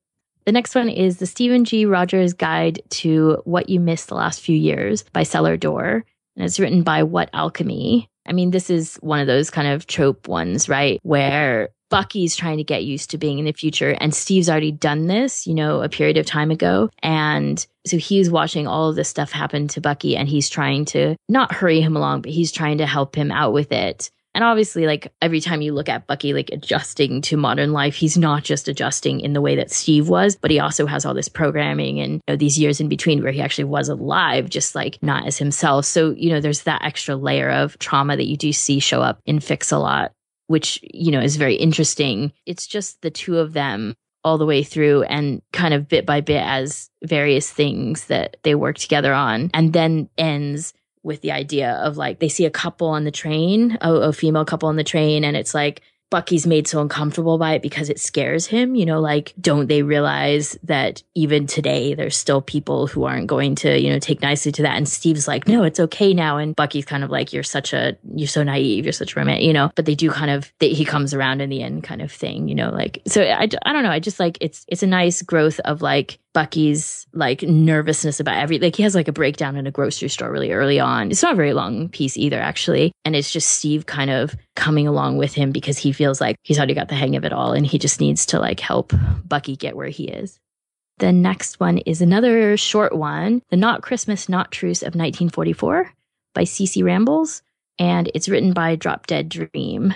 The 0.45 0.51
next 0.51 0.75
one 0.75 0.89
is 0.89 1.17
the 1.17 1.25
Steven 1.25 1.65
G. 1.65 1.85
Rogers 1.85 2.33
Guide 2.33 2.81
to 2.91 3.41
What 3.45 3.69
You 3.69 3.79
Missed 3.79 4.09
the 4.09 4.15
Last 4.15 4.41
Few 4.41 4.55
Years 4.55 5.03
by 5.13 5.23
Cellar 5.23 5.57
Door. 5.57 6.05
And 6.35 6.45
it's 6.45 6.59
written 6.59 6.83
by 6.83 7.03
What 7.03 7.29
Alchemy. 7.33 8.09
I 8.25 8.33
mean, 8.33 8.51
this 8.51 8.69
is 8.69 8.95
one 8.97 9.19
of 9.19 9.27
those 9.27 9.49
kind 9.49 9.67
of 9.67 9.87
trope 9.87 10.27
ones, 10.27 10.69
right? 10.69 10.99
Where 11.03 11.69
Bucky's 11.89 12.35
trying 12.35 12.57
to 12.57 12.63
get 12.63 12.85
used 12.85 13.11
to 13.11 13.17
being 13.17 13.39
in 13.39 13.45
the 13.45 13.51
future 13.51 13.95
and 13.99 14.15
Steve's 14.15 14.49
already 14.49 14.71
done 14.71 15.07
this, 15.07 15.45
you 15.45 15.53
know, 15.53 15.81
a 15.81 15.89
period 15.89 16.17
of 16.17 16.25
time 16.25 16.49
ago. 16.49 16.89
And 17.03 17.65
so 17.85 17.97
he's 17.97 18.31
watching 18.31 18.65
all 18.65 18.89
of 18.89 18.95
this 18.95 19.09
stuff 19.09 19.31
happen 19.31 19.67
to 19.69 19.81
Bucky 19.81 20.17
and 20.17 20.27
he's 20.27 20.49
trying 20.49 20.85
to 20.85 21.15
not 21.29 21.51
hurry 21.51 21.81
him 21.81 21.95
along, 21.95 22.23
but 22.23 22.31
he's 22.31 22.51
trying 22.51 22.79
to 22.79 22.87
help 22.87 23.15
him 23.15 23.31
out 23.31 23.53
with 23.53 23.71
it. 23.71 24.09
And 24.35 24.43
obviously, 24.43 24.87
like 24.87 25.13
every 25.21 25.39
time 25.39 25.61
you 25.61 25.73
look 25.73 25.89
at 25.89 26.07
Bucky, 26.07 26.33
like 26.33 26.49
adjusting 26.51 27.21
to 27.23 27.37
modern 27.37 27.71
life, 27.71 27.95
he's 27.95 28.17
not 28.17 28.43
just 28.43 28.67
adjusting 28.67 29.19
in 29.19 29.33
the 29.33 29.41
way 29.41 29.55
that 29.55 29.71
Steve 29.71 30.09
was, 30.09 30.35
but 30.35 30.49
he 30.49 30.59
also 30.59 30.87
has 30.87 31.05
all 31.05 31.13
this 31.13 31.29
programming 31.29 31.99
and 31.99 32.13
you 32.13 32.21
know, 32.27 32.35
these 32.35 32.57
years 32.57 32.79
in 32.79 32.89
between 32.89 33.21
where 33.21 33.31
he 33.31 33.41
actually 33.41 33.65
was 33.65 33.89
alive, 33.89 34.49
just 34.49 34.73
like 34.73 34.97
not 35.01 35.27
as 35.27 35.37
himself. 35.37 35.85
So, 35.85 36.11
you 36.11 36.29
know, 36.29 36.41
there's 36.41 36.63
that 36.63 36.83
extra 36.83 37.15
layer 37.15 37.49
of 37.49 37.77
trauma 37.77 38.17
that 38.17 38.27
you 38.27 38.37
do 38.37 38.51
see 38.51 38.79
show 38.79 39.01
up 39.01 39.19
in 39.25 39.37
fics 39.37 39.71
a 39.71 39.77
lot, 39.77 40.11
which, 40.47 40.79
you 40.81 41.11
know, 41.11 41.21
is 41.21 41.35
very 41.35 41.55
interesting. 41.55 42.31
It's 42.47 42.65
just 42.65 43.01
the 43.01 43.11
two 43.11 43.37
of 43.37 43.53
them 43.53 43.93
all 44.23 44.37
the 44.37 44.45
way 44.45 44.63
through 44.63 45.03
and 45.03 45.41
kind 45.51 45.73
of 45.73 45.87
bit 45.87 46.05
by 46.05 46.21
bit 46.21 46.43
as 46.43 46.89
various 47.03 47.51
things 47.51 48.05
that 48.05 48.37
they 48.43 48.55
work 48.55 48.77
together 48.77 49.13
on 49.13 49.51
and 49.53 49.73
then 49.73 50.09
ends 50.17 50.73
with 51.03 51.21
the 51.21 51.31
idea 51.31 51.73
of 51.73 51.97
like 51.97 52.19
they 52.19 52.29
see 52.29 52.45
a 52.45 52.51
couple 52.51 52.87
on 52.87 53.03
the 53.03 53.11
train, 53.11 53.77
a, 53.81 53.93
a 53.93 54.13
female 54.13 54.45
couple 54.45 54.69
on 54.69 54.77
the 54.77 54.83
train, 54.83 55.23
and 55.23 55.37
it's 55.37 55.53
like 55.53 55.81
Bucky's 56.09 56.45
made 56.45 56.67
so 56.67 56.79
uncomfortable 56.79 57.39
by 57.39 57.55
it 57.55 57.63
because 57.63 57.89
it 57.89 57.99
scares 57.99 58.45
him. 58.45 58.75
You 58.75 58.85
know, 58.85 59.01
like, 59.01 59.33
don't 59.41 59.65
they 59.65 59.81
realize 59.81 60.55
that 60.61 61.01
even 61.15 61.47
today 61.47 61.95
there's 61.95 62.15
still 62.15 62.39
people 62.39 62.85
who 62.85 63.05
aren't 63.05 63.25
going 63.25 63.55
to, 63.55 63.81
you 63.81 63.89
know, 63.89 63.97
take 63.97 64.21
nicely 64.21 64.51
to 64.51 64.61
that? 64.61 64.77
And 64.77 64.87
Steve's 64.87 65.27
like, 65.27 65.47
no, 65.47 65.63
it's 65.63 65.79
okay 65.79 66.13
now. 66.13 66.37
And 66.37 66.55
Bucky's 66.55 66.85
kind 66.85 67.03
of 67.03 67.09
like, 67.09 67.33
you're 67.33 67.41
such 67.41 67.73
a, 67.73 67.97
you're 68.13 68.27
so 68.27 68.43
naive, 68.43 68.85
you're 68.85 68.93
such 68.93 69.15
a 69.15 69.19
romantic, 69.19 69.43
you 69.43 69.53
know, 69.53 69.71
but 69.73 69.85
they 69.85 69.95
do 69.95 70.11
kind 70.11 70.29
of, 70.29 70.53
they, 70.59 70.69
he 70.69 70.85
comes 70.85 71.15
around 71.15 71.41
in 71.41 71.49
the 71.49 71.63
end 71.63 71.83
kind 71.83 72.03
of 72.03 72.11
thing, 72.11 72.47
you 72.47 72.53
know, 72.53 72.69
like, 72.69 73.01
so 73.07 73.23
I, 73.23 73.49
I 73.65 73.73
don't 73.73 73.81
know. 73.81 73.89
I 73.89 73.99
just 73.99 74.19
like, 74.19 74.37
it's, 74.39 74.65
it's 74.67 74.83
a 74.83 74.87
nice 74.87 75.23
growth 75.23 75.59
of 75.61 75.81
like, 75.81 76.19
Bucky's 76.33 77.05
like 77.13 77.43
nervousness 77.43 78.19
about 78.19 78.37
every 78.37 78.57
like 78.57 78.75
he 78.75 78.83
has 78.83 78.95
like 78.95 79.07
a 79.07 79.13
breakdown 79.13 79.55
in 79.55 79.67
a 79.67 79.71
grocery 79.71 80.09
store 80.09 80.31
really 80.31 80.51
early 80.51 80.79
on. 80.79 81.11
It's 81.11 81.21
not 81.21 81.33
a 81.33 81.37
very 81.37 81.53
long 81.53 81.89
piece 81.89 82.17
either, 82.17 82.39
actually. 82.39 82.91
And 83.05 83.15
it's 83.15 83.31
just 83.31 83.49
Steve 83.51 83.85
kind 83.85 84.09
of 84.09 84.35
coming 84.55 84.87
along 84.87 85.17
with 85.17 85.33
him 85.33 85.51
because 85.51 85.77
he 85.77 85.91
feels 85.91 86.19
like 86.19 86.35
he's 86.43 86.57
already 86.57 86.73
got 86.73 86.89
the 86.89 86.95
hang 86.95 87.15
of 87.15 87.23
it 87.23 87.33
all 87.33 87.53
and 87.53 87.65
he 87.65 87.77
just 87.77 87.99
needs 87.99 88.25
to 88.27 88.39
like 88.39 88.59
help 88.59 88.93
Bucky 89.25 89.55
get 89.55 89.75
where 89.75 89.89
he 89.89 90.05
is. 90.05 90.39
The 90.97 91.11
next 91.11 91.59
one 91.59 91.79
is 91.79 92.01
another 92.01 92.55
short 92.57 92.95
one, 92.95 93.41
The 93.49 93.57
Not 93.57 93.81
Christmas, 93.81 94.29
Not 94.29 94.51
Truce 94.51 94.81
of 94.81 94.95
1944 94.95 95.91
by 96.33 96.43
CC 96.43 96.83
Rambles. 96.83 97.41
And 97.79 98.11
it's 98.13 98.29
written 98.29 98.53
by 98.53 98.75
Drop 98.75 99.07
Dead 99.07 99.29
Dream. 99.29 99.95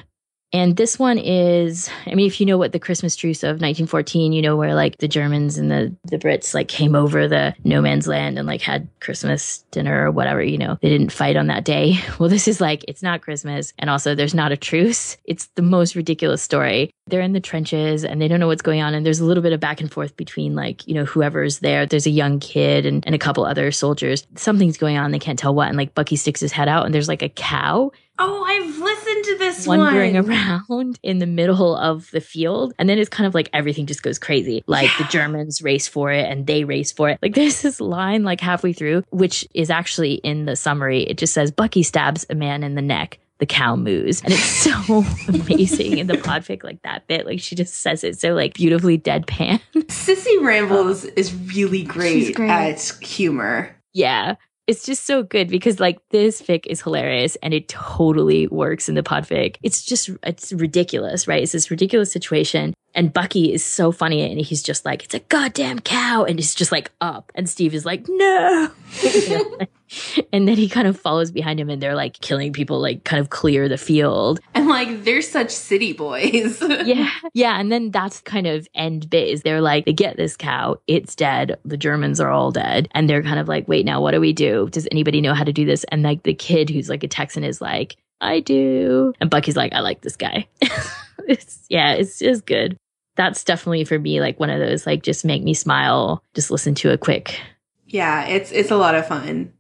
And 0.54 0.78
this 0.78 0.98
one 0.98 1.18
is, 1.18 1.90
I 2.06 2.16
mean, 2.16 2.26
if 2.26 2.40
you 2.40 2.46
know 2.46 2.58
what 2.58 2.72
the 2.72 2.80
Christmas 2.80 3.16
truce 3.16 3.44
of 3.44 3.60
1914, 3.62 4.32
you 4.32 4.42
know, 4.42 4.56
where 4.56 4.76
like 4.76 4.98
the 4.98 5.08
Germans 5.08 5.58
and 5.58 5.70
the, 5.70 5.94
the 6.06 6.18
Brits 6.18 6.54
like 6.54 6.70
came 6.70 6.96
over 6.96 7.28
the 7.28 7.54
no 7.66 7.82
man's 7.82 8.08
land 8.08 8.40
and 8.40 8.48
like 8.48 8.62
had 8.62 8.88
Christmas 9.02 9.60
dinner 9.72 10.06
or 10.06 10.12
whatever, 10.12 10.42
you 10.42 10.58
know, 10.58 10.78
they 10.82 10.90
didn't 10.90 11.12
fight 11.12 11.36
on 11.36 11.48
that 11.48 11.66
day. 11.66 12.00
Well, 12.18 12.30
this 12.30 12.48
is 12.48 12.60
like, 12.60 12.84
it's 12.88 13.04
not 13.04 13.22
Christmas. 13.22 13.74
And 13.78 13.92
also 13.92 14.16
there's 14.16 14.34
not 14.34 14.52
a 14.52 14.58
truce. 14.58 15.18
It's 15.26 15.48
the 15.54 15.62
most 15.62 15.96
ridiculous 15.96 16.42
story. 16.42 16.90
They're 17.06 17.22
in 17.22 17.34
the 17.34 17.40
trenches 17.40 18.04
and 18.04 18.20
they 18.20 18.28
don't 18.28 18.40
know 18.40 18.48
what's 18.48 18.64
going 18.64 18.82
on. 18.82 18.96
And 18.96 19.06
there's 19.06 19.20
a 19.20 19.26
little 19.26 19.44
bit 19.44 19.54
of 19.54 19.60
back 19.60 19.80
and 19.80 19.92
forth 19.92 20.18
between 20.18 20.56
like, 20.56 20.88
you 20.88 20.96
know, 20.96 21.06
whoever's 21.06 21.60
there. 21.60 21.86
There's 21.86 22.08
a 22.08 22.12
young 22.12 22.40
kid 22.40 22.88
and, 22.88 23.06
and 23.06 23.14
a 23.14 23.20
couple 23.20 23.46
other 23.46 23.72
soldiers. 23.72 24.26
Something's 24.36 24.78
going 24.78 24.98
on. 24.98 25.12
They 25.12 25.20
can't 25.20 25.38
tell 25.38 25.54
what. 25.54 25.68
And 25.68 25.78
like 25.78 25.94
Bucky 25.94 26.16
sticks 26.16 26.40
his 26.40 26.52
head 26.52 26.68
out 26.68 26.86
and 26.86 26.96
there's 26.96 27.10
like 27.10 27.22
a 27.22 27.30
cow 27.30 27.92
Oh, 28.20 28.44
I've 28.44 28.80
listened 28.80 29.07
to 29.24 29.38
this 29.38 29.68
wandering 29.68 30.16
one. 30.16 30.30
around 30.70 31.00
in 31.04 31.20
the 31.20 31.26
middle 31.26 31.76
of 31.76 32.10
the 32.12 32.22
field. 32.22 32.74
And 32.80 32.88
then 32.90 32.98
it's 33.00 33.10
kind 33.10 33.28
of 33.28 33.34
like 33.34 33.50
everything 33.54 33.86
just 33.86 34.04
goes 34.04 34.20
crazy. 34.20 34.64
Like 34.68 34.86
Yeah. 34.90 35.06
the 35.06 35.12
Germans 35.12 35.62
race 35.62 35.88
for 35.88 36.12
it 36.12 36.26
and 36.30 36.46
they 36.48 36.64
race 36.64 36.92
for 36.92 37.10
it. 37.10 37.20
Like 37.22 37.36
there's 37.36 37.62
this 37.62 37.80
line 37.80 38.24
like 38.24 38.42
halfway 38.42 38.74
through, 38.74 39.04
which 39.10 39.48
is 39.54 39.70
actually 39.70 40.16
in 40.16 40.46
the 40.46 40.56
summary. 40.56 41.04
It 41.04 41.18
just 41.18 41.34
says 41.34 41.52
Bucky 41.52 41.84
stabs 41.84 42.26
a 42.30 42.36
man 42.36 42.64
in 42.64 42.76
the 42.76 42.82
neck. 42.82 43.20
The 43.40 43.46
cow 43.46 43.76
moos. 43.76 44.24
And 44.24 44.34
it's 44.34 44.42
so 44.44 45.06
amazing 45.28 46.00
in 46.00 46.08
the 46.08 46.16
podfic, 46.16 46.64
like 46.64 46.82
that 46.82 47.06
bit. 47.08 47.28
Like 47.28 47.40
she 47.40 47.54
just 47.56 47.76
says 47.76 48.04
it 48.04 48.20
so 48.20 48.34
like 48.34 48.56
beautifully 48.56 48.98
deadpan. 48.98 49.62
CC 49.76 50.42
Rambles 50.44 51.06
is 51.06 51.36
really 51.54 51.84
great, 51.84 52.34
great. 52.36 52.50
at 52.50 52.82
humor. 53.02 53.76
yeah. 53.94 54.36
It's 54.68 54.86
just 54.86 55.06
so 55.06 55.24
good 55.24 55.48
because 55.48 55.80
like 55.80 55.98
this 56.10 56.42
fic 56.42 56.66
is 56.68 56.82
hilarious 56.82 57.38
and 57.38 57.54
it 57.54 57.70
totally 57.70 58.48
works 58.48 58.90
in 58.90 58.96
the 58.96 59.04
podfic. 59.04 59.56
It's 59.64 59.82
just 59.84 60.10
it's 60.24 60.52
ridiculous, 60.52 61.26
right? 61.26 61.42
It's 61.42 61.54
this 61.54 61.72
ridiculous 61.72 62.12
situation. 62.12 62.74
And 62.98 63.14
Bucky 63.14 63.54
is 63.54 63.64
so 63.64 63.92
funny 63.92 64.30
and 64.30 64.42
he's 64.42 64.64
just 64.64 64.84
like, 64.84 65.04
it's 65.04 65.14
a 65.14 65.20
goddamn 65.20 65.80
cow. 65.80 66.26
And 66.26 66.40
he's 66.40 66.56
just 66.56 66.72
like 66.72 66.92
up. 67.00 67.32
And 67.36 67.48
Steve 67.48 67.74
is 67.76 67.86
like, 67.86 68.06
no. 68.10 68.72
And 70.34 70.48
then 70.48 70.58
he 70.58 70.68
kind 70.68 70.88
of 70.88 71.00
follows 71.00 71.32
behind 71.32 71.60
him 71.60 71.70
and 71.70 71.82
they're 71.82 71.96
like 71.96 72.20
killing 72.20 72.52
people, 72.52 72.80
like 72.82 73.06
kind 73.06 73.22
of 73.22 73.30
clear 73.30 73.70
the 73.70 73.78
field. 73.78 74.40
And 74.54 74.68
like, 74.68 75.06
they're 75.06 75.22
such 75.22 75.52
city 75.52 75.94
boys. 75.94 76.62
Yeah. 76.88 77.10
Yeah. 77.34 77.60
And 77.60 77.72
then 77.72 77.92
that's 77.92 78.22
kind 78.22 78.48
of 78.48 78.68
end 78.74 79.10
bit 79.10 79.28
is 79.28 79.42
they're 79.42 79.62
like, 79.62 79.86
they 79.86 79.94
get 79.94 80.16
this 80.16 80.38
cow, 80.38 80.80
it's 80.88 81.16
dead. 81.16 81.58
The 81.66 81.78
Germans 81.78 82.20
are 82.20 82.30
all 82.30 82.52
dead. 82.52 82.88
And 82.92 83.10
they're 83.10 83.24
kind 83.24 83.40
of 83.40 83.48
like, 83.48 83.68
wait, 83.68 83.86
now 83.86 84.02
what 84.02 84.12
do 84.12 84.20
we 84.20 84.34
do? 84.34 84.70
Does 84.70 84.88
anybody 84.92 85.22
know 85.22 85.34
how 85.34 85.44
to 85.44 85.54
do 85.54 85.66
this? 85.66 85.86
And 85.86 86.04
like 86.04 86.24
the 86.24 86.34
kid 86.34 86.70
who's 86.70 86.90
like 86.90 87.04
a 87.04 87.08
Texan 87.08 87.44
is 87.44 87.62
like, 87.62 87.98
I 88.22 88.40
do. 88.40 89.14
And 89.20 89.30
Bucky's 89.30 89.58
like, 89.58 89.74
I 89.74 89.80
like 89.80 90.02
this 90.02 90.16
guy. 90.16 90.48
it's, 91.28 91.66
yeah, 91.70 91.94
it's 91.94 92.20
just 92.20 92.46
good. 92.46 92.78
That's 93.18 93.44
definitely 93.44 93.84
for 93.84 94.00
me, 94.00 94.22
like 94.22 94.40
one 94.40 94.50
of 94.50 94.60
those, 94.60 94.88
like, 94.88 95.04
just 95.04 95.26
make 95.26 95.44
me 95.44 95.54
smile. 95.54 96.24
Just 96.34 96.50
listen 96.50 96.74
to 96.76 96.92
a 96.92 96.98
quick 96.98 97.42
yeah, 97.88 98.26
it's 98.26 98.52
it's 98.52 98.72
a 98.72 98.78
lot 98.78 98.96
of 98.96 99.08
fun. 99.08 99.54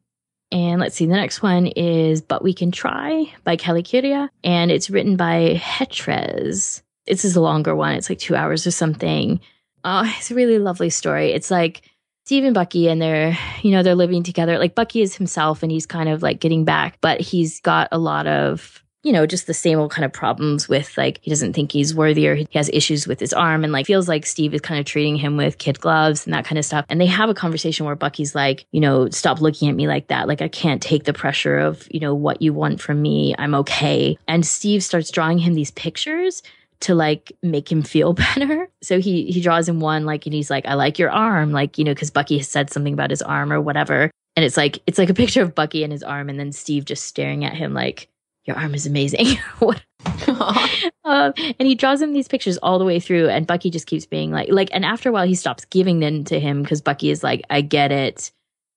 and 0.51 0.80
let's 0.80 0.95
see, 0.95 1.05
the 1.05 1.16
next 1.16 1.41
one 1.41 1.68
is 1.68 2.22
But 2.22 2.43
We 2.43 2.53
Can 2.53 2.72
Try 2.72 3.34
by 3.43 3.58
Kalakirya. 3.58 4.30
And 4.43 4.72
it's 4.72 4.89
written 4.89 5.16
by 5.16 5.55
Hetres. 5.55 6.82
This 7.05 7.26
is 7.26 7.36
a 7.36 7.41
longer 7.41 7.76
one. 7.76 7.95
It's 7.95 8.10
like 8.10 8.20
two 8.20 8.36
hours 8.36 8.68
or 8.68 8.72
something. 8.72 9.39
Oh, 9.84 10.03
it's 10.18 10.32
a 10.32 10.36
really 10.36 10.60
lovely 10.60 10.89
story. 10.89 11.32
It's 11.32 11.49
like 11.51 11.82
Steve 12.26 12.43
and 12.43 12.53
Bucky 12.53 12.89
and 12.89 13.01
they're, 13.01 13.38
you 13.62 13.72
know, 13.72 13.84
they're 13.84 13.95
living 13.95 14.24
together. 14.24 14.58
Like 14.58 14.76
Bucky 14.76 15.01
is 15.01 15.16
himself 15.16 15.64
and 15.64 15.72
he's 15.72 15.86
kind 15.86 16.10
of 16.10 16.22
like 16.22 16.41
getting 16.41 16.66
back, 16.66 16.97
but 16.99 17.22
he's 17.22 17.62
got 17.62 17.88
a 17.91 17.97
lot 17.97 18.28
of 18.28 18.84
you 19.04 19.12
know, 19.12 19.26
just 19.26 19.48
the 19.48 19.54
same 19.54 19.80
old 19.80 19.91
kind 19.91 20.06
of 20.06 20.12
problems 20.12 20.68
with 20.68 20.98
like 20.98 21.20
he 21.22 21.30
doesn't 21.30 21.54
think 21.54 21.72
he's 21.72 21.95
worthy 21.95 22.28
or 22.28 22.36
he 22.36 22.48
has 22.54 22.70
issues 22.74 23.08
with 23.08 23.20
his 23.20 23.32
arm 23.32 23.64
and 23.64 23.72
like 23.72 23.86
feels 23.86 24.08
like 24.08 24.26
Steve 24.26 24.54
is 24.54 24.62
kind 24.62 24.80
of 24.80 24.86
treating 24.86 25.16
him 25.16 25.38
with 25.38 25.60
kid 25.60 25.80
gloves 25.80 26.26
and 26.26 26.34
that 26.34 26.45
kind 26.45 26.58
of 26.58 26.66
stuff. 26.66 26.86
And 26.89 27.00
they 27.00 27.06
have 27.06 27.30
a 27.30 27.34
conversation 27.34 27.86
where 27.86 27.95
Bucky's 27.95 28.36
like, 28.36 28.66
you 28.72 28.82
know, 28.82 29.10
stop 29.10 29.39
looking 29.39 29.70
at 29.70 29.76
me 29.76 29.88
like 29.88 30.08
that. 30.08 30.28
Like 30.28 30.41
I 30.41 30.48
can't 30.48 30.82
take 30.82 31.04
the 31.04 31.14
pressure 31.14 31.60
of, 31.60 31.88
you 31.91 32.00
know, 32.00 32.14
what 32.14 32.41
you 32.41 32.54
want 32.54 32.82
from 32.82 33.02
me. 33.02 33.36
I'm 33.38 33.56
okay. 33.56 34.18
And 34.28 34.45
Steve 34.45 34.84
starts 34.84 35.12
drawing 35.12 35.38
him 35.38 35.54
these 35.54 35.72
pictures 35.72 36.41
to 36.82 36.95
like 36.95 37.32
make 37.41 37.72
him 37.72 37.84
feel 37.84 38.14
better. 38.36 38.68
So 38.82 39.00
he 39.00 39.32
he 39.32 39.41
draws 39.41 39.70
him 39.70 39.80
one 39.80 40.06
like 40.06 40.26
and 40.26 40.34
he's 40.34 40.50
like 40.50 40.66
I 40.66 40.74
like 40.74 41.00
your 41.00 41.12
arm 41.12 41.52
like 41.52 41.78
you 41.78 41.84
know 41.84 41.95
cuz 41.95 42.10
Bucky 42.10 42.38
has 42.38 42.48
said 42.48 42.72
something 42.72 42.93
about 42.93 43.12
his 43.12 43.22
arm 43.22 43.54
or 43.54 43.62
whatever. 43.62 44.12
And 44.36 44.43
it's 44.43 44.58
like 44.58 44.80
it's 44.86 44.98
like 44.98 45.10
a 45.10 45.16
picture 45.16 45.41
of 45.41 45.56
Bucky 45.56 45.84
and 45.84 45.93
his 45.93 46.04
arm 46.04 46.30
and 46.30 46.39
then 46.39 46.52
Steve 46.52 46.86
just 46.86 47.06
staring 47.06 47.45
at 47.45 47.54
him 47.54 47.74
like 47.74 48.10
your 48.48 48.58
arm 48.58 48.74
is 48.74 48.88
amazing. 48.88 49.38
what 49.60 49.84
um, 51.04 51.34
and 51.60 51.68
he 51.68 51.76
draws 51.76 52.02
him 52.02 52.14
these 52.14 52.28
pictures 52.28 52.58
all 52.60 52.80
the 52.80 52.86
way 52.86 53.00
through 53.00 53.28
and 53.30 53.45
Bucky 53.45 53.70
just 53.70 53.88
keeps 53.88 54.06
being 54.06 54.32
like 54.32 54.48
like 54.50 54.70
and 54.72 54.86
after 54.86 55.10
a 55.10 55.12
while 55.12 55.28
he 55.28 55.36
stops 55.36 55.66
giving 55.66 56.00
them 56.00 56.24
to 56.26 56.39
him 56.39 56.66
cuz 56.66 56.82
Bucky 56.82 57.10
is 57.10 57.24
like 57.24 57.41
I 57.50 57.62
get 57.62 57.91
it. 57.91 58.32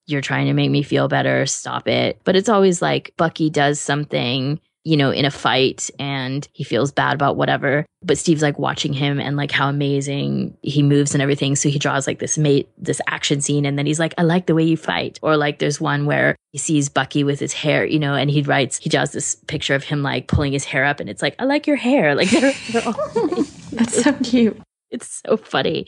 You're 0.06 0.22
trying 0.22 0.46
to 0.46 0.54
make 0.54 0.70
me 0.70 0.82
feel 0.82 1.06
better. 1.06 1.46
Stop 1.46 1.86
it. 1.86 2.20
But 2.24 2.34
it's 2.34 2.48
always 2.48 2.82
like 2.82 3.14
Bucky 3.16 3.48
does 3.48 3.78
something 3.78 4.60
you 4.84 4.96
know, 4.96 5.10
in 5.10 5.24
a 5.24 5.30
fight 5.30 5.90
and 5.98 6.48
he 6.52 6.64
feels 6.64 6.90
bad 6.90 7.14
about 7.14 7.36
whatever. 7.36 7.84
But 8.02 8.16
Steve's 8.16 8.42
like 8.42 8.58
watching 8.58 8.92
him 8.94 9.20
and 9.20 9.36
like 9.36 9.50
how 9.50 9.68
amazing 9.68 10.56
he 10.62 10.82
moves 10.82 11.14
and 11.14 11.22
everything. 11.22 11.54
So 11.54 11.68
he 11.68 11.78
draws 11.78 12.06
like 12.06 12.18
this 12.18 12.38
mate, 12.38 12.70
this 12.78 13.00
action 13.06 13.42
scene. 13.42 13.66
And 13.66 13.78
then 13.78 13.84
he's 13.84 14.00
like, 14.00 14.14
I 14.16 14.22
like 14.22 14.46
the 14.46 14.54
way 14.54 14.62
you 14.62 14.76
fight. 14.76 15.18
Or 15.22 15.36
like 15.36 15.58
there's 15.58 15.80
one 15.80 16.06
where 16.06 16.34
he 16.52 16.58
sees 16.58 16.88
Bucky 16.88 17.24
with 17.24 17.38
his 17.40 17.52
hair, 17.52 17.84
you 17.84 17.98
know, 17.98 18.14
and 18.14 18.30
he 18.30 18.42
writes, 18.42 18.78
he 18.78 18.88
draws 18.88 19.12
this 19.12 19.34
picture 19.34 19.74
of 19.74 19.84
him 19.84 20.02
like 20.02 20.28
pulling 20.28 20.52
his 20.52 20.64
hair 20.64 20.84
up 20.84 20.98
and 20.98 21.10
it's 21.10 21.20
like, 21.20 21.36
I 21.38 21.44
like 21.44 21.66
your 21.66 21.76
hair. 21.76 22.14
Like 22.14 22.30
they're, 22.30 22.54
they're 22.70 22.86
all 22.86 22.94
That's 23.72 24.02
so 24.02 24.12
cute. 24.24 24.60
It's 24.90 25.22
so 25.26 25.36
funny. 25.36 25.86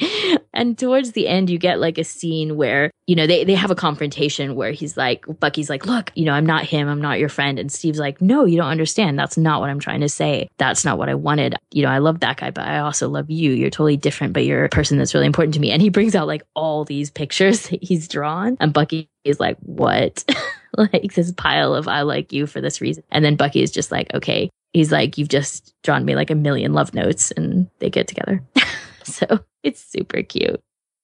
And 0.54 0.78
towards 0.78 1.12
the 1.12 1.28
end, 1.28 1.50
you 1.50 1.58
get 1.58 1.80
like 1.80 1.98
a 1.98 2.04
scene 2.04 2.56
where, 2.56 2.90
you 3.06 3.16
know, 3.16 3.26
they, 3.26 3.44
they 3.44 3.54
have 3.54 3.70
a 3.70 3.74
confrontation 3.74 4.54
where 4.54 4.72
he's 4.72 4.96
like, 4.96 5.24
Bucky's 5.40 5.70
like, 5.70 5.86
look, 5.86 6.12
you 6.14 6.24
know, 6.24 6.32
I'm 6.32 6.46
not 6.46 6.64
him. 6.64 6.88
I'm 6.88 7.00
not 7.00 7.18
your 7.18 7.28
friend. 7.28 7.58
And 7.58 7.72
Steve's 7.72 7.98
like, 7.98 8.20
no, 8.20 8.44
you 8.44 8.56
don't 8.56 8.68
understand. 8.68 9.18
That's 9.18 9.36
not 9.36 9.60
what 9.60 9.70
I'm 9.70 9.80
trying 9.80 10.00
to 10.00 10.08
say. 10.08 10.48
That's 10.58 10.84
not 10.84 10.98
what 10.98 11.08
I 11.08 11.14
wanted. 11.14 11.56
You 11.72 11.82
know, 11.82 11.90
I 11.90 11.98
love 11.98 12.20
that 12.20 12.36
guy, 12.36 12.50
but 12.50 12.66
I 12.66 12.78
also 12.78 13.08
love 13.08 13.30
you. 13.30 13.52
You're 13.52 13.70
totally 13.70 13.96
different, 13.96 14.34
but 14.34 14.44
you're 14.44 14.64
a 14.64 14.68
person 14.68 14.98
that's 14.98 15.14
really 15.14 15.26
important 15.26 15.54
to 15.54 15.60
me. 15.60 15.70
And 15.70 15.82
he 15.82 15.88
brings 15.88 16.14
out 16.14 16.26
like 16.26 16.42
all 16.54 16.84
these 16.84 17.10
pictures 17.10 17.66
that 17.68 17.82
he's 17.82 18.08
drawn. 18.08 18.56
And 18.60 18.72
Bucky 18.72 19.08
is 19.24 19.40
like, 19.40 19.56
what? 19.60 20.24
like 20.76 21.14
this 21.14 21.32
pile 21.32 21.74
of 21.74 21.88
I 21.88 22.02
like 22.02 22.32
you 22.32 22.46
for 22.46 22.60
this 22.60 22.80
reason. 22.80 23.04
And 23.10 23.24
then 23.24 23.36
Bucky 23.36 23.62
is 23.62 23.70
just 23.70 23.90
like, 23.90 24.12
okay. 24.14 24.50
He's 24.72 24.90
like, 24.90 25.18
you've 25.18 25.28
just 25.28 25.74
drawn 25.82 26.04
me 26.04 26.14
like 26.14 26.30
a 26.30 26.34
million 26.34 26.72
love 26.72 26.94
notes 26.94 27.30
and 27.32 27.68
they 27.78 27.90
get 27.90 28.08
together. 28.08 28.42
so 29.04 29.40
it's 29.62 29.80
super 29.84 30.22
cute. 30.22 30.60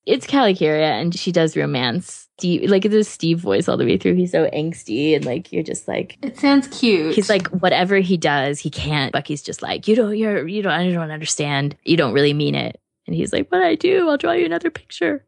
It's 0.07 0.27
Callie 0.27 0.57
and 0.67 1.15
she 1.15 1.33
does 1.33 1.55
romance. 1.55 2.29
Steve, 2.39 2.71
like 2.71 2.85
this 2.85 3.09
Steve 3.09 3.41
voice 3.41 3.69
all 3.69 3.77
the 3.77 3.85
way 3.85 3.99
through. 3.99 4.15
He's 4.15 4.31
so 4.33 4.49
angsty 4.51 5.15
and 5.15 5.25
like 5.27 5.53
you're 5.53 5.63
just 5.63 5.87
like 5.87 6.17
It 6.23 6.39
sounds 6.39 6.67
cute. 6.69 7.15
he's 7.15 7.29
like 7.29 7.49
whatever 7.49 7.99
he 7.99 8.17
does, 8.17 8.59
he 8.59 8.71
can't. 8.71 9.13
Bucky's 9.13 9.43
just 9.43 9.61
like 9.61 9.87
you 9.87 9.95
don't 9.95 10.17
you're 10.17 10.49
you 10.49 10.63
don't 10.63 10.73
I 10.73 10.91
don't 10.91 11.11
understand. 11.11 11.77
You 11.85 11.97
don't 11.97 12.15
really 12.15 12.33
mean 12.33 12.55
it. 12.55 12.81
And 13.07 13.15
he's 13.17 13.33
like, 13.33 13.51
but 13.51 13.61
I 13.63 13.75
do. 13.75 14.09
I'll 14.09 14.17
draw 14.17 14.33
you 14.33 14.47
another 14.47 14.71
picture. 14.71 15.27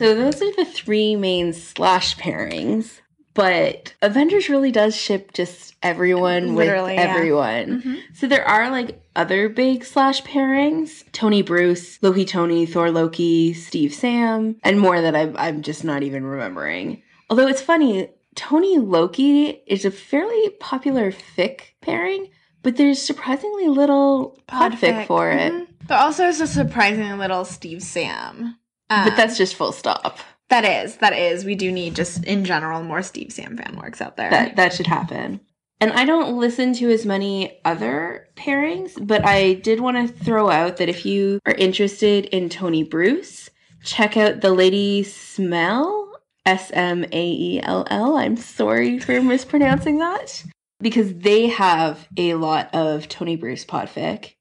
so 0.00 0.14
those 0.14 0.40
are 0.42 0.54
the 0.56 0.64
three 0.64 1.14
main 1.14 1.52
slash 1.52 2.16
pairings. 2.16 3.00
But 3.38 3.94
Avengers 4.02 4.48
really 4.48 4.72
does 4.72 4.96
ship 4.96 5.32
just 5.32 5.76
everyone 5.80 6.56
Literally, 6.56 6.94
with 6.96 7.00
yeah. 7.04 7.14
everyone. 7.14 7.82
Mhm. 7.82 7.98
So 8.12 8.26
there 8.26 8.44
are 8.46 8.68
like 8.68 9.00
other 9.14 9.48
big 9.48 9.84
slash 9.84 10.22
pairings: 10.24 11.04
Tony 11.12 11.42
Bruce, 11.42 12.02
Loki 12.02 12.24
Tony, 12.24 12.66
Thor 12.66 12.90
Loki, 12.90 13.54
Steve 13.54 13.94
Sam, 13.94 14.56
and 14.64 14.80
more 14.80 15.00
that 15.00 15.14
I'm 15.14 15.36
I'm 15.38 15.62
just 15.62 15.84
not 15.84 16.02
even 16.02 16.24
remembering. 16.24 17.00
Although 17.30 17.46
it's 17.46 17.62
funny, 17.62 18.10
Tony 18.34 18.78
Loki 18.78 19.62
is 19.66 19.84
a 19.84 19.90
fairly 19.92 20.50
popular 20.58 21.12
fic 21.12 21.60
pairing, 21.80 22.30
but 22.64 22.76
there's 22.76 23.00
surprisingly 23.00 23.68
little 23.68 24.36
podfic 24.48 25.06
for 25.06 25.30
it. 25.30 25.52
Mhm. 25.52 25.66
But 25.86 26.00
also, 26.00 26.28
it's 26.28 26.40
a 26.40 26.46
surprisingly 26.48 27.16
little 27.16 27.44
Steve 27.44 27.82
Sam. 27.82 28.56
Um, 28.90 29.04
But 29.04 29.16
that's 29.16 29.38
just 29.38 29.54
full 29.54 29.72
stop. 29.72 30.18
That 30.50 30.64
is 30.64 30.96
that 30.96 31.12
is. 31.12 31.44
We 31.44 31.54
do 31.54 31.70
need 31.70 31.94
just 31.94 32.24
in 32.24 32.44
general 32.44 32.82
more 32.82 33.02
Steve 33.02 33.32
Sam 33.32 33.56
fan 33.56 33.76
works 33.76 34.00
out 34.00 34.16
there. 34.16 34.30
That 34.30 34.56
that 34.56 34.72
should 34.72 34.86
happen. 34.86 35.40
And 35.80 35.92
I 35.92 36.04
don't 36.04 36.36
listen 36.36 36.72
to 36.74 36.90
as 36.90 37.06
many 37.06 37.60
other 37.64 38.28
pairings, 38.36 38.94
but 39.00 39.24
I 39.24 39.54
did 39.54 39.78
want 39.78 40.08
to 40.08 40.24
throw 40.24 40.50
out 40.50 40.78
that 40.78 40.88
if 40.88 41.06
you 41.06 41.38
are 41.46 41.54
interested 41.54 42.24
in 42.26 42.48
Tony 42.48 42.82
Bruce, 42.82 43.48
check 43.84 44.16
out 44.16 44.40
the 44.40 44.52
Lady 44.52 45.04
Smaell, 45.04 46.08
S 46.44 46.72
M 46.72 47.04
A 47.04 47.30
E 47.30 47.60
L 47.62 47.86
L. 47.90 48.16
I'm 48.16 48.36
sorry 48.36 48.98
for 48.98 49.22
mispronouncing 49.22 49.98
that 49.98 50.44
because 50.80 51.14
they 51.14 51.46
have 51.48 52.08
a 52.16 52.34
lot 52.34 52.74
of 52.74 53.08
Tony 53.08 53.36
Bruce 53.36 53.64
podfic. 53.64 54.34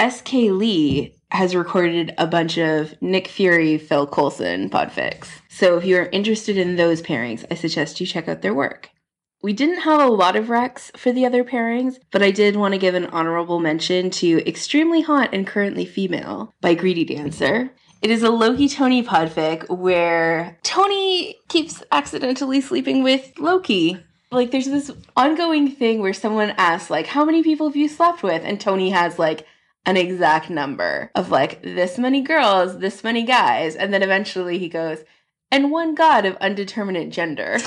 SK 0.00 0.32
Lee 0.32 1.14
has 1.30 1.54
recorded 1.54 2.12
a 2.18 2.26
bunch 2.26 2.58
of 2.58 3.00
Nick 3.00 3.28
Fury, 3.28 3.78
Phil 3.78 4.06
Coulson 4.06 4.68
podfics. 4.68 5.28
So 5.62 5.78
if 5.78 5.84
you're 5.84 6.06
interested 6.06 6.58
in 6.58 6.74
those 6.74 7.02
pairings, 7.02 7.44
I 7.48 7.54
suggest 7.54 8.00
you 8.00 8.04
check 8.04 8.26
out 8.26 8.42
their 8.42 8.52
work. 8.52 8.90
We 9.44 9.52
didn't 9.52 9.82
have 9.82 10.00
a 10.00 10.08
lot 10.08 10.34
of 10.34 10.46
recs 10.46 10.90
for 10.96 11.12
the 11.12 11.24
other 11.24 11.44
pairings, 11.44 12.00
but 12.10 12.20
I 12.20 12.32
did 12.32 12.56
want 12.56 12.74
to 12.74 12.80
give 12.80 12.96
an 12.96 13.06
honorable 13.06 13.60
mention 13.60 14.10
to 14.10 14.44
Extremely 14.44 15.02
Hot 15.02 15.32
and 15.32 15.46
Currently 15.46 15.84
Female 15.84 16.52
by 16.60 16.74
Greedy 16.74 17.04
Dancer. 17.04 17.70
It 18.00 18.10
is 18.10 18.24
a 18.24 18.30
Loki 18.30 18.68
Tony 18.68 19.04
podfic 19.04 19.68
where 19.68 20.58
Tony 20.64 21.36
keeps 21.46 21.80
accidentally 21.92 22.60
sleeping 22.60 23.04
with 23.04 23.30
Loki. 23.38 24.02
Like 24.32 24.50
there's 24.50 24.66
this 24.66 24.90
ongoing 25.16 25.70
thing 25.70 26.00
where 26.00 26.12
someone 26.12 26.54
asks 26.58 26.90
like 26.90 27.06
how 27.06 27.24
many 27.24 27.44
people 27.44 27.68
have 27.68 27.76
you 27.76 27.86
slept 27.88 28.24
with 28.24 28.42
and 28.44 28.60
Tony 28.60 28.90
has 28.90 29.16
like 29.16 29.46
an 29.86 29.96
exact 29.96 30.50
number 30.50 31.12
of 31.14 31.30
like 31.30 31.62
this 31.62 31.98
many 31.98 32.20
girls, 32.20 32.80
this 32.80 33.04
many 33.04 33.22
guys, 33.22 33.76
and 33.76 33.94
then 33.94 34.02
eventually 34.02 34.58
he 34.58 34.68
goes 34.68 35.04
and 35.52 35.70
one 35.70 35.94
god 35.94 36.24
of 36.26 36.34
undeterminate 36.38 37.10
gender. 37.10 37.58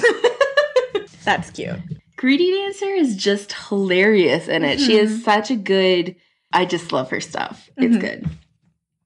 That's 1.24 1.50
cute. 1.52 1.80
Greedy 2.18 2.52
Dancer 2.52 2.86
is 2.90 3.16
just 3.16 3.54
hilarious 3.70 4.48
in 4.48 4.64
it. 4.64 4.80
She 4.80 4.94
Mhm. 4.94 5.00
is 5.04 5.24
such 5.24 5.52
a 5.52 5.56
good. 5.56 6.16
I 6.54 6.66
just 6.66 6.92
love 6.92 7.10
her 7.12 7.20
stuff. 7.22 7.70
It's 7.78 7.96
Mhm. 7.98 8.00
good. 8.02 8.30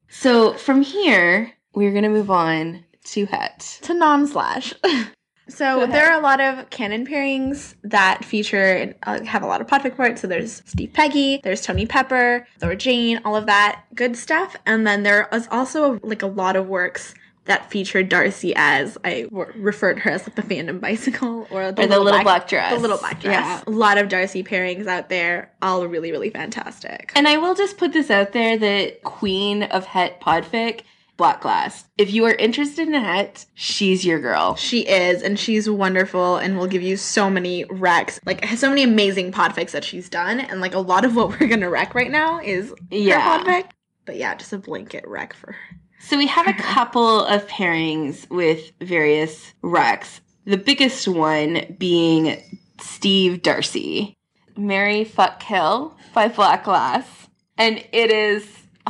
So 0.10 0.54
from 0.54 0.82
here, 0.82 1.52
we're 1.74 1.92
gonna 1.94 2.10
move 2.10 2.30
on 2.32 2.84
to 3.06 3.26
Het. 3.26 3.80
to 3.84 3.94
non 3.94 4.26
slash. 4.28 4.74
So 5.52 5.88
there 5.88 6.12
are 6.12 6.20
a 6.20 6.22
lot 6.22 6.40
of 6.40 6.70
canon 6.70 7.08
pairings 7.08 7.74
that 7.84 8.24
feature 8.24 8.94
uh, 9.02 9.24
have 9.26 9.42
a 9.42 9.48
lot 9.48 9.62
of 9.62 9.66
podfic 9.66 9.98
parts. 9.98 10.22
So 10.22 10.28
there's 10.28 10.62
Steve 10.68 10.94
Peggy, 10.94 11.42
there's 11.44 11.62
Tony 11.62 11.88
Pepper, 11.88 12.46
Thor 12.60 12.76
Jane, 12.76 13.20
all 13.26 13.36
of 13.36 13.48
that 13.48 13.82
good 13.96 14.16
stuff. 14.16 14.56
And 14.68 14.86
then 14.86 15.02
there 15.02 15.28
is 15.34 15.48
also 15.50 16.00
like 16.04 16.22
a 16.22 16.28
lot 16.28 16.56
of 16.56 16.68
works 16.68 17.16
that 17.50 17.70
featured 17.70 18.08
Darcy 18.10 18.54
as 18.56 18.98
I 19.04 19.24
w- 19.24 19.52
referred 19.58 20.00
her 20.00 20.12
as 20.12 20.26
like 20.26 20.36
the 20.36 20.42
fandom 20.44 20.80
bicycle 20.80 21.46
or 21.52 21.72
the, 21.74 21.84
Or 21.84 21.88
the 21.88 22.00
little 22.00 22.24
black 22.24 22.48
dress. 22.48 22.74
The 22.74 22.80
little 22.80 22.98
black 22.98 23.20
dress. 23.20 23.34
Yeah. 23.34 23.64
A 23.68 23.70
lot 23.70 23.98
of 23.98 24.08
Darcy 24.08 24.44
pairings 24.44 24.88
out 24.88 25.10
there, 25.10 25.52
all 25.62 25.86
really 25.88 26.12
really 26.12 26.30
fantastic. 26.30 27.12
And 27.16 27.28
I 27.28 27.38
will 27.38 27.56
just 27.56 27.78
put 27.78 27.92
this 27.92 28.10
out 28.10 28.32
there 28.32 28.58
that 28.58 29.04
Queen 29.04 29.64
of 29.64 29.86
Het 29.86 30.22
Podfic, 30.22 30.82
Black 31.18 31.42
Glass. 31.42 31.84
If 31.98 32.14
you 32.14 32.24
are 32.26 32.34
interested 32.34 32.88
in 32.88 32.94
Het, 32.94 33.46
she's 33.54 34.06
your 34.06 34.20
girl. 34.22 34.56
She 34.56 34.88
is, 34.88 35.22
and 35.22 35.38
she's 35.38 35.70
wonderful, 35.70 36.38
and 36.38 36.58
will 36.58 36.68
give 36.68 36.82
you 36.82 36.96
so 36.96 37.30
many 37.30 37.66
recs, 37.66 38.20
like 38.26 38.46
has 38.46 38.60
so 38.60 38.70
many 38.70 38.84
amazing 38.84 39.34
podfics 39.34 39.72
that 39.72 39.84
she's 39.84 40.08
done, 40.08 40.40
and 40.40 40.62
like 40.62 40.74
a 40.76 40.80
lot 40.80 41.04
of 41.04 41.16
what 41.18 41.38
we're 41.40 41.48
gonna 41.48 41.70
rec 41.70 41.94
right 41.94 42.10
now 42.12 42.40
is 42.40 42.74
Yeah. 42.90 43.40
her 43.40 43.44
podfic. 43.44 43.66
But 44.06 44.16
yeah, 44.16 44.34
just 44.36 44.54
a 44.54 44.58
blanket 44.58 45.04
rec 45.08 45.34
for 45.34 45.52
her. 45.52 45.60
So 46.00 46.18
we 46.18 46.28
have 46.28 46.48
a 46.48 46.54
couple 46.54 47.26
of 47.26 47.48
pairings 47.48 48.30
with 48.30 48.72
various 48.82 49.54
recs. 49.62 50.22
The 50.46 50.58
biggest 50.58 51.08
one 51.08 51.76
being 51.78 52.42
Steve 52.80 53.42
Darcy. 53.42 54.16
Marry 54.58 55.04
Fuck 55.04 55.40
Kill 55.40 55.96
by 56.14 56.28
Black 56.30 56.64
Glass. 56.64 57.28
And 57.58 57.84
it 57.92 58.12
is 58.12 58.48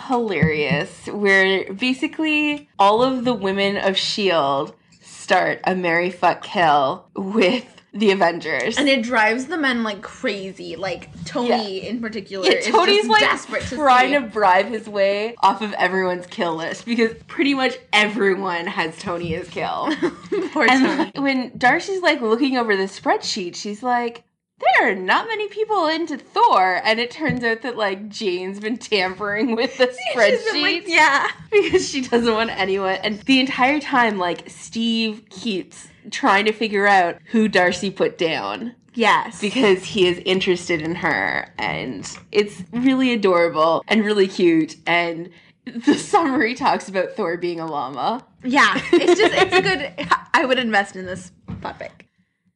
hilarious 0.08 1.08
where 1.08 1.74
basically 1.74 2.70
all 2.78 3.04
of 3.04 3.26
the 3.26 3.34
women 3.34 3.78
of 3.78 3.96
S.H.I.E.L.D. 3.96 4.74
Start 5.02 5.60
a 5.64 5.76
Marry 5.76 6.12
Fuck 6.12 6.44
Kill 6.44 7.10
with 7.16 7.79
the 8.00 8.12
Avengers. 8.12 8.78
And 8.78 8.88
it 8.90 9.04
drives 9.04 9.46
the 9.46 9.58
men 9.58 9.84
like 9.84 10.02
crazy. 10.02 10.76
Like 10.76 11.10
Tony 11.26 11.88
in 11.88 12.02
particular 12.02 12.46
Yeah, 12.48 12.54
is 12.58 12.68
Tony's 12.68 13.08
like 13.08 13.22
desperate 13.22 13.64
to 13.64 13.76
trying 13.76 14.10
see. 14.14 14.26
to 14.26 14.32
bribe 14.32 14.68
his 14.68 14.88
way 14.88 15.36
off 15.40 15.62
of 15.62 15.74
everyone's 15.74 16.26
kill 16.28 16.56
list 16.56 16.86
because 16.86 17.14
pretty 17.28 17.54
much 17.54 17.78
everyone 17.94 18.66
has 18.68 18.98
Tony 19.00 19.36
as 19.36 19.50
kill. 19.50 19.90
Poor 20.54 20.66
and 20.70 21.14
Tony. 21.14 21.24
when 21.24 21.58
Darcy's 21.58 22.02
like 22.02 22.22
looking 22.22 22.58
over 22.58 22.76
the 22.76 22.84
spreadsheet, 22.84 23.56
she's 23.56 23.84
like, 23.84 24.24
there 24.60 24.92
are 24.92 24.96
not 24.96 25.28
many 25.28 25.48
people 25.48 25.88
into 25.88 26.18
Thor. 26.18 26.82
And 26.84 27.00
it 27.00 27.12
turns 27.12 27.44
out 27.44 27.62
that 27.62 27.78
like 27.78 28.10
Jane's 28.10 28.60
been 28.60 28.78
tampering 28.78 29.56
with 29.56 29.78
the 29.78 29.88
spreadsheet 30.16 30.52
been 30.52 30.62
like, 30.62 30.88
yeah. 30.88 31.28
because 31.52 31.88
she 31.88 32.02
doesn't 32.02 32.34
want 32.34 32.50
anyone. 32.52 32.96
And 33.04 33.20
the 33.22 33.40
entire 33.40 33.80
time, 33.80 34.18
like, 34.18 34.50
Steve 34.50 35.24
keeps 35.30 35.88
trying 36.12 36.46
to 36.46 36.52
figure 36.52 36.88
out 36.88 37.18
who 37.32 37.48
Darcy 37.48 37.92
put 37.92 38.18
down 38.18 38.76
Yes. 38.96 39.40
because 39.40 39.84
he 39.84 40.08
is 40.08 40.18
interested 40.26 40.82
in 40.82 40.96
her 40.96 41.54
and 41.58 42.10
it's 42.32 42.64
really 42.72 43.14
adorable 43.14 43.84
and 43.88 44.04
really 44.04 44.28
cute 44.28 44.76
and 44.88 45.30
the 45.66 45.94
summary 45.98 46.56
talks 46.56 46.90
about 46.90 47.12
Thor 47.12 47.38
being 47.38 47.60
a 47.60 47.66
llama. 47.68 48.26
Yeah, 48.44 48.82
it's 48.92 49.20
just 49.20 49.34
it's 49.36 49.56
a 49.56 49.62
good. 49.62 50.08
I 50.34 50.46
would 50.46 50.58
invest 50.58 50.96
in 50.96 51.06
this 51.06 51.32
podfic. 51.62 51.92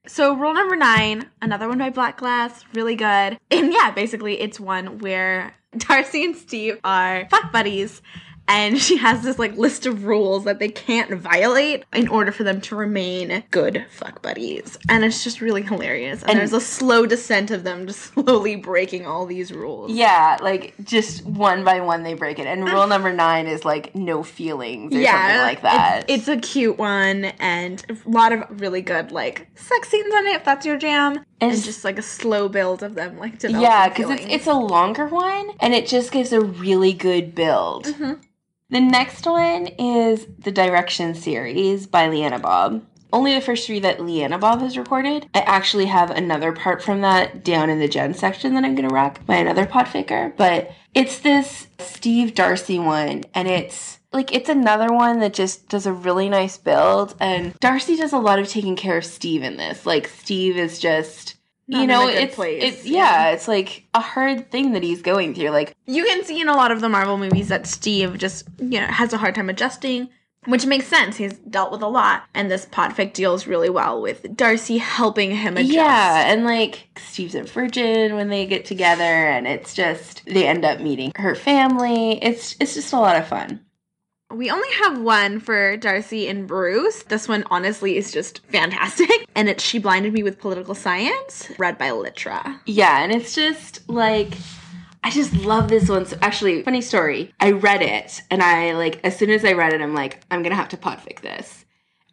So 0.05 0.35
rule 0.35 0.53
number 0.53 0.75
nine, 0.75 1.29
another 1.41 1.69
one 1.69 1.77
by 1.77 1.89
Black 1.89 2.17
Glass, 2.17 2.65
really 2.73 2.95
good. 2.95 3.39
And 3.49 3.71
yeah, 3.71 3.91
basically 3.91 4.39
it's 4.41 4.59
one 4.59 4.99
where 4.99 5.55
Darcy 5.77 6.25
and 6.25 6.35
Steve 6.35 6.77
are 6.83 7.25
fuck 7.29 7.53
buddies. 7.53 8.01
And 8.47 8.77
she 8.81 8.97
has 8.97 9.23
this 9.23 9.39
like 9.39 9.55
list 9.57 9.85
of 9.85 10.05
rules 10.05 10.43
that 10.45 10.59
they 10.59 10.69
can't 10.69 11.13
violate 11.13 11.83
in 11.93 12.07
order 12.07 12.31
for 12.31 12.43
them 12.43 12.61
to 12.61 12.75
remain 12.75 13.43
good 13.51 13.85
fuck 13.91 14.21
buddies. 14.21 14.77
And 14.89 15.03
it's 15.03 15.23
just 15.23 15.41
really 15.41 15.61
hilarious. 15.61 16.21
And, 16.21 16.31
And- 16.31 16.39
there's 16.39 16.53
a 16.53 16.61
slow 16.61 17.05
descent 17.05 17.51
of 17.51 17.63
them 17.63 17.87
just 17.87 17.99
slowly 18.13 18.55
breaking 18.55 19.05
all 19.05 19.25
these 19.25 19.51
rules. 19.51 19.91
Yeah, 19.91 20.37
like 20.41 20.73
just 20.83 21.25
one 21.25 21.63
by 21.63 21.79
one 21.81 22.03
they 22.03 22.13
break 22.13 22.39
it. 22.39 22.47
And 22.47 22.63
rule 22.69 22.87
number 22.87 23.13
nine 23.13 23.47
is 23.47 23.65
like 23.65 23.95
no 23.95 24.23
feelings 24.23 24.93
or 24.93 25.03
something 25.03 25.37
like 25.37 25.61
that. 25.61 26.05
It's, 26.07 26.27
it's 26.27 26.27
a 26.27 26.37
cute 26.37 26.77
one 26.77 27.25
and 27.25 27.83
a 27.89 28.09
lot 28.09 28.31
of 28.31 28.61
really 28.61 28.81
good 28.81 29.11
like 29.11 29.47
sex 29.55 29.89
scenes 29.89 30.13
on 30.13 30.27
it 30.27 30.35
if 30.35 30.45
that's 30.45 30.65
your 30.65 30.77
jam. 30.77 31.23
And, 31.43 31.51
It's- 31.51 31.65
just 31.65 31.83
like 31.83 31.97
a 31.99 32.03
slow 32.03 32.47
build 32.49 32.83
of 32.83 32.95
them 32.95 33.17
like 33.19 33.39
developing 33.39 33.61
yeah, 33.61 33.89
because 33.89 34.09
it's 34.11 34.25
it's 34.27 34.47
a 34.47 34.53
longer 34.53 35.07
one 35.07 35.51
and 35.59 35.73
it 35.73 35.87
just 35.87 36.11
gives 36.11 36.31
a 36.33 36.41
really 36.41 36.93
good 36.93 37.35
build. 37.35 37.85
Mhm. 37.87 38.19
The 38.69 38.79
next 38.79 39.25
one 39.27 39.67
is 39.77 40.25
the 40.39 40.51
Direction 40.51 41.13
series 41.13 41.85
by 41.85 42.07
Leanna 42.07 42.39
Bob. 42.39 42.83
Only 43.11 43.35
the 43.35 43.41
first 43.41 43.67
three 43.67 43.79
that 43.81 44.03
Leanna 44.03 44.39
Bob 44.39 44.61
has 44.61 44.75
recorded. 44.75 45.27
I 45.35 45.41
actually 45.41 45.85
have 45.85 46.09
another 46.09 46.51
part 46.51 46.81
from 46.81 47.01
that 47.01 47.43
down 47.43 47.69
in 47.69 47.77
the 47.79 47.87
Gen 47.87 48.15
section 48.15 48.55
that 48.55 48.63
I'm 48.65 48.73
gonna 48.73 48.87
rock 48.87 49.23
by 49.27 49.35
another 49.35 49.65
podficker, 49.67 50.35
but 50.35 50.71
it's 50.95 51.19
this 51.19 51.67
Steve 51.77 52.33
Darcy 52.33 52.79
one, 52.79 53.23
and 53.35 53.47
it's 53.47 53.99
like 54.13 54.33
it's 54.33 54.49
another 54.49 54.93
one 54.93 55.19
that 55.19 55.33
just 55.33 55.67
does 55.69 55.85
a 55.85 55.93
really 55.93 56.29
nice 56.29 56.57
build. 56.57 57.15
And 57.19 57.53
Darcy 57.59 57.95
does 57.95 58.13
a 58.13 58.19
lot 58.19 58.39
of 58.39 58.47
taking 58.47 58.75
care 58.75 58.97
of 58.97 59.05
Steve 59.05 59.43
in 59.43 59.57
this. 59.57 59.85
Like 59.85 60.07
Steve 60.07 60.57
is 60.57 60.79
just 60.79 61.35
Not 61.67 61.81
you 61.81 61.87
know, 61.87 62.07
it's 62.07 62.35
place, 62.35 62.63
it's 62.63 62.85
yeah. 62.85 63.27
yeah, 63.27 63.31
it's 63.31 63.47
like 63.47 63.85
a 63.93 63.99
hard 64.01 64.51
thing 64.51 64.73
that 64.73 64.83
he's 64.83 65.01
going 65.01 65.33
through. 65.33 65.49
Like 65.49 65.75
you 65.85 66.05
can 66.05 66.23
see 66.23 66.39
in 66.39 66.47
a 66.49 66.55
lot 66.55 66.71
of 66.71 66.81
the 66.81 66.89
Marvel 66.89 67.17
movies 67.17 67.49
that 67.49 67.67
Steve 67.67 68.17
just 68.17 68.47
you 68.59 68.79
know 68.79 68.87
has 68.87 69.13
a 69.13 69.17
hard 69.17 69.35
time 69.35 69.49
adjusting. 69.49 70.09
Which 70.45 70.65
makes 70.65 70.87
sense. 70.87 71.15
He's 71.15 71.37
dealt 71.37 71.71
with 71.71 71.81
a 71.81 71.87
lot, 71.87 72.25
and 72.33 72.51
this 72.51 72.65
podfic 72.65 73.13
deals 73.13 73.47
really 73.47 73.69
well 73.69 74.01
with 74.01 74.35
Darcy 74.35 74.77
helping 74.77 75.31
him 75.31 75.55
adjust. 75.55 75.73
Yeah, 75.73 76.29
and 76.29 76.43
like 76.43 76.89
Steve's 76.97 77.33
a 77.33 77.43
virgin 77.43 78.15
when 78.15 78.27
they 78.27 78.45
get 78.45 78.65
together, 78.65 79.03
and 79.03 79.47
it's 79.47 79.73
just 79.73 80.21
they 80.25 80.45
end 80.45 80.65
up 80.65 80.81
meeting 80.81 81.13
her 81.15 81.33
family. 81.33 82.21
It's 82.21 82.57
it's 82.59 82.73
just 82.73 82.91
a 82.91 82.99
lot 82.99 83.15
of 83.15 83.25
fun. 83.25 83.61
We 84.33 84.49
only 84.49 84.69
have 84.81 84.99
one 84.99 85.39
for 85.39 85.77
Darcy 85.77 86.27
and 86.27 86.47
Bruce. 86.47 87.03
This 87.03 87.27
one, 87.27 87.43
honestly, 87.51 87.97
is 87.97 88.11
just 88.11 88.41
fantastic. 88.47 89.09
And 89.35 89.49
it's 89.49 89.63
She 89.63 89.79
Blinded 89.79 90.13
Me 90.13 90.21
with 90.21 90.39
Political 90.39 90.75
Science, 90.75 91.51
read 91.57 91.79
by 91.79 91.89
Litra. 91.89 92.59
Yeah, 92.67 93.01
and 93.03 93.11
it's 93.11 93.33
just 93.33 93.89
like 93.89 94.33
I 95.03 95.09
just 95.09 95.33
love 95.33 95.69
this 95.69 95.89
one. 95.89 96.05
So 96.05 96.17
actually, 96.21 96.61
funny 96.61 96.81
story. 96.81 97.33
I 97.39 97.51
read 97.51 97.81
it 97.81 98.21
and 98.29 98.43
I 98.43 98.73
like 98.73 98.99
as 99.03 99.17
soon 99.17 99.31
as 99.31 99.43
I 99.43 99.53
read 99.53 99.73
it, 99.73 99.81
I'm 99.81 99.95
like, 99.95 100.23
I'm 100.29 100.43
gonna 100.43 100.55
have 100.55 100.69
to 100.69 100.77
podfic 100.77 101.21
this. 101.21 101.65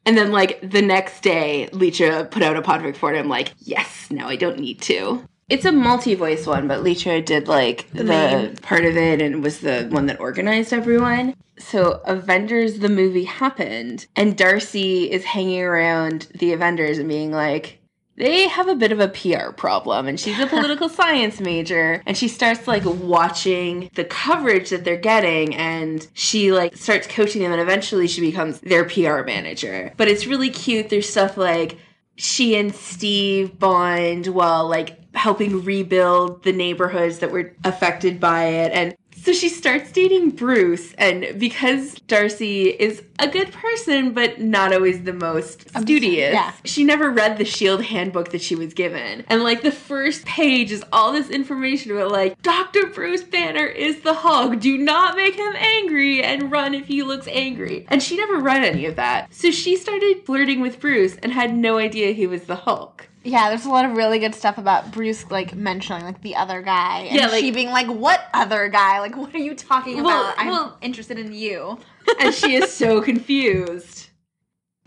And 0.07 0.17
then 0.17 0.33
like 0.33 0.61
the 0.63 0.81
next 0.81 1.23
day, 1.23 1.69
Leitra 1.73 2.31
put 2.31 2.43
out 2.43 2.57
a 2.57 2.63
podfic 2.63 2.97
for 2.97 3.13
it. 3.13 3.19
I'm 3.19 3.29
like, 3.29 3.53
yes, 3.59 4.09
now 4.11 4.29
I 4.29 4.37
don't 4.37 4.59
need 4.59 4.81
to. 4.83 5.23
It's 5.51 5.65
a 5.65 5.73
multi-voice 5.73 6.47
one, 6.47 6.69
but 6.69 6.85
Leitra 6.85 7.25
did 7.25 7.49
like 7.49 7.91
the, 7.93 8.05
main. 8.05 8.57
part 8.59 8.85
of 8.85 8.97
it 8.97 9.21
and 9.21 9.43
was 9.43 9.61
the 9.61 9.89
one 9.91 10.07
that 10.07 10.21
organized 10.21 10.73
everyone. 10.73 11.35
So 11.59 12.01
Avengers 12.05 12.79
the 12.79 12.89
movie 12.89 13.25
happened 13.25 14.07
and 14.15 14.37
Darcy 14.37 15.11
is 15.11 15.25
hanging 15.25 15.61
around 15.61 16.29
the 16.35 16.53
Avengers 16.53 16.99
and 16.99 17.09
being 17.09 17.33
like, 17.33 17.81
they 18.17 18.49
have 18.49 18.69
a 18.69 18.75
bit 18.75 18.93
of 18.93 19.01
a 19.01 19.09
PR 19.09 19.51
problem 19.51 20.07
and 20.07 20.21
she's 20.21 20.39
a 20.39 20.47
political 20.47 20.89
science 20.89 21.41
major 21.41 22.03
and 22.07 22.17
she 22.17 22.29
starts 22.29 22.69
like 22.69 22.85
watching 22.85 23.91
the 23.95 24.05
coverage 24.05 24.71
that 24.71 24.85
they're 24.85 24.97
getting 24.97 25.55
and 25.57 26.07
she 26.13 26.53
like 26.53 26.77
starts 26.77 27.07
coaching 27.07 27.43
them 27.43 27.53
and 27.53 27.61
eventually 27.61 28.07
she 28.07 28.21
becomes 28.21 28.61
their 28.61 28.85
PR 28.85 29.23
manager. 29.23 29.93
But 29.97 30.09
it's 30.09 30.27
really 30.27 30.51
cute. 30.51 30.91
There's 30.91 31.09
stuff 31.09 31.37
like 31.37 31.79
she 32.21 32.55
and 32.57 32.75
Steve 32.75 33.59
bond 33.59 34.27
while 34.27 34.69
like 34.69 34.99
helping 35.15 35.65
rebuild 35.65 36.43
the 36.43 36.53
neighborhoods 36.53 37.21
that 37.21 37.31
were 37.31 37.55
affected 37.65 38.21
by 38.21 38.45
it. 38.45 38.73
And 38.73 38.95
so 39.23 39.33
she 39.33 39.49
starts 39.51 39.93
dating 39.93 40.31
Bruce, 40.31 40.95
and 40.95 41.39
because 41.39 41.95
Darcy 42.07 42.69
is 42.69 43.03
a 43.19 43.29
good 43.29 43.53
person, 43.53 44.13
but 44.13 44.41
not 44.41 44.73
always 44.73 45.03
the 45.03 45.13
most 45.13 45.69
studious, 45.69 46.33
yeah. 46.33 46.53
she 46.65 46.85
never 46.85 47.11
read 47.11 47.37
the 47.37 47.45
SHIELD 47.45 47.83
handbook 47.83 48.31
that 48.31 48.41
she 48.41 48.57
was 48.57 48.73
given. 48.73 49.25
And 49.29 49.43
like 49.43 49.63
the 49.63 49.73
first 49.73 50.25
page 50.25 50.73
is 50.73 50.83
all 50.91 51.13
this 51.13 51.29
information 51.29 51.93
about 51.93 52.11
like, 52.11 52.41
Dr. 52.41 52.87
Bruce 52.87 53.23
Banner 53.23 53.67
is 53.67 54.01
the 54.01 54.15
Hulk. 54.15 54.59
Do 54.59 54.79
not 54.79 55.17
make 55.17 55.35
him 55.35 55.55
angry 55.57 56.23
and 56.23 56.51
run 56.51 56.73
if 56.73 56.87
he 56.87 57.03
looks 57.03 57.29
angry. 57.29 57.87
And 57.89 58.03
she 58.03 58.17
never 58.17 58.37
read 58.37 58.65
any 58.65 58.87
of 58.87 58.97
that. 58.97 59.35
So 59.35 59.51
she 59.51 59.77
started 59.77 60.23
flirting 60.25 60.61
with 60.61 60.81
Bruce 60.81 61.17
and 61.17 61.33
had 61.33 61.55
no 61.55 61.77
idea 61.77 62.13
he 62.13 62.27
was 62.27 62.45
the 62.45 62.57
Hulk. 62.57 63.10
Yeah, 63.23 63.51
there's 63.51 63.67
a 63.67 63.71
lot 63.71 63.85
of 63.85 63.97
really 63.97 64.19
good 64.19 64.35
stuff 64.35 64.57
about 64.57 64.93
Bruce 64.93 65.31
like 65.31 65.55
mentioning 65.55 66.05
like 66.05 66.23
the 66.23 66.37
other 66.37 66.63
guy, 66.63 67.01
and 67.01 67.17
Yeah, 67.17 67.27
like- 67.29 67.41
she 67.41 67.51
being 67.51 67.69
like, 67.69 67.87
"What 67.87 68.23
other 68.33 68.69
guy? 68.69 69.01
Like, 69.01 69.17
what 69.17 69.35
are 69.35 69.39
you 69.39 69.55
talking 69.55 70.03
Well, 70.03 70.23
about? 70.23 70.35
I'm 70.39 70.49
well- 70.49 70.79
interested 70.81 71.19
in 71.19 71.33
you." 71.35 71.79
and 72.21 72.35
she 72.35 72.55
is 72.55 72.73
so 72.73 73.01
confused. 73.03 74.09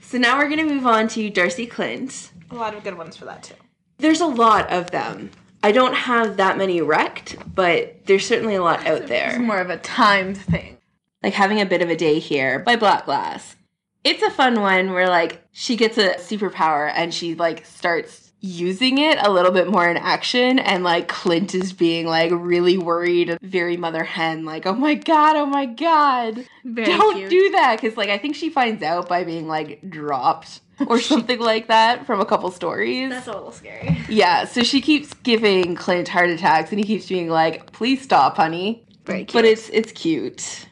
So 0.01 0.17
now 0.17 0.37
we're 0.37 0.49
gonna 0.49 0.63
move 0.65 0.85
on 0.87 1.07
to 1.09 1.29
Darcy 1.29 1.65
Clint. 1.67 2.31
A 2.51 2.55
lot 2.55 2.73
of 2.73 2.83
good 2.83 2.97
ones 2.97 3.15
for 3.15 3.25
that 3.25 3.43
too. 3.43 3.55
There's 3.99 4.21
a 4.21 4.25
lot 4.27 4.71
of 4.71 4.91
them. 4.91 5.31
I 5.61 5.71
don't 5.71 5.93
have 5.95 6.37
that 6.37 6.57
many 6.57 6.81
recced, 6.81 7.41
but 7.55 8.05
there's 8.05 8.25
certainly 8.25 8.55
a 8.55 8.61
lot 8.63 8.85
out 8.85 9.01
It's 9.01 9.09
there. 9.09 9.39
more 9.39 9.59
of 9.59 9.69
a 9.69 9.77
timed 9.77 10.37
thing. 10.37 10.77
Like 11.21 11.33
having 11.33 11.61
a 11.61 11.65
bit 11.65 11.81
of 11.81 11.89
a 11.89 11.95
day 11.95 12.19
here 12.19 12.59
by 12.59 12.75
Black 12.75 13.05
Glass. 13.05 13.55
It's 14.03 14.21
a 14.21 14.29
fun 14.29 14.59
one 14.59 14.91
where 14.91 15.07
like 15.07 15.41
she 15.53 15.77
gets 15.77 15.97
a 15.97 16.15
superpower 16.15 16.91
and 16.93 17.13
she 17.13 17.35
like 17.35 17.65
starts 17.65 18.22
using 18.45 18.97
it 18.97 19.17
a 19.21 19.31
little 19.31 19.51
bit 19.51 19.69
more 19.69 19.89
in 19.89 19.95
action 19.95 20.59
and 20.59 20.83
like 20.83 21.07
Clint 21.07 21.55
is 21.55 21.71
being 21.71 22.05
like 22.05 22.29
really 22.33 22.77
worried, 22.77 23.37
very 23.41 23.77
mother 23.77 24.03
hen, 24.03 24.43
like, 24.43 24.65
oh 24.65 24.73
my 24.75 24.95
god, 24.95 25.37
oh 25.37 25.45
my 25.45 25.65
god. 25.65 26.45
Very 26.65 26.85
don't 26.87 27.15
cute. 27.15 27.29
do 27.29 27.51
that 27.51 27.79
because 27.81 27.97
like 27.97 28.09
i 28.09 28.17
think 28.17 28.35
she 28.35 28.49
finds 28.49 28.81
out 28.83 29.07
by 29.09 29.23
being 29.25 29.47
like 29.47 29.81
dropped 29.89 30.61
or 30.87 30.99
something 30.99 31.39
like 31.39 31.67
that 31.67 32.05
from 32.05 32.19
a 32.21 32.25
couple 32.25 32.49
stories 32.51 33.09
That's 33.09 33.27
a 33.27 33.33
little 33.33 33.51
scary. 33.51 33.97
yeah 34.09 34.45
so 34.45 34.63
she 34.63 34.79
keeps 34.81 35.13
giving 35.13 35.75
clint 35.75 36.07
heart 36.07 36.29
attacks 36.29 36.71
and 36.71 36.79
he 36.79 36.85
keeps 36.85 37.07
being 37.07 37.29
like 37.29 37.71
please 37.73 38.01
stop 38.01 38.37
honey 38.37 38.85
Very 39.05 39.19
cute. 39.25 39.33
but 39.33 39.43
it's 39.45 39.69
it's 39.69 39.91
cute 39.91 40.67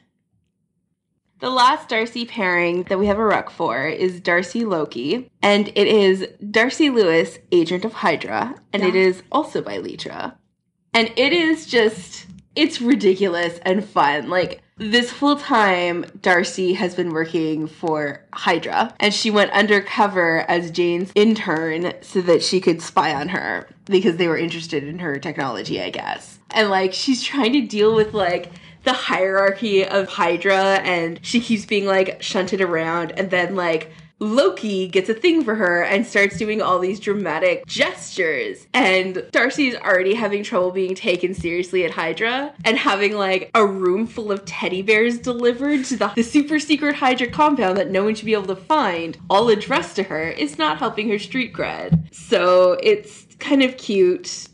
the 1.42 1.50
last 1.50 1.90
Darcy 1.90 2.24
pairing 2.24 2.84
that 2.84 3.00
we 3.00 3.08
have 3.08 3.18
a 3.18 3.26
rec 3.26 3.50
for 3.50 3.88
is 3.88 4.22
Darcy 4.22 4.64
Loki, 4.64 5.30
and 5.42 5.70
it 5.70 5.88
is 5.88 6.28
Darcy 6.52 6.90
Lewis, 6.90 7.40
agent 7.52 7.84
of 7.84 7.94
Hydra, 7.94 8.56
and 8.72 8.84
it 8.84 8.94
Yeah. 8.94 9.02
is 9.02 9.24
also 9.32 9.62
by 9.62 9.80
Litra. 9.80 10.36
And 10.94 11.12
it 11.16 11.34
is 11.34 11.66
just, 11.66 12.28
it's 12.56 12.80
ridiculous 12.80 13.60
and 13.64 13.84
fun. 13.84 14.30
Like, 14.30 14.62
this 14.78 15.12
whole 15.12 15.36
time, 15.36 16.06
Darcy 16.22 16.74
has 16.74 16.94
been 16.94 17.10
working 17.12 17.66
for 17.66 18.24
Hydra, 18.34 18.94
and 19.00 19.12
she 19.14 19.32
went 19.32 19.52
undercover 19.52 20.46
as 20.48 20.70
Jane's 20.70 21.12
intern 21.16 21.94
so 22.02 22.22
that 22.22 22.44
she 22.44 22.62
could 22.62 22.82
spy 22.84 23.14
on 23.16 23.30
her 23.30 23.68
because 23.86 24.18
they 24.18 24.28
were 24.28 24.38
interested 24.38 24.84
in 24.84 25.00
her 25.00 25.18
technology, 25.18 25.82
I 25.82 25.90
guess. 25.90 26.40
And 26.52 26.70
like, 26.70 26.94
she's 26.94 27.24
trying 27.24 27.54
to 27.54 27.62
deal 27.62 27.96
with 27.96 28.14
like, 28.14 28.52
the 28.84 28.94
hierarchy 28.94 29.86
of 29.86 30.08
Hydra 30.08 30.80
and 30.84 31.20
she 31.22 31.40
keeps 31.40 31.66
being 31.66 31.86
like 31.86 32.22
shunted 32.22 32.62
around 32.62 33.12
and 33.12 33.30
then 33.30 33.56
like 33.56 33.92
Loki 34.22 34.88
gets 34.88 35.10
a 35.10 35.16
thing 35.16 35.44
for 35.44 35.56
her 35.56 35.84
and 35.84 36.06
starts 36.06 36.38
doing 36.38 36.62
all 36.62 36.78
these 36.78 37.00
dramatic 37.00 37.66
gestures. 37.66 38.68
And 38.72 39.26
Darcy's 39.32 39.76
already 39.76 40.14
having 40.14 40.44
trouble 40.44 40.70
being 40.70 40.94
taken 40.94 41.34
seriously 41.34 41.86
at 41.86 41.92
Hydra 41.92 42.54
and 42.64 42.78
having 42.78 43.14
like 43.14 43.50
a 43.56 43.66
room 43.66 44.06
full 44.06 44.32
of 44.32 44.46
teddy 44.46 44.84
bears 44.84 45.18
delivered 45.18 45.86
to 45.86 45.98
the, 45.98 46.08
the 46.16 46.22
super 46.22 46.60
secret 46.60 46.96
Hydra 46.96 47.28
compound 47.28 47.78
that 47.78 47.90
no 47.90 48.04
one 48.04 48.14
should 48.14 48.28
be 48.28 48.34
able 48.34 48.46
to 48.46 48.56
find, 48.56 49.18
all 49.28 49.50
addressed 49.50 49.96
to 49.96 50.04
her, 50.04 50.30
is 50.30 50.60
not 50.60 50.78
helping 50.78 51.10
her 51.10 51.18
street 51.18 51.52
cred. 51.52 52.14
So 52.14 52.74
it's 52.84 53.26
kind 53.40 53.64
of 53.64 53.76
cute. 53.78 54.48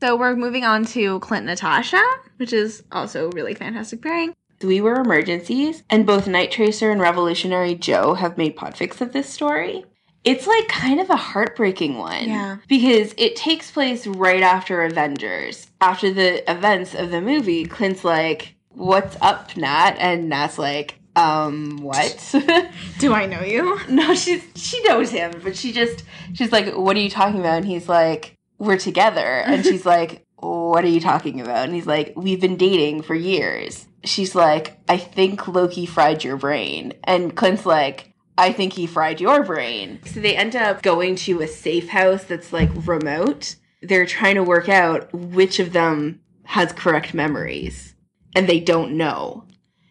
So 0.00 0.16
we're 0.16 0.36
moving 0.36 0.64
on 0.64 0.84
to 0.86 1.18
Clint 1.20 1.46
Natasha, 1.46 2.02
which 2.36 2.52
is 2.52 2.84
also 2.92 3.26
a 3.26 3.30
really 3.30 3.54
fantastic 3.54 4.00
pairing. 4.00 4.34
We 4.62 4.80
were 4.80 4.94
emergencies, 4.94 5.82
and 5.90 6.06
both 6.06 6.26
Night 6.26 6.50
Tracer 6.50 6.90
and 6.90 7.00
Revolutionary 7.00 7.74
Joe 7.74 8.14
have 8.14 8.38
made 8.38 8.56
podfics 8.56 9.00
of 9.00 9.12
this 9.12 9.28
story. 9.28 9.84
It's 10.24 10.46
like 10.46 10.68
kind 10.68 11.00
of 11.00 11.10
a 11.10 11.16
heartbreaking 11.16 11.96
one. 11.96 12.28
Yeah. 12.28 12.56
Because 12.68 13.14
it 13.16 13.36
takes 13.36 13.70
place 13.70 14.06
right 14.06 14.42
after 14.42 14.82
Avengers. 14.84 15.68
After 15.80 16.12
the 16.12 16.48
events 16.50 16.94
of 16.94 17.10
the 17.10 17.20
movie, 17.20 17.64
Clint's 17.64 18.04
like, 18.04 18.54
What's 18.70 19.16
up, 19.20 19.56
Nat? 19.56 19.96
And 19.98 20.28
Nat's 20.28 20.58
like, 20.58 20.98
Um, 21.16 21.78
what? 21.82 22.34
Do 22.98 23.12
I 23.14 23.26
know 23.26 23.42
you? 23.42 23.78
no, 23.88 24.14
she's 24.14 24.44
she 24.56 24.82
knows 24.82 25.10
him, 25.10 25.40
but 25.42 25.56
she 25.56 25.72
just 25.72 26.04
she's 26.34 26.52
like, 26.52 26.74
What 26.74 26.96
are 26.96 27.00
you 27.00 27.10
talking 27.10 27.40
about? 27.40 27.58
And 27.58 27.66
he's 27.66 27.88
like, 27.88 28.34
We're 28.58 28.78
together. 28.78 29.40
And 29.40 29.64
she's 29.64 29.86
like, 29.94 30.26
What 30.36 30.84
are 30.84 30.88
you 30.88 31.00
talking 31.00 31.40
about? 31.40 31.64
And 31.64 31.74
he's 31.74 31.86
like, 31.86 32.12
We've 32.16 32.40
been 32.40 32.56
dating 32.56 33.02
for 33.02 33.14
years. 33.14 33.86
She's 34.04 34.34
like, 34.34 34.78
I 34.88 34.96
think 34.96 35.48
Loki 35.48 35.86
fried 35.86 36.22
your 36.22 36.36
brain. 36.36 36.94
And 37.04 37.36
Clint's 37.36 37.66
like, 37.66 38.14
I 38.38 38.52
think 38.52 38.72
he 38.72 38.86
fried 38.86 39.20
your 39.20 39.42
brain. 39.42 39.98
So 40.06 40.20
they 40.20 40.36
end 40.36 40.54
up 40.54 40.82
going 40.82 41.16
to 41.16 41.40
a 41.40 41.48
safe 41.48 41.88
house 41.88 42.22
that's 42.22 42.52
like 42.52 42.70
remote. 42.86 43.56
They're 43.82 44.06
trying 44.06 44.36
to 44.36 44.44
work 44.44 44.68
out 44.68 45.12
which 45.12 45.58
of 45.58 45.72
them 45.72 46.20
has 46.44 46.72
correct 46.72 47.14
memories. 47.14 47.94
And 48.36 48.48
they 48.48 48.60
don't 48.60 48.96
know. 48.96 49.44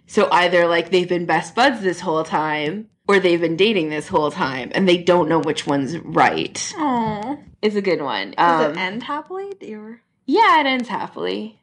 So 0.08 0.30
either 0.32 0.66
like 0.66 0.90
they've 0.90 1.10
been 1.10 1.26
best 1.26 1.54
buds 1.54 1.82
this 1.82 2.00
whole 2.00 2.24
time, 2.24 2.88
or 3.08 3.20
they've 3.20 3.40
been 3.42 3.56
dating 3.58 3.90
this 3.90 4.08
whole 4.08 4.32
time, 4.32 4.72
and 4.76 4.88
they 4.88 4.98
don't 4.98 5.30
know 5.30 5.40
which 5.40 5.66
one's 5.68 5.98
right. 6.00 6.74
Oh. 6.78 7.40
It's 7.62 7.76
a 7.76 7.82
good 7.82 8.02
one. 8.02 8.32
Does 8.38 8.66
Um, 8.66 8.72
it 8.74 8.78
end 8.78 9.04
happily? 9.04 9.54
You 9.62 9.98
yeah, 10.26 10.60
it 10.62 10.66
ends 10.66 10.90
happily. 10.90 11.60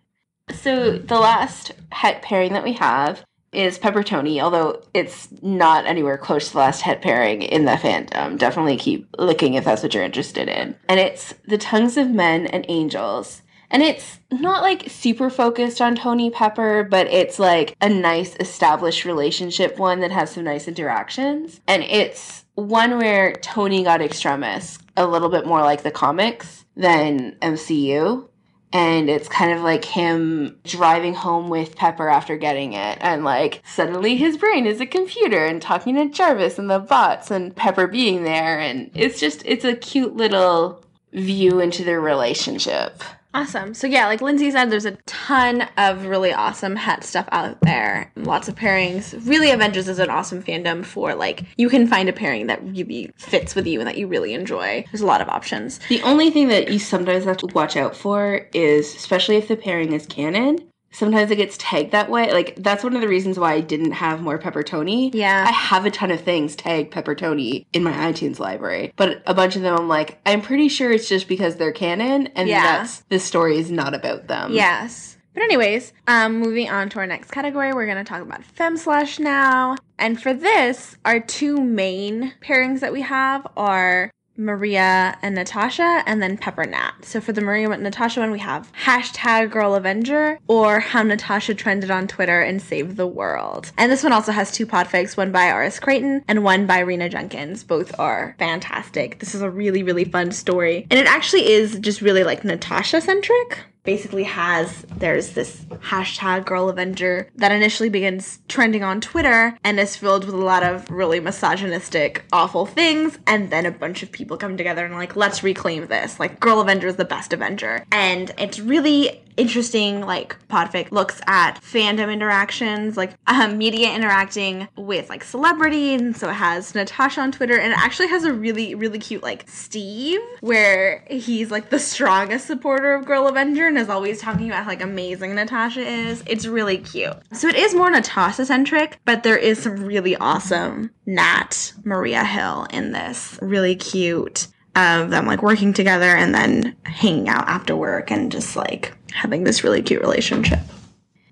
So 0.52 0.98
the 0.98 1.18
last 1.20 1.72
het 1.92 2.22
pairing 2.22 2.52
that 2.54 2.64
we 2.64 2.72
have 2.74 3.24
is 3.52 3.78
Peppertoni, 3.78 4.40
although 4.42 4.82
it's 4.92 5.28
not 5.42 5.86
anywhere 5.86 6.18
close 6.18 6.48
to 6.48 6.52
the 6.54 6.58
last 6.58 6.80
het 6.82 7.00
pairing 7.00 7.42
in 7.42 7.66
the 7.66 7.72
fandom. 7.72 8.36
Definitely 8.38 8.76
keep 8.76 9.06
looking 9.18 9.54
if 9.54 9.64
that's 9.64 9.82
what 9.82 9.94
you're 9.94 10.02
interested 10.02 10.48
in. 10.48 10.74
And 10.88 10.98
it's 10.98 11.34
The 11.46 11.56
Tongues 11.58 11.96
of 11.96 12.10
Men 12.10 12.46
and 12.48 12.64
Angels. 12.68 13.42
And 13.74 13.82
it's 13.82 14.20
not 14.30 14.62
like 14.62 14.88
super 14.88 15.28
focused 15.28 15.80
on 15.80 15.96
Tony 15.96 16.30
Pepper, 16.30 16.84
but 16.84 17.08
it's 17.08 17.40
like 17.40 17.76
a 17.80 17.88
nice 17.88 18.36
established 18.38 19.04
relationship 19.04 19.80
one 19.80 19.98
that 19.98 20.12
has 20.12 20.30
some 20.30 20.44
nice 20.44 20.68
interactions. 20.68 21.60
And 21.66 21.82
it's 21.82 22.44
one 22.54 22.98
where 22.98 23.32
Tony 23.32 23.82
got 23.82 24.00
extremis, 24.00 24.78
a 24.96 25.08
little 25.08 25.28
bit 25.28 25.44
more 25.44 25.60
like 25.62 25.82
the 25.82 25.90
comics 25.90 26.64
than 26.76 27.32
MCU 27.42 28.28
and 28.72 29.08
it's 29.08 29.28
kind 29.28 29.52
of 29.52 29.62
like 29.62 29.84
him 29.84 30.58
driving 30.64 31.14
home 31.14 31.48
with 31.48 31.76
Pepper 31.76 32.08
after 32.08 32.36
getting 32.36 32.72
it, 32.72 32.98
and 33.00 33.22
like 33.22 33.62
suddenly 33.64 34.16
his 34.16 34.36
brain 34.36 34.66
is 34.66 34.80
a 34.80 34.86
computer 34.86 35.46
and 35.46 35.62
talking 35.62 35.94
to 35.94 36.08
Jarvis 36.08 36.58
and 36.58 36.68
the 36.68 36.80
bots, 36.80 37.30
and 37.30 37.54
Pepper 37.54 37.86
being 37.86 38.24
there, 38.24 38.58
and 38.58 38.90
it's 38.94 39.20
just 39.20 39.42
it's 39.46 39.64
a 39.64 39.76
cute 39.76 40.16
little 40.16 40.84
view 41.12 41.60
into 41.60 41.84
their 41.84 42.00
relationship. 42.00 43.04
Awesome. 43.34 43.74
So 43.74 43.88
yeah, 43.88 44.06
like 44.06 44.22
Lindsay 44.22 44.48
said, 44.52 44.70
there's 44.70 44.84
a 44.84 44.92
ton 45.06 45.68
of 45.76 46.06
really 46.06 46.32
awesome 46.32 46.76
het 46.76 47.02
stuff 47.02 47.28
out 47.32 47.60
there. 47.62 48.12
Lots 48.14 48.46
of 48.46 48.54
pairings. 48.54 49.12
Really, 49.28 49.50
Avengers 49.50 49.88
is 49.88 49.98
an 49.98 50.08
awesome 50.08 50.40
fandom 50.40 50.84
for 50.84 51.16
like 51.16 51.42
you 51.56 51.68
can 51.68 51.88
find 51.88 52.08
a 52.08 52.12
pairing 52.12 52.46
that 52.46 52.62
really 52.62 53.10
fits 53.16 53.56
with 53.56 53.66
you 53.66 53.80
and 53.80 53.88
that 53.88 53.98
you 53.98 54.06
really 54.06 54.34
enjoy. 54.34 54.84
There's 54.92 55.00
a 55.00 55.06
lot 55.06 55.20
of 55.20 55.28
options. 55.28 55.80
The 55.88 56.00
only 56.02 56.30
thing 56.30 56.46
that 56.46 56.70
you 56.70 56.78
sometimes 56.78 57.24
have 57.24 57.38
to 57.38 57.48
watch 57.54 57.76
out 57.76 57.96
for 57.96 58.48
is, 58.54 58.94
especially 58.94 59.34
if 59.34 59.48
the 59.48 59.56
pairing 59.56 59.92
is 59.92 60.06
canon, 60.06 60.60
sometimes 60.94 61.30
it 61.30 61.36
gets 61.36 61.56
tagged 61.58 61.90
that 61.92 62.08
way. 62.08 62.32
Like 62.32 62.54
that's 62.56 62.82
one 62.82 62.94
of 62.94 63.00
the 63.02 63.08
reasons 63.08 63.38
why 63.38 63.52
I 63.52 63.60
didn't 63.60 63.92
have 63.92 64.22
more 64.22 64.38
Peppertoni. 64.38 65.10
Yeah. 65.12 65.44
I 65.46 65.50
have 65.52 65.84
a 65.84 65.90
ton 65.90 66.10
of 66.10 66.20
things 66.20 66.56
tagged 66.56 66.92
Peppertoni 66.92 67.66
in 67.72 67.82
my 67.82 67.92
iTunes 67.92 68.38
library, 68.38 68.92
but 68.96 69.22
a 69.26 69.34
bunch 69.34 69.56
of 69.56 69.62
them 69.62 69.76
I'm 69.76 69.88
like, 69.88 70.18
I'm 70.24 70.40
pretty 70.40 70.68
sure 70.68 70.90
it's 70.90 71.08
just 71.08 71.28
because 71.28 71.56
they're 71.56 71.72
canon, 71.72 72.28
and 72.28 72.48
Yeah. 72.48 72.62
that's 72.62 73.00
the 73.08 73.18
story 73.18 73.58
is 73.58 73.70
not 73.70 73.92
about 73.94 74.28
them. 74.28 74.52
Yes. 74.52 75.16
But 75.34 75.42
anyways, 75.42 75.92
um, 76.06 76.38
moving 76.38 76.70
on 76.70 76.88
to 76.90 77.00
our 77.00 77.06
next 77.08 77.32
category, 77.32 77.72
we're 77.74 77.86
gonna 77.88 78.04
talk 78.04 78.22
about 78.22 78.42
Femslash 78.56 79.18
now. 79.18 79.74
And 79.98 80.22
for 80.22 80.32
this, 80.32 80.96
our 81.04 81.18
two 81.18 81.56
main 81.60 82.34
pairings 82.40 82.78
that 82.80 82.92
we 82.92 83.00
have 83.02 83.44
are 83.56 84.12
Maria 84.36 85.16
and 85.22 85.34
Natasha, 85.34 86.02
and 86.06 86.22
then 86.22 86.36
Pepper 86.36 86.64
Nat. 86.64 86.92
So 87.02 87.20
for 87.20 87.32
the 87.32 87.40
Maria 87.40 87.70
and 87.70 87.82
Natasha 87.82 88.20
one, 88.20 88.30
we 88.30 88.40
have 88.40 88.70
hashtag 88.84 89.50
Girl 89.50 89.74
Avenger 89.74 90.38
or 90.48 90.80
how 90.80 91.02
Natasha 91.02 91.54
trended 91.54 91.90
on 91.90 92.08
Twitter 92.08 92.40
and 92.40 92.60
saved 92.60 92.96
the 92.96 93.06
world. 93.06 93.72
And 93.78 93.90
this 93.90 94.02
one 94.02 94.12
also 94.12 94.32
has 94.32 94.50
two 94.50 94.66
podfics, 94.66 95.16
one 95.16 95.32
by 95.32 95.50
R.S. 95.50 95.78
Creighton 95.78 96.24
and 96.28 96.44
one 96.44 96.66
by 96.66 96.82
Reena 96.82 97.10
Jenkins. 97.10 97.64
Both 97.64 97.98
are 97.98 98.34
fantastic. 98.38 99.18
This 99.20 99.34
is 99.34 99.42
a 99.42 99.50
really, 99.50 99.82
really 99.82 100.04
fun 100.04 100.32
story. 100.32 100.86
And 100.90 100.98
it 100.98 101.06
actually 101.06 101.50
is 101.50 101.78
just 101.78 102.00
really 102.00 102.24
like 102.24 102.44
Natasha 102.44 103.00
centric 103.00 103.58
basically 103.84 104.24
has 104.24 104.84
there's 104.96 105.30
this 105.30 105.64
hashtag 105.82 106.44
girl 106.44 106.68
avenger 106.68 107.30
that 107.36 107.52
initially 107.52 107.88
begins 107.88 108.40
trending 108.48 108.82
on 108.82 109.00
twitter 109.00 109.56
and 109.62 109.78
is 109.78 109.96
filled 109.96 110.24
with 110.24 110.34
a 110.34 110.38
lot 110.38 110.62
of 110.62 110.90
really 110.90 111.20
misogynistic 111.20 112.24
awful 112.32 112.66
things. 112.66 113.18
And 113.26 113.50
then 113.50 113.66
a 113.66 113.70
bunch 113.70 114.02
of 114.02 114.12
people 114.12 114.36
come 114.36 114.56
together 114.56 114.84
and 114.84 114.94
like 114.94 115.16
let's 115.16 115.42
reclaim 115.42 115.86
this. 115.86 116.18
Like 116.20 116.40
girl 116.40 116.60
avenger 116.60 116.88
is 116.88 116.96
the 116.96 117.04
best 117.04 117.32
avenger. 117.32 117.84
And 117.92 118.32
it's 118.38 118.58
really 118.58 119.23
interesting 119.36 120.00
like 120.00 120.36
podfic 120.48 120.90
looks 120.90 121.20
at 121.26 121.54
fandom 121.62 122.12
interactions 122.12 122.96
like 122.96 123.12
um, 123.26 123.58
media 123.58 123.92
interacting 123.94 124.68
with 124.76 125.08
like 125.08 125.24
celebrities 125.24 126.00
and 126.00 126.16
so 126.16 126.28
it 126.28 126.34
has 126.34 126.74
natasha 126.74 127.20
on 127.20 127.32
twitter 127.32 127.58
and 127.58 127.72
it 127.72 127.78
actually 127.78 128.08
has 128.08 128.24
a 128.24 128.32
really 128.32 128.74
really 128.74 128.98
cute 128.98 129.22
like 129.22 129.48
steve 129.48 130.20
where 130.40 131.04
he's 131.10 131.50
like 131.50 131.70
the 131.70 131.78
strongest 131.78 132.46
supporter 132.46 132.94
of 132.94 133.04
girl 133.04 133.26
avenger 133.26 133.66
and 133.66 133.78
is 133.78 133.88
always 133.88 134.20
talking 134.20 134.48
about 134.48 134.64
how 134.64 134.70
like 134.70 134.82
amazing 134.82 135.34
natasha 135.34 135.80
is. 135.80 136.22
It's 136.26 136.46
really 136.46 136.78
cute. 136.78 137.16
So 137.32 137.48
it 137.48 137.56
is 137.56 137.74
more 137.74 137.90
natasha 137.90 138.46
centric 138.46 138.98
but 139.04 139.22
there 139.22 139.36
is 139.36 139.62
some 139.62 139.84
really 139.84 140.16
awesome 140.16 140.90
nat 141.06 141.72
maria 141.84 142.24
hill 142.24 142.66
in 142.70 142.92
this. 142.92 143.38
Really 143.42 143.76
cute 143.76 144.48
of 144.76 145.10
them 145.10 145.26
like 145.26 145.42
working 145.42 145.72
together 145.72 146.16
and 146.16 146.34
then 146.34 146.76
hanging 146.84 147.28
out 147.28 147.48
after 147.48 147.76
work 147.76 148.10
and 148.10 148.32
just 148.32 148.56
like 148.56 148.94
having 149.12 149.44
this 149.44 149.62
really 149.62 149.82
cute 149.82 150.00
relationship. 150.02 150.60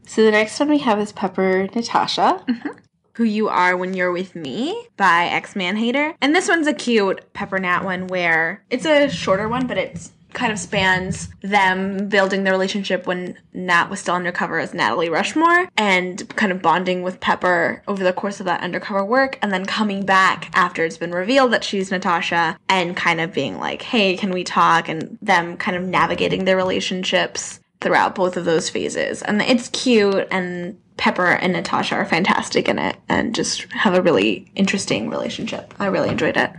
So 0.07 0.25
the 0.25 0.31
next 0.31 0.59
one 0.61 0.69
we 0.69 0.79
have 0.79 0.99
is 0.99 1.13
Pepper 1.13 1.69
Natasha. 1.75 2.45
Mm-hmm. 2.49 2.69
Who 3.17 3.25
You 3.25 3.49
Are 3.49 3.77
When 3.77 3.93
You're 3.93 4.11
With 4.11 4.35
Me 4.35 4.89
by 4.97 5.25
X 5.27 5.55
Man 5.55 5.77
Hater. 5.77 6.15
And 6.23 6.35
this 6.35 6.49
one's 6.49 6.67
a 6.67 6.73
cute 6.73 7.33
Pepper 7.35 7.59
Nat 7.59 7.85
one 7.85 8.07
where 8.07 8.65
it's 8.71 8.87
a 8.87 9.11
shorter 9.11 9.49
one, 9.51 9.67
but 9.67 9.77
it's 9.77 10.13
kind 10.33 10.53
of 10.53 10.59
spans 10.59 11.29
them 11.43 12.09
building 12.09 12.45
their 12.45 12.53
relationship 12.53 13.07
when 13.07 13.39
Nat 13.53 13.89
was 13.89 14.01
still 14.01 14.15
undercover 14.15 14.59
as 14.59 14.75
Natalie 14.75 15.09
Rushmore 15.09 15.69
and 15.77 16.29
kind 16.37 16.53
of 16.53 16.63
bonding 16.63 17.03
with 17.03 17.21
Pepper 17.21 17.83
over 17.87 18.03
the 18.03 18.13
course 18.13 18.41
of 18.41 18.47
that 18.47 18.63
undercover 18.63 19.05
work 19.05 19.39
and 19.43 19.53
then 19.53 19.65
coming 19.65 20.05
back 20.05 20.51
after 20.55 20.85
it's 20.85 20.97
been 20.97 21.13
revealed 21.13 21.53
that 21.53 21.65
she's 21.65 21.91
Natasha 21.91 22.57
and 22.69 22.97
kind 22.97 23.21
of 23.21 23.33
being 23.33 23.59
like, 23.59 23.83
hey, 23.83 24.17
can 24.17 24.31
we 24.31 24.45
talk? 24.45 24.89
And 24.89 25.19
them 25.23 25.57
kind 25.57 25.77
of 25.77 25.83
navigating 25.83 26.45
their 26.45 26.57
relationships 26.57 27.61
throughout 27.81 28.15
both 28.15 28.37
of 28.37 28.45
those 28.45 28.71
phases. 28.71 29.23
And 29.23 29.43
it's 29.43 29.69
cute 29.69 30.29
and 30.31 30.79
Pepper 30.97 31.27
and 31.27 31.53
Natasha 31.53 31.97
are 31.97 32.05
fantastic 32.05 32.69
in 32.69 32.79
it 32.79 32.97
and 33.09 33.35
just 33.35 33.63
have 33.73 33.95
a 33.95 34.03
really 34.03 34.51
interesting 34.55 35.11
relationship. 35.11 35.75
I 35.79 35.87
really 35.87 36.11
enjoyed 36.11 36.37
it. 36.37 36.53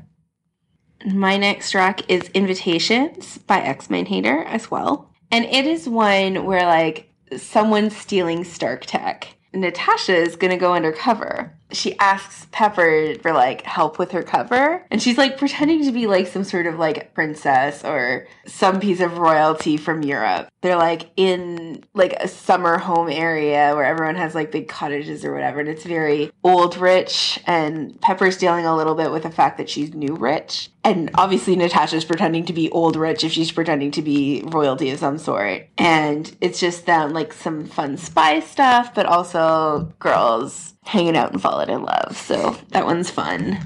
My 1.06 1.36
next 1.38 1.72
track 1.72 2.10
is 2.10 2.30
Invitations 2.30 3.38
by 3.40 3.60
X 3.60 3.90
Men 3.90 4.06
Hater 4.06 4.44
as 4.46 4.72
well. 4.72 5.10
And 5.32 5.46
it 5.46 5.66
is 5.66 5.90
one 5.90 6.46
where 6.46 6.66
like 6.66 7.12
someone's 7.36 7.96
stealing 7.96 8.44
Stark 8.44 8.86
tech. 8.86 9.36
Natasha 9.54 10.16
is 10.16 10.36
gonna 10.36 10.58
go 10.58 10.74
undercover. 10.74 11.58
She 11.74 11.98
asks 12.00 12.48
Pepper 12.52 13.16
for 13.22 13.34
like 13.34 13.64
help 13.64 14.00
with 14.00 14.12
her 14.12 14.24
cover, 14.24 14.86
and 14.92 15.02
she's 15.02 15.18
like 15.18 15.38
pretending 15.38 15.84
to 15.86 15.92
be 15.92 16.08
like 16.08 16.28
some 16.28 16.44
sort 16.44 16.68
of 16.68 16.80
like 16.80 17.14
princess 17.14 17.84
or 17.84 18.28
some 18.46 18.80
piece 18.80 19.00
of 19.00 19.18
royalty 19.18 19.78
from 19.78 20.04
Europe. 20.04 20.50
They're 20.62 20.78
like 20.78 21.10
in 21.18 21.84
like 21.94 22.14
a 22.14 22.28
summer 22.28 22.78
home 22.78 23.10
area 23.10 23.76
where 23.76 23.86
everyone 23.86 24.16
has 24.16 24.36
like 24.36 24.52
big 24.52 24.68
cottages 24.68 25.26
or 25.26 25.34
whatever, 25.34 25.60
and 25.60 25.70
it's 25.70 25.84
very 25.84 26.32
old 26.44 26.78
rich. 26.78 27.40
And 27.46 28.00
Pepper's 28.02 28.38
dealing 28.38 28.66
a 28.66 28.76
little 28.76 28.96
bit 28.96 29.12
with 29.12 29.24
the 29.24 29.32
fact 29.32 29.58
that 29.58 29.70
she's 29.70 29.94
new 29.94 30.16
rich. 30.16 30.70
And 30.86 31.12
obviously, 31.16 31.56
Natasha's 31.56 32.06
pretending 32.06 32.46
to 32.46 32.54
be 32.54 32.70
old 32.72 32.96
rich 32.96 33.24
if 33.24 33.32
she's 33.32 33.52
pretending 33.52 33.92
to 33.92 34.02
be 34.02 34.44
royalty 34.46 34.90
of 34.90 35.00
some 35.00 35.18
sort. 35.18 35.68
And 35.78 36.36
it's 36.42 36.60
just 36.60 36.86
them 36.86 37.14
like 37.14 37.34
some 37.34 37.66
fun 37.66 37.98
spy 37.98 38.42
stuff, 38.42 38.94
but 38.94 39.06
also 39.06 39.94
girls 40.00 40.73
hanging 40.86 41.16
out 41.18 41.32
and 41.32 41.42
falling 41.42 41.70
in 41.70 41.84
love. 41.84 42.18
So 42.18 42.58
that 42.70 42.86
one's 42.86 43.10
fun. 43.10 43.60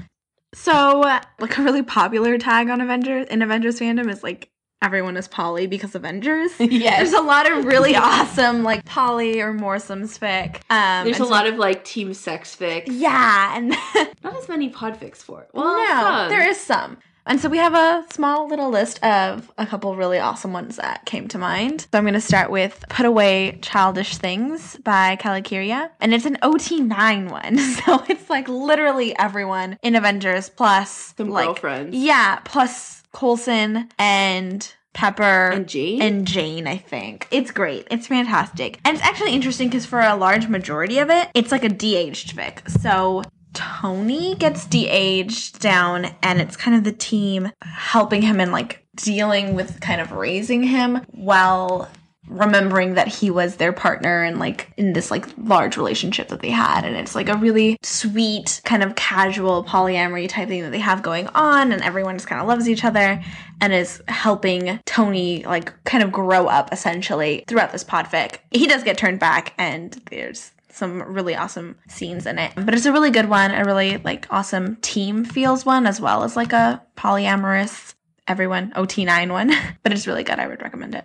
So, 0.54 1.02
uh, 1.02 1.20
like 1.40 1.58
a 1.58 1.62
really 1.62 1.82
popular 1.82 2.38
tag 2.38 2.70
on 2.70 2.80
Avengers 2.80 3.26
in 3.28 3.42
Avengers 3.42 3.78
fandom 3.78 4.10
is 4.10 4.22
like 4.22 4.50
everyone 4.80 5.16
is 5.16 5.28
poly 5.28 5.66
because 5.66 5.94
Avengers. 5.94 6.52
Yes. 6.60 6.96
There's 6.98 7.12
a 7.12 7.24
lot 7.24 7.50
of 7.50 7.64
really 7.64 7.96
awesome 7.96 8.62
like 8.62 8.84
poly 8.84 9.40
or 9.40 9.52
moresomes 9.52 10.18
fic. 10.18 10.60
Um, 10.70 11.04
There's 11.04 11.16
a 11.20 11.24
so- 11.24 11.30
lot 11.30 11.46
of 11.46 11.56
like 11.56 11.84
team 11.84 12.14
sex 12.14 12.56
fic. 12.56 12.84
Yeah, 12.86 13.56
and 13.56 13.70
Not 14.24 14.36
as 14.36 14.48
many 14.48 14.68
pod 14.70 14.98
podfics 14.98 15.18
for 15.18 15.42
it. 15.42 15.50
Well, 15.52 15.76
no, 15.76 15.86
some. 16.02 16.28
there 16.30 16.48
is 16.48 16.58
some. 16.58 16.98
And 17.28 17.38
so 17.40 17.48
we 17.50 17.58
have 17.58 17.74
a 17.74 18.04
small 18.12 18.48
little 18.48 18.70
list 18.70 19.04
of 19.04 19.52
a 19.58 19.66
couple 19.66 19.94
really 19.94 20.18
awesome 20.18 20.52
ones 20.54 20.76
that 20.76 21.04
came 21.04 21.28
to 21.28 21.38
mind. 21.38 21.82
So 21.92 21.98
I'm 21.98 22.04
going 22.04 22.14
to 22.14 22.20
start 22.22 22.50
with 22.50 22.82
Put 22.88 23.04
Away 23.04 23.58
Childish 23.60 24.16
Things 24.16 24.76
by 24.82 25.16
Kalakirya. 25.16 25.90
And 26.00 26.14
it's 26.14 26.24
an 26.24 26.38
OT9 26.42 27.30
one. 27.30 27.58
So 27.84 28.02
it's 28.08 28.28
like 28.30 28.48
literally 28.48 29.16
everyone 29.18 29.78
in 29.82 29.94
Avengers 29.94 30.48
plus 30.48 31.14
Some 31.16 31.28
like, 31.30 31.46
girlfriends. 31.46 31.94
Yeah, 31.96 32.36
plus 32.44 33.02
Coulson 33.12 33.88
and 33.98 34.72
Pepper 34.94 35.50
And 35.52 35.68
Jane? 35.68 36.02
and 36.02 36.26
Jane, 36.26 36.66
I 36.66 36.78
think. 36.78 37.28
It's 37.30 37.50
great. 37.50 37.86
It's 37.90 38.06
fantastic. 38.06 38.80
And 38.84 38.96
it's 38.96 39.06
actually 39.06 39.32
interesting 39.32 39.68
because 39.68 39.86
for 39.86 40.00
a 40.00 40.16
large 40.16 40.48
majority 40.48 40.98
of 40.98 41.10
it, 41.10 41.28
it's 41.34 41.52
like 41.52 41.62
a 41.62 41.68
de-aged 41.68 42.34
fic. 42.36 42.68
So 42.80 43.22
Tony 43.52 44.34
gets 44.34 44.66
de-aged 44.66 45.60
down 45.60 46.06
and 46.22 46.40
it's 46.40 46.56
kind 46.56 46.76
of 46.76 46.84
the 46.84 46.92
team 46.92 47.50
helping 47.62 48.22
him 48.22 48.40
and 48.40 48.52
like 48.52 48.86
dealing 48.96 49.54
with 49.54 49.80
kind 49.80 50.00
of 50.00 50.12
raising 50.12 50.62
him 50.62 51.04
while 51.10 51.88
remembering 52.28 52.94
that 52.94 53.08
he 53.08 53.30
was 53.30 53.56
their 53.56 53.72
partner 53.72 54.22
and 54.22 54.38
like 54.38 54.70
in 54.76 54.92
this 54.92 55.10
like 55.10 55.26
large 55.38 55.76
relationship 55.76 56.28
that 56.28 56.40
they 56.40 56.50
had 56.50 56.84
and 56.84 56.94
it's 56.94 57.14
like 57.14 57.28
a 57.28 57.36
really 57.36 57.78
sweet 57.82 58.60
kind 58.64 58.82
of 58.82 58.94
casual 58.94 59.64
polyamory 59.64 60.28
type 60.28 60.48
thing 60.48 60.62
that 60.62 60.70
they 60.70 60.78
have 60.78 61.02
going 61.02 61.26
on 61.28 61.72
and 61.72 61.82
everyone 61.82 62.16
just 62.16 62.28
kind 62.28 62.40
of 62.40 62.46
loves 62.46 62.68
each 62.68 62.84
other 62.84 63.22
and 63.60 63.72
is 63.72 64.02
helping 64.08 64.78
Tony 64.84 65.42
like 65.44 65.72
kind 65.84 66.02
of 66.02 66.12
grow 66.12 66.46
up 66.46 66.72
essentially 66.72 67.44
throughout 67.48 67.72
this 67.72 67.84
podfic. 67.84 68.38
He 68.50 68.66
does 68.66 68.84
get 68.84 68.98
turned 68.98 69.20
back 69.20 69.54
and 69.56 69.92
there's 70.10 70.50
some 70.78 71.02
really 71.02 71.34
awesome 71.34 71.76
scenes 71.88 72.24
in 72.24 72.38
it. 72.38 72.52
But 72.54 72.74
it's 72.74 72.86
a 72.86 72.92
really 72.92 73.10
good 73.10 73.28
one, 73.28 73.50
a 73.50 73.64
really 73.64 73.98
like 73.98 74.26
awesome 74.30 74.76
team 74.76 75.24
feels 75.24 75.66
one 75.66 75.86
as 75.86 76.00
well 76.00 76.22
as 76.22 76.36
like 76.36 76.52
a 76.52 76.82
polyamorous 76.96 77.94
everyone 78.26 78.72
OT9 78.72 79.32
one. 79.32 79.52
but 79.82 79.92
it's 79.92 80.06
really 80.06 80.24
good. 80.24 80.38
I 80.38 80.46
would 80.46 80.62
recommend 80.62 80.94
it. 80.94 81.04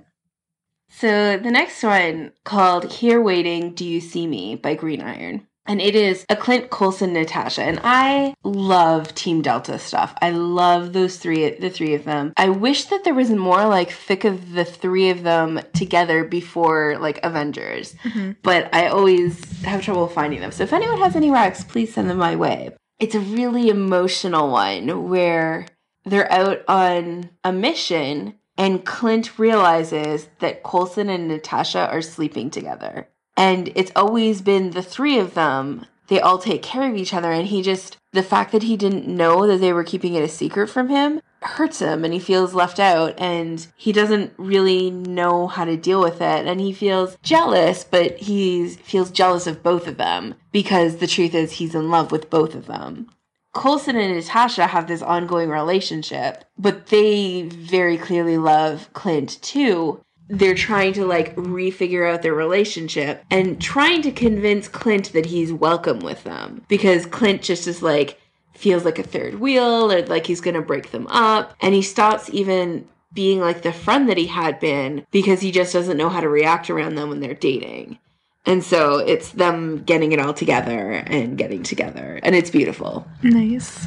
So 0.89 1.37
the 1.37 1.49
next 1.49 1.81
one 1.81 2.33
called 2.43 2.91
Here 2.91 3.19
Waiting, 3.19 3.73
Do 3.73 3.83
You 3.83 3.99
See 3.99 4.27
Me 4.27 4.55
by 4.55 4.75
Green 4.75 5.01
Iron. 5.01 5.47
And 5.65 5.81
it 5.81 5.95
is 5.95 6.25
a 6.29 6.35
Clint 6.35 6.69
Coulson 6.69 7.13
Natasha. 7.13 7.63
And 7.63 7.79
I 7.83 8.35
love 8.43 9.15
Team 9.15 9.41
Delta 9.41 9.79
stuff. 9.79 10.13
I 10.21 10.31
love 10.31 10.93
those 10.93 11.17
three 11.17 11.49
the 11.51 11.69
three 11.69 11.93
of 11.93 12.03
them. 12.03 12.33
I 12.37 12.49
wish 12.49 12.85
that 12.85 13.03
there 13.03 13.13
was 13.13 13.29
more 13.29 13.65
like 13.67 13.89
fic 13.89 14.25
of 14.25 14.53
the 14.53 14.65
three 14.65 15.09
of 15.09 15.23
them 15.23 15.61
together 15.73 16.23
before 16.23 16.97
like 16.99 17.19
Avengers. 17.23 17.95
Mm-hmm. 18.03 18.31
But 18.41 18.73
I 18.73 18.87
always 18.87 19.61
have 19.61 19.81
trouble 19.81 20.07
finding 20.07 20.41
them. 20.41 20.51
So 20.51 20.63
if 20.63 20.73
anyone 20.73 20.99
has 20.99 21.15
any 21.15 21.29
recs, 21.29 21.67
please 21.67 21.93
send 21.93 22.09
them 22.09 22.17
my 22.17 22.35
way. 22.35 22.71
It's 22.99 23.15
a 23.15 23.19
really 23.19 23.69
emotional 23.69 24.51
one 24.51 25.09
where 25.09 25.67
they're 26.05 26.31
out 26.31 26.63
on 26.67 27.29
a 27.43 27.53
mission 27.53 28.35
and 28.57 28.85
Clint 28.85 29.39
realizes 29.39 30.29
that 30.39 30.63
Coulson 30.63 31.09
and 31.09 31.27
Natasha 31.27 31.89
are 31.89 32.01
sleeping 32.01 32.51
together. 32.51 33.07
And 33.35 33.71
it's 33.75 33.91
always 33.95 34.41
been 34.41 34.71
the 34.71 34.83
three 34.83 35.17
of 35.17 35.33
them. 35.33 35.85
They 36.07 36.19
all 36.19 36.37
take 36.37 36.61
care 36.61 36.89
of 36.89 36.95
each 36.95 37.13
other, 37.13 37.31
and 37.31 37.47
he 37.47 37.61
just, 37.61 37.97
the 38.11 38.23
fact 38.23 38.51
that 38.51 38.63
he 38.63 38.77
didn't 38.77 39.07
know 39.07 39.47
that 39.47 39.59
they 39.59 39.73
were 39.73 39.83
keeping 39.83 40.15
it 40.15 40.23
a 40.23 40.27
secret 40.27 40.67
from 40.69 40.89
him 40.89 41.21
hurts 41.41 41.79
him, 41.79 42.03
and 42.03 42.13
he 42.13 42.19
feels 42.19 42.53
left 42.53 42.79
out, 42.79 43.17
and 43.17 43.65
he 43.75 43.91
doesn't 43.91 44.33
really 44.37 44.91
know 44.91 45.47
how 45.47 45.65
to 45.65 45.77
deal 45.77 46.01
with 46.01 46.21
it. 46.21 46.45
And 46.45 46.59
he 46.59 46.73
feels 46.73 47.17
jealous, 47.23 47.83
but 47.83 48.17
he 48.17 48.69
feels 48.69 49.11
jealous 49.11 49.47
of 49.47 49.63
both 49.63 49.87
of 49.87 49.97
them 49.97 50.35
because 50.51 50.97
the 50.97 51.07
truth 51.07 51.33
is 51.33 51.53
he's 51.53 51.75
in 51.75 51.89
love 51.89 52.11
with 52.11 52.29
both 52.29 52.53
of 52.53 52.65
them. 52.65 53.07
Coulson 53.53 53.95
and 53.95 54.15
Natasha 54.15 54.67
have 54.67 54.87
this 54.87 55.01
ongoing 55.01 55.49
relationship, 55.49 56.43
but 56.57 56.87
they 56.87 57.43
very 57.43 57.97
clearly 57.97 58.37
love 58.37 58.91
Clint 58.93 59.39
too. 59.41 60.01
They're 60.33 60.55
trying 60.55 60.93
to 60.93 61.05
like 61.05 61.35
refigure 61.35 62.11
out 62.11 62.23
their 62.23 62.33
relationship 62.33 63.23
and 63.29 63.61
trying 63.61 64.01
to 64.01 64.11
convince 64.11 64.67
Clint 64.67 65.13
that 65.13 65.27
he's 65.27 65.53
welcome 65.53 65.99
with 65.99 66.23
them 66.23 66.65
because 66.67 67.05
Clint 67.05 67.43
just 67.43 67.67
is 67.67 67.83
like 67.83 68.19
feels 68.55 68.83
like 68.83 68.97
a 68.97 69.03
third 69.03 69.39
wheel 69.39 69.91
or 69.91 70.03
like 70.07 70.25
he's 70.25 70.41
gonna 70.41 70.61
break 70.61 70.89
them 70.91 71.05
up 71.07 71.53
and 71.61 71.75
he 71.75 71.83
stops 71.83 72.31
even 72.31 72.87
being 73.13 73.39
like 73.39 73.61
the 73.61 73.71
friend 73.71 74.09
that 74.09 74.17
he 74.17 74.25
had 74.25 74.59
been 74.59 75.05
because 75.11 75.41
he 75.41 75.51
just 75.51 75.71
doesn't 75.71 75.97
know 75.97 76.09
how 76.09 76.19
to 76.19 76.29
react 76.29 76.67
around 76.69 76.95
them 76.95 77.09
when 77.09 77.19
they're 77.19 77.35
dating. 77.35 77.99
And 78.45 78.63
so 78.63 78.97
it's 78.97 79.31
them 79.31 79.83
getting 79.83 80.13
it 80.13 80.19
all 80.19 80.33
together 80.33 80.91
and 80.91 81.37
getting 81.37 81.63
together. 81.63 82.19
And 82.23 82.35
it's 82.35 82.49
beautiful. 82.49 83.07
Nice. 83.21 83.85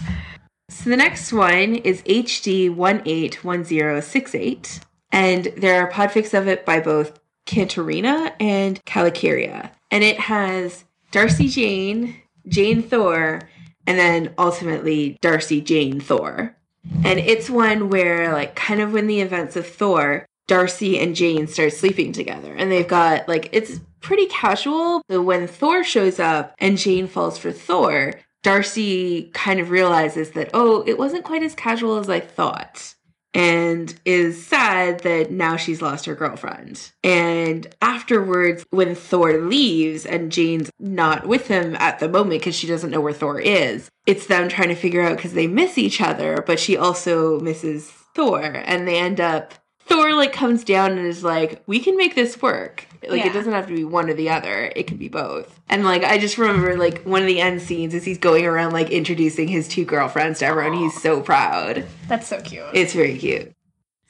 So 0.70 0.90
the 0.90 0.96
next 0.96 1.32
one 1.32 1.74
is 1.76 2.02
HD 2.02 2.70
181068. 2.70 4.80
And 5.12 5.52
there 5.56 5.80
are 5.80 5.90
podfics 5.90 6.36
of 6.36 6.48
it 6.48 6.66
by 6.66 6.80
both 6.80 7.18
Cantorina 7.46 8.32
and 8.40 8.84
Kalakirya. 8.84 9.70
And 9.90 10.02
it 10.02 10.18
has 10.18 10.84
Darcy 11.10 11.48
Jane, 11.48 12.16
Jane 12.48 12.82
Thor, 12.82 13.40
and 13.86 13.98
then 13.98 14.34
ultimately 14.36 15.16
Darcy 15.20 15.60
Jane 15.60 16.00
Thor. 16.00 16.56
And 17.04 17.18
it's 17.18 17.50
one 17.50 17.88
where, 17.88 18.32
like, 18.32 18.54
kind 18.54 18.80
of 18.80 18.92
when 18.92 19.06
the 19.06 19.20
events 19.20 19.56
of 19.56 19.66
Thor, 19.66 20.26
Darcy 20.46 20.98
and 20.98 21.16
Jane 21.16 21.46
start 21.46 21.72
sleeping 21.72 22.12
together. 22.12 22.54
And 22.54 22.70
they've 22.70 22.86
got, 22.86 23.28
like, 23.28 23.48
it's 23.52 23.80
pretty 24.00 24.26
casual. 24.26 25.02
So 25.10 25.20
when 25.22 25.48
Thor 25.48 25.82
shows 25.82 26.20
up 26.20 26.54
and 26.58 26.78
Jane 26.78 27.08
falls 27.08 27.38
for 27.38 27.50
Thor, 27.50 28.14
Darcy 28.42 29.30
kind 29.34 29.58
of 29.58 29.70
realizes 29.70 30.30
that, 30.32 30.50
oh, 30.54 30.84
it 30.86 30.98
wasn't 30.98 31.24
quite 31.24 31.42
as 31.42 31.54
casual 31.54 31.98
as 31.98 32.08
I 32.08 32.20
thought. 32.20 32.94
And 33.36 33.94
is 34.06 34.46
sad 34.46 35.00
that 35.00 35.30
now 35.30 35.56
she's 35.56 35.82
lost 35.82 36.06
her 36.06 36.14
girlfriend. 36.14 36.90
And 37.04 37.66
afterwards, 37.82 38.64
when 38.70 38.94
Thor 38.94 39.36
leaves 39.36 40.06
and 40.06 40.32
Jane's 40.32 40.70
not 40.80 41.26
with 41.26 41.48
him 41.48 41.76
at 41.76 41.98
the 41.98 42.08
moment 42.08 42.40
because 42.40 42.54
she 42.54 42.66
doesn't 42.66 42.90
know 42.90 43.02
where 43.02 43.12
Thor 43.12 43.38
is, 43.38 43.90
it's 44.06 44.26
them 44.26 44.48
trying 44.48 44.70
to 44.70 44.74
figure 44.74 45.02
out 45.02 45.16
because 45.16 45.34
they 45.34 45.46
miss 45.46 45.76
each 45.76 46.00
other, 46.00 46.42
but 46.46 46.58
she 46.58 46.78
also 46.78 47.38
misses 47.40 47.90
Thor. 48.14 48.40
And 48.42 48.88
they 48.88 48.98
end 48.98 49.20
up 49.20 49.52
Thor 49.86 50.14
like 50.14 50.32
comes 50.32 50.64
down 50.64 50.92
and 50.92 51.06
is 51.06 51.22
like, 51.24 51.62
"We 51.66 51.78
can 51.80 51.96
make 51.96 52.14
this 52.14 52.40
work. 52.42 52.86
Like 53.08 53.20
Yeah. 53.24 53.30
it 53.30 53.32
doesn't 53.32 53.52
have 53.52 53.68
to 53.68 53.74
be 53.74 53.84
one 53.84 54.10
or 54.10 54.14
the 54.14 54.30
other. 54.30 54.72
It 54.74 54.86
can 54.86 54.96
be 54.96 55.08
both." 55.08 55.58
And 55.68 55.84
like 55.84 56.04
I 56.04 56.18
just 56.18 56.38
remember 56.38 56.76
like 56.76 57.02
one 57.02 57.22
of 57.22 57.28
the 57.28 57.40
end 57.40 57.62
scenes 57.62 57.94
is 57.94 58.04
he's 58.04 58.18
going 58.18 58.44
around 58.46 58.72
like 58.72 58.90
introducing 58.90 59.48
his 59.48 59.68
two 59.68 59.84
girlfriends 59.84 60.40
to 60.40 60.46
everyone. 60.46 60.76
He's 60.78 61.00
so 61.00 61.20
proud. 61.20 61.84
That's 62.08 62.26
so 62.26 62.40
cute. 62.40 62.64
It's 62.72 62.92
very 62.92 63.16
cute. 63.16 63.52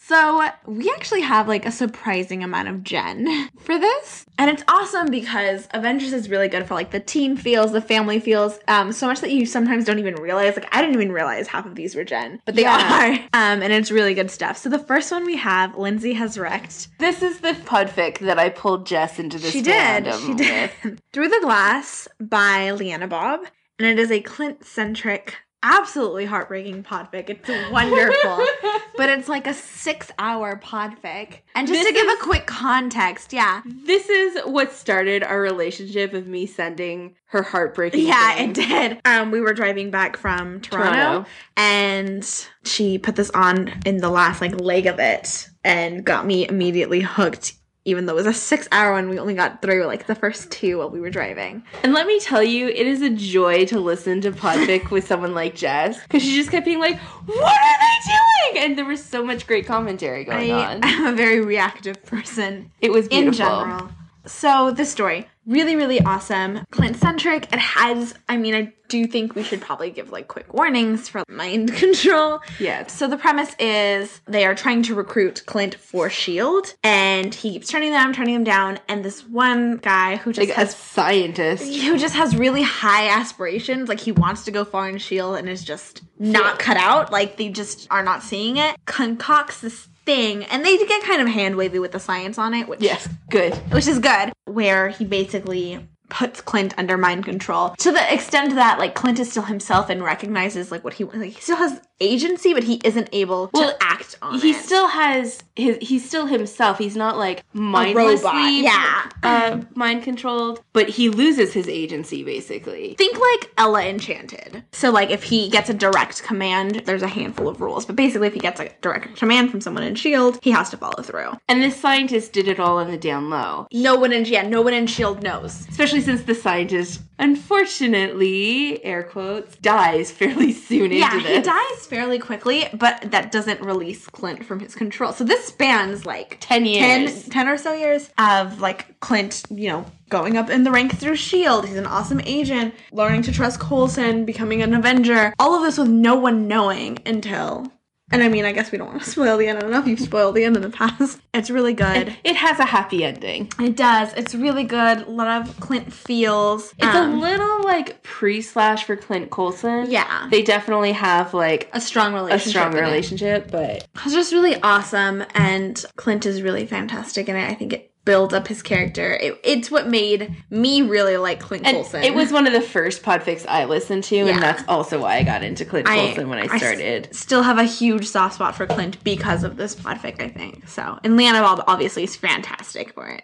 So 0.07 0.49
we 0.67 0.89
actually 0.91 1.23
have 1.23 1.49
like 1.49 1.67
a 1.67 1.73
surprising 1.73 2.45
amount 2.45 2.69
of 2.69 2.85
gen 2.85 3.49
for 3.59 3.77
this. 3.77 4.25
And 4.39 4.49
it's 4.49 4.63
awesome 4.69 5.11
because 5.11 5.67
Avengers 5.73 6.13
is 6.13 6.31
really 6.31 6.47
good 6.47 6.65
for 6.65 6.75
like 6.75 6.93
the 6.93 7.01
team 7.01 7.37
feels, 7.37 7.73
the 7.73 7.81
family 7.81 8.21
feels, 8.21 8.61
um, 8.69 8.93
so 8.93 9.09
much 9.09 9.21
that 9.21 9.33
you 9.33 9.47
sometimes 9.47 9.85
don't 9.85 9.99
even 9.99 10.15
realize. 10.15 10.55
Like 10.55 10.73
I 10.73 10.81
didn't 10.81 10.95
even 10.95 11.11
realize 11.11 11.49
half 11.49 11.67
of 11.67 11.75
these 11.75 11.97
were 11.97 12.05
gen, 12.05 12.41
but 12.45 12.55
they 12.55 12.63
Yeah. 12.63 12.77
are. 12.77 13.19
Um, 13.37 13.63
and 13.63 13.73
it's 13.73 13.91
really 13.91 14.15
good 14.15 14.31
stuff. 14.31 14.57
So 14.57 14.69
the 14.69 14.79
first 14.79 15.11
one 15.11 15.25
we 15.25 15.37
have, 15.37 15.77
Lindsay 15.77 16.13
has 16.15 16.37
recced. 16.37 16.89
This 16.99 17.21
is 17.21 17.41
the 17.41 17.53
podfic 17.53 18.19
that 18.21 18.39
I 18.39 18.49
pulled 18.49 18.87
Jess 18.87 19.19
into 19.19 19.39
this. 19.39 19.53
She 19.53 19.61
did. 19.61 20.13
She 20.15 20.35
did. 20.35 20.71
Through 21.13 21.29
the 21.29 21.41
Glass 21.43 22.07
by 22.21 22.71
Leanna 22.71 23.09
Bob. 23.09 23.41
And 23.79 23.87
it 23.87 23.99
is 23.99 24.11
a 24.11 24.21
Clint 24.21 24.65
centric, 24.65 25.37
absolutely 25.63 26.25
heartbreaking 26.27 26.83
podfic. 26.85 27.29
It's 27.31 27.71
wonderful. 27.73 28.45
but 28.97 29.09
it's 29.11 29.29
like 29.29 29.47
a 29.47 29.55
six 29.55 30.11
hour 30.19 30.61
podfic. 30.63 31.41
And 31.55 31.67
just 31.67 31.79
This 31.81 31.87
to 31.89 31.93
give 31.93 32.07
is- 32.07 32.19
a 32.19 32.23
quick 32.23 32.47
context, 32.47 33.33
yeah. 33.33 33.63
This 33.67 34.09
is 34.09 34.39
what 34.45 34.73
started 34.73 35.23
our 35.23 35.41
relationship 35.41 36.13
of 36.15 36.27
me 36.27 36.47
sending 36.47 37.15
her 37.27 37.43
heartbreaking. 37.43 38.07
Yeah, 38.07 38.35
things. 38.37 38.59
it 38.59 38.69
did. 38.69 39.01
Um, 39.05 39.31
we 39.31 39.41
were 39.41 39.53
driving 39.55 39.91
back 39.91 40.17
from 40.17 40.61
Toronto, 40.61 40.93
Toronto. 40.93 41.29
and 41.57 42.47
she 42.65 42.99
put 42.99 43.17
this 43.17 43.31
on 43.31 43.73
in 43.85 43.99
the 43.99 44.11
last 44.11 44.41
like 44.41 44.61
leg 44.61 44.87
of 44.87 44.99
it 45.01 45.49
and 45.65 46.05
got 46.05 46.27
me 46.27 46.49
immediately 46.49 47.01
hooked. 47.01 47.55
Even 47.87 48.05
though 48.05 48.13
it 48.15 48.17
was 48.17 48.27
a 48.27 48.35
six-hour 48.35 48.93
one, 48.93 49.09
we 49.09 49.19
only 49.19 49.35
got 49.35 49.63
through 49.63 49.87
like 49.87 50.07
the 50.07 50.15
first 50.17 50.51
two 50.51 50.79
while 50.79 50.91
we 50.91 51.01
were 51.01 51.09
driving. 51.09 51.63
And 51.85 51.95
let 51.95 52.07
me 52.07 52.19
tell 52.19 52.43
you, 52.43 52.67
it 52.67 52.87
is 52.87 53.01
a 53.01 53.11
joy 53.11 53.65
to 53.67 53.79
listen 53.79 54.21
to 54.23 54.33
Podfic 54.33 54.91
with 54.91 55.07
someone 55.07 55.35
like 55.35 55.55
Jess 55.55 56.03
because 56.03 56.23
she 56.23 56.35
just 56.35 56.51
kept 56.51 56.67
being 56.67 56.81
like, 56.81 56.99
"What 56.99 57.61
are 57.61 57.79
they 57.81 58.13
doing?" 58.59 58.65
And 58.65 58.77
there 58.77 58.85
was 58.85 59.03
so 59.03 59.25
much 59.25 59.47
great 59.47 59.67
commentary 59.67 60.25
going 60.25 60.51
on. 60.51 60.81
I'm 60.83 61.07
a 61.07 61.13
very 61.17 61.41
reactive 61.41 62.05
person 62.05 62.73
It 62.81 62.91
was 62.91 63.07
in 63.07 63.33
general. 63.33 63.89
So 64.27 64.71
this 64.71 64.91
story, 64.91 65.29
really, 65.47 65.77
really 65.77 66.01
awesome. 66.01 66.65
Clint 66.71 66.97
centric. 66.97 67.53
It 67.53 67.59
has. 67.59 68.15
I 68.29 68.37
mean, 68.37 68.55
I 68.55 68.73
do 68.89 69.07
think 69.07 69.35
we 69.35 69.43
should 69.43 69.61
probably 69.61 69.91
give 69.91 70.11
like 70.11 70.29
quick 70.29 70.53
warnings 70.55 71.09
for 71.09 71.23
mind 71.29 71.73
control. 71.75 72.41
Yeah. 72.59 72.87
So 72.87 73.09
the 73.09 73.17
premise 73.17 73.55
is 73.59 74.21
they 74.27 74.45
are 74.45 74.55
trying 74.55 74.83
to 74.85 74.95
recruit 74.95 75.43
Clint 75.47 75.75
for 75.77 76.09
Shield, 76.11 76.75
and 76.83 77.35
he 77.35 77.53
keeps 77.53 77.69
turning 77.69 77.93
them, 77.93 78.13
turning 78.13 78.35
them 78.35 78.45
down. 78.45 78.79
And 78.89 79.05
this 79.05 79.27
one 79.27 79.77
guy 79.79 80.17
who 80.17 80.33
just 80.33 80.49
Like 80.49 80.57
has 80.57 80.75
scientist. 80.75 81.65
who 81.65 81.97
just 81.99 82.15
has 82.15 82.37
really 82.37 82.63
high 82.63 83.09
aspirations, 83.09 83.89
like 83.89 84.01
he 84.01 84.13
wants 84.13 84.45
to 84.45 84.51
go 84.51 84.65
far 84.65 84.89
in 84.89 84.99
Shield, 84.99 85.37
and 85.37 85.49
is 85.49 85.65
just 85.65 86.03
not 86.19 86.59
cut 86.59 86.77
out. 86.77 87.13
Like 87.13 87.37
they 87.37 87.49
just 87.49 87.87
are 87.91 88.03
not 88.03 88.23
seeing 88.23 88.57
it. 88.57 88.77
Concocts 88.87 89.61
this 89.61 89.89
thing, 90.07 90.45
and 90.45 90.65
they 90.65 90.79
get 90.79 91.03
kind 91.03 91.21
of 91.21 91.29
hand 91.29 91.57
wavy 91.57 91.79
with 91.79 91.93
the 91.93 92.01
science 92.01 92.39
on 92.39 92.55
it, 92.55 92.69
which 92.69 92.81
Yes, 92.81 93.09
good. 93.31 93.55
which 93.73 93.87
is 93.87 93.99
good, 93.99 94.33
where 94.47 94.89
he 94.89 95.05
basically 95.05 95.87
puts 96.09 96.41
Clint 96.41 96.73
under 96.79 96.97
mind 96.97 97.25
control. 97.25 97.71
To 97.81 97.91
the 97.91 98.15
extent 98.15 98.55
that 98.55 98.79
like 98.79 98.95
Clint 98.95 99.19
is 99.19 99.29
still 99.31 99.43
himself 99.43 99.91
and 99.91 100.03
recognizes 100.03 100.71
like 100.71 100.85
what 100.85 100.95
he 100.95 101.05
like 101.05 101.33
he 101.33 101.41
still 101.41 101.57
has 101.57 101.81
agency, 102.01 102.55
but 102.55 102.63
he 102.65 102.81
isn't 102.85 103.09
able 103.13 103.51
Well, 103.53 103.73
to 103.77 103.85
act 104.01 104.17
on 104.23 104.39
He 104.41 104.51
it. 104.51 104.57
still 104.57 104.89
has 104.89 105.43
his. 105.55 105.79
He's 105.81 106.07
still 106.07 106.27
himself. 106.27 106.79
He's 106.79 106.97
not 106.97 107.17
like 107.17 107.43
mindlessly, 107.53 108.63
yeah. 108.63 109.09
uh, 109.23 109.61
mind 109.75 110.03
controlled. 110.03 110.63
But 110.73 110.89
he 110.89 111.09
loses 111.09 111.53
his 111.53 111.69
agency 111.69 112.23
basically. 112.23 112.95
think 112.99 113.19
like 113.19 113.51
Ella 113.59 113.85
Enchanted. 113.87 114.65
So 114.73 114.91
like 114.91 115.11
if 115.11 115.23
he 115.25 115.49
gets 115.49 115.71
a 115.71 115.75
direct 115.75 116.23
command, 116.23 116.83
there's 116.85 117.03
a 117.03 117.09
handful 117.09 117.49
of 117.49 117.61
rules, 117.61 117.87
but 117.87 117.97
basically 117.97 118.27
if 118.29 118.35
he 118.35 118.41
gets 118.41 118.61
a 118.61 118.69
direct 118.81 119.17
command 119.17 119.51
from 119.51 119.61
someone 119.61 119.83
in 119.83 119.95
Shield, 119.95 120.39
he 120.43 120.51
has 120.51 120.71
to 120.71 120.77
follow 120.77 121.03
through. 121.03 121.33
And 121.49 121.63
this 121.63 121.77
scientist 121.79 122.33
did 122.33 122.49
it 122.49 122.61
all 122.61 122.79
on 122.79 122.91
the 122.91 122.99
down 122.99 123.31
low. 123.31 123.67
No 123.73 123.97
one 123.97 124.13
in 124.13 124.25
yeah, 124.27 124.43
no 124.47 124.63
one 124.63 124.75
in 124.75 124.87
Shield 124.87 125.23
knows. 125.23 125.67
Especially 125.69 126.01
since 126.01 126.23
the 126.23 126.35
scientist, 126.35 127.01
unfortunately, 127.19 128.85
air 128.85 129.03
quotes, 129.03 129.57
dies 129.57 130.11
fairly 130.11 130.53
soon 130.53 130.93
Yeah, 130.93 131.15
into 131.17 131.29
he 131.29 131.41
dies 131.41 131.87
fairly 131.87 132.19
quickly, 132.19 132.67
but 132.75 133.11
that 133.11 133.33
doesn't 133.33 133.61
release 133.87 134.07
Clint 134.09 134.45
from 134.45 134.59
his 134.61 134.75
control. 134.75 135.13
So 135.13 135.23
this 135.23 135.47
spans 135.47 136.05
like 136.05 136.39
10 136.41 136.67
years. 136.67 137.23
10, 137.23 137.31
10 137.31 137.49
or 137.49 137.57
so 137.57 137.73
years 137.73 138.11
of 138.19 138.61
like 138.61 138.99
Clint, 139.01 139.45
you 139.51 139.69
know, 139.69 139.87
going 140.09 140.37
up 140.37 140.51
in 140.51 140.65
the 140.65 140.73
rank 140.73 140.99
through 140.99 141.13
S.H.I.E.L.D. 141.13 141.69
He's 141.69 141.77
an 141.77 141.87
awesome 141.87 142.21
agent, 142.25 142.75
learning 142.91 143.23
to 143.23 143.33
trust 143.33 143.61
Coulson, 143.61 144.25
becoming 144.25 144.63
an 144.63 144.75
Avenger. 144.75 145.33
All 145.39 145.55
of 145.55 145.63
this 145.63 145.79
with 145.79 145.89
no 145.89 146.17
one 146.17 146.49
knowing 146.49 146.99
until. 147.07 147.71
And 148.13 148.23
I 148.23 148.29
mean, 148.29 148.45
I 148.45 148.53
guess 148.53 148.71
we 148.71 148.79
don't 148.79 148.87
want 148.87 149.03
to 149.03 149.11
spoil 149.11 149.37
the 149.37 149.49
end. 149.49 149.59
I 149.59 149.63
don't 149.63 149.73
know 149.73 149.81
if 149.81 149.87
you've 149.87 149.99
spoiled 150.01 150.37
the 150.37 150.45
end 150.45 150.57
in 150.57 150.63
the 150.63 150.71
past. 150.71 151.21
It's 151.37 151.51
really 151.51 151.75
good. 151.75 152.17
It 152.25 152.35
has 152.35 152.59
a 152.59 152.65
happy 152.65 153.05
ending. 153.05 153.53
It 153.61 153.77
does. 153.77 154.11
It's 154.15 154.35
really 154.35 154.65
good. 154.65 155.03
A 155.03 155.11
lot 155.11 155.43
of 155.43 155.61
Clint 155.61 155.93
feels. 155.93 156.73
It's 156.79 156.87
um, 156.87 157.13
a 157.13 157.21
little 157.21 157.63
like 157.63 158.03
pre 158.03 158.41
slash 158.41 158.85
for 158.85 158.97
Clint 158.97 159.31
Coulson. 159.31 159.91
Yeah. 159.91 160.29
They 160.31 160.43
definitely 160.43 160.93
have 160.93 161.35
like 161.35 161.69
a 161.75 161.81
strong 161.81 162.15
relationship. 162.15 162.63
a 162.63 162.71
relationship. 162.71 162.73
strong 162.73 162.73
in 162.73 162.79
it. 162.79 162.81
relationship, 162.81 163.51
but 163.51 163.87
It's 164.07 164.15
just 164.15 164.33
really 164.33 164.59
awesome, 164.63 165.25
and 165.35 165.85
Clint 165.97 166.25
is 166.25 166.41
really 166.41 166.65
fantastic 166.65 167.29
in 167.29 167.37
it. 167.37 167.51
I 167.51 167.53
think 167.53 167.75
it 167.75 167.93
builds 168.07 168.33
up 168.33 168.49
his 168.49 168.63
character. 168.63 169.13
It, 169.21 169.39
it's 169.45 169.71
what 169.71 169.87
made 169.89 170.35
me 170.49 170.81
really 170.81 171.19
like 171.19 171.41
Clint 171.41 171.67
And 171.67 171.77
Coulson. 171.77 172.03
it 172.03 172.15
was 172.15 172.33
one 172.33 172.47
of 172.47 172.55
the 172.55 172.63
first 172.63 173.03
podfics 173.03 173.45
I 173.47 173.67
listened 173.67 174.05
to, 174.05 174.17
Yeah. 174.17 174.29
and 174.29 174.43
that's 174.43 174.63
also 174.67 175.03
why 175.03 175.17
I 175.17 175.23
got 175.23 175.43
into 175.43 175.67
Clint 175.67 175.87
Coulson 175.87 176.31
when 176.31 176.39
I 176.39 176.47
started. 176.57 177.15
still 177.15 177.43
have 177.43 177.59
a 177.59 177.65
huge 177.65 178.07
soft 178.07 178.37
spot 178.37 178.55
for 178.57 178.67
Clint 178.67 179.05
because 179.05 179.45
of 179.45 179.59
this 179.59 179.75
podfic, 179.75 180.23
I 180.23 180.29
think. 180.31 180.67
So, 180.69 180.99
and 181.05 181.19
Leanna 181.19 181.41
Bob 181.43 181.63
obviously 181.67 182.05
is 182.05 182.17
fantastic 182.17 182.95
for 182.95 183.07
it. 183.09 183.23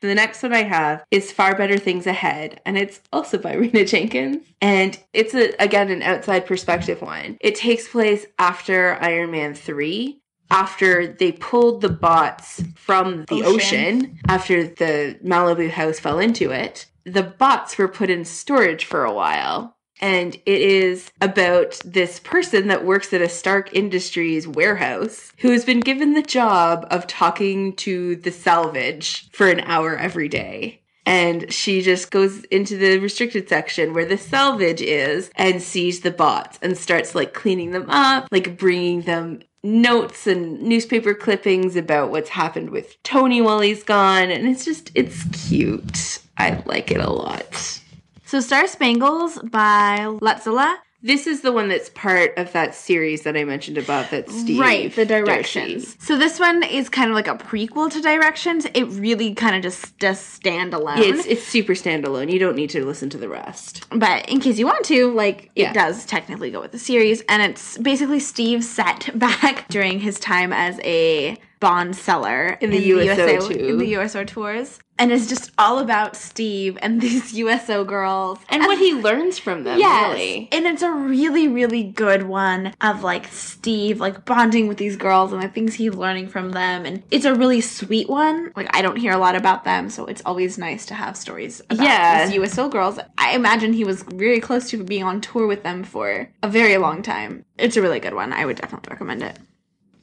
The 0.00 0.14
next 0.14 0.42
one 0.42 0.52
I 0.52 0.64
have 0.64 1.02
is 1.10 1.32
Far 1.32 1.56
Better 1.56 1.78
Things 1.78 2.06
Ahead, 2.06 2.60
and 2.66 2.76
it's 2.76 3.00
also 3.12 3.38
by 3.38 3.54
Reena 3.56 3.88
Jenkins. 3.88 4.44
And 4.60 4.98
it's 5.14 5.34
a, 5.34 5.54
again 5.58 5.90
an 5.90 6.02
outside 6.02 6.46
perspective 6.46 7.00
one. 7.00 7.38
It 7.40 7.54
takes 7.54 7.88
place 7.88 8.26
after 8.38 8.98
Iron 9.00 9.30
Man 9.30 9.54
3, 9.54 10.20
after 10.50 11.06
they 11.06 11.32
pulled 11.32 11.80
the 11.80 11.88
bots 11.88 12.62
from 12.74 13.24
the 13.26 13.42
Ocean. 13.42 13.96
ocean, 13.96 14.18
after 14.28 14.64
the 14.66 15.18
Malibu 15.24 15.70
house 15.70 15.98
fell 15.98 16.18
into 16.18 16.50
it. 16.50 16.86
The 17.04 17.22
bots 17.22 17.76
were 17.76 17.88
put 17.88 18.10
in 18.10 18.24
storage 18.24 18.84
for 18.84 19.04
a 19.04 19.12
while. 19.12 19.76
And 20.00 20.34
it 20.34 20.60
is 20.60 21.10
about 21.20 21.80
this 21.84 22.18
person 22.18 22.68
that 22.68 22.84
works 22.84 23.12
at 23.12 23.22
a 23.22 23.28
Stark 23.28 23.72
Industries 23.74 24.46
warehouse 24.46 25.32
who 25.38 25.50
has 25.52 25.64
been 25.64 25.80
given 25.80 26.14
the 26.14 26.22
job 26.22 26.86
of 26.90 27.06
talking 27.06 27.74
to 27.76 28.16
the 28.16 28.32
salvage 28.32 29.30
for 29.30 29.48
an 29.48 29.60
hour 29.60 29.96
every 29.96 30.28
day. 30.28 30.82
And 31.06 31.52
she 31.52 31.82
just 31.82 32.10
goes 32.10 32.44
into 32.44 32.76
the 32.76 32.98
restricted 32.98 33.48
section 33.48 33.92
where 33.92 34.06
the 34.06 34.18
salvage 34.18 34.80
is 34.80 35.30
and 35.36 35.62
sees 35.62 36.00
the 36.00 36.10
bots 36.10 36.58
and 36.62 36.76
starts 36.76 37.14
like 37.14 37.34
cleaning 37.34 37.72
them 37.72 37.88
up, 37.88 38.28
like 38.30 38.56
bringing 38.58 39.02
them 39.02 39.40
notes 39.64 40.26
and 40.26 40.60
newspaper 40.62 41.14
clippings 41.14 41.74
about 41.74 42.10
what's 42.10 42.28
happened 42.28 42.70
with 42.70 43.02
Tony 43.02 43.40
while 43.40 43.60
he's 43.60 43.82
gone. 43.82 44.30
And 44.30 44.46
it's 44.46 44.64
just, 44.64 44.92
it's 44.94 45.24
cute. 45.48 46.20
I 46.38 46.62
like 46.66 46.90
it 46.90 47.00
a 47.00 47.10
lot. 47.10 47.80
So, 48.26 48.40
Star 48.40 48.66
Spangles 48.66 49.38
by 49.38 49.98
Letzela. 50.20 50.76
This 51.06 51.26
is 51.26 51.42
the 51.42 51.52
one 51.52 51.68
that's 51.68 51.90
part 51.90 52.32
of 52.38 52.50
that 52.52 52.74
series 52.74 53.22
that 53.22 53.36
I 53.36 53.44
mentioned 53.44 53.76
above 53.76 54.08
that 54.10 54.30
Steve. 54.30 54.58
right, 54.58 54.90
the 54.94 55.04
Darcy- 55.04 55.24
directions. 55.26 55.96
So 56.02 56.16
this 56.16 56.40
one 56.40 56.62
is 56.62 56.88
kind 56.88 57.10
of 57.10 57.14
like 57.14 57.28
a 57.28 57.34
prequel 57.36 57.90
to 57.92 58.00
Directions. 58.00 58.64
It 58.72 58.84
really 58.84 59.34
kind 59.34 59.54
of 59.54 59.62
just 59.62 59.98
does 59.98 60.18
stand 60.18 60.72
alone. 60.72 60.98
It's 60.98 61.26
it's 61.26 61.42
super 61.46 61.74
standalone. 61.74 62.32
You 62.32 62.38
don't 62.38 62.56
need 62.56 62.70
to 62.70 62.84
listen 62.86 63.10
to 63.10 63.18
the 63.18 63.28
rest. 63.28 63.84
but 63.90 64.26
in 64.30 64.40
case 64.40 64.58
you 64.58 64.64
want 64.66 64.84
to, 64.86 65.12
like 65.12 65.50
Yeah. 65.54 65.70
it 65.70 65.74
does 65.74 66.06
technically 66.06 66.50
go 66.50 66.60
with 66.62 66.72
the 66.72 66.78
series, 66.78 67.20
and 67.28 67.42
it's 67.42 67.76
basically 67.76 68.18
Steve 68.20 68.64
set 68.64 69.10
back 69.18 69.68
during 69.68 70.00
his 70.00 70.18
time 70.18 70.52
as 70.54 70.80
a 70.84 71.36
bond 71.64 71.96
seller 71.96 72.58
In 72.60 72.70
the 72.70 72.78
USO 72.78 73.26
USO 73.26 73.48
too. 73.48 73.68
in 73.70 73.78
the 73.78 73.86
USO 73.96 74.24
tours, 74.24 74.78
and 74.98 75.10
it's 75.10 75.26
just 75.28 75.50
all 75.58 75.78
about 75.78 76.14
Steve 76.14 76.76
and 76.82 77.00
these 77.06 77.32
USO 77.34 77.84
girls 77.84 78.38
And 78.50 78.62
what 78.64 78.78
he 78.78 78.92
learns 78.94 79.38
from 79.38 79.64
them, 79.64 79.78
Yes. 79.78 80.12
really. 80.12 80.48
And 80.52 80.66
it's 80.66 80.82
a 80.82 80.90
really, 80.92 81.48
really 81.48 81.82
good 81.82 82.22
one 82.24 82.74
of 82.80 83.02
like 83.02 83.26
Steve 83.28 83.98
like 83.98 84.24
bonding 84.24 84.68
with 84.68 84.76
these 84.78 84.96
girls 84.96 85.32
and 85.32 85.42
the 85.42 85.48
things 85.48 85.74
he's 85.74 85.94
learning 85.94 86.28
from 86.28 86.50
them. 86.50 86.84
And 86.86 87.02
it's 87.10 87.24
a 87.24 87.34
really 87.34 87.60
sweet 87.62 88.08
one. 88.08 88.52
Like 88.54 88.68
I 88.76 88.82
don't 88.82 88.96
hear 89.04 89.12
a 89.12 89.18
lot 89.26 89.34
about 89.34 89.64
them, 89.64 89.88
so 89.90 90.04
it's 90.06 90.22
always 90.26 90.58
nice 90.58 90.84
to 90.86 90.94
have 90.94 91.16
stories 91.16 91.60
about 91.70 91.82
Yeah. 91.84 92.26
these 92.26 92.34
USO 92.36 92.68
girls. 92.68 92.98
I 93.18 93.34
imagine 93.34 93.72
he 93.72 93.84
was 93.84 94.02
very 94.02 94.40
close 94.40 94.68
to 94.70 94.84
being 94.84 95.02
on 95.04 95.20
tour 95.20 95.46
with 95.46 95.62
them 95.62 95.82
for 95.82 96.28
a 96.42 96.48
very 96.48 96.76
long 96.76 97.02
time. 97.02 97.44
It's 97.58 97.76
a 97.78 97.82
really 97.82 98.00
good 98.00 98.14
one. 98.14 98.32
I 98.32 98.44
would 98.44 98.56
definitely 98.60 98.90
recommend 98.90 99.22
it. 99.22 99.38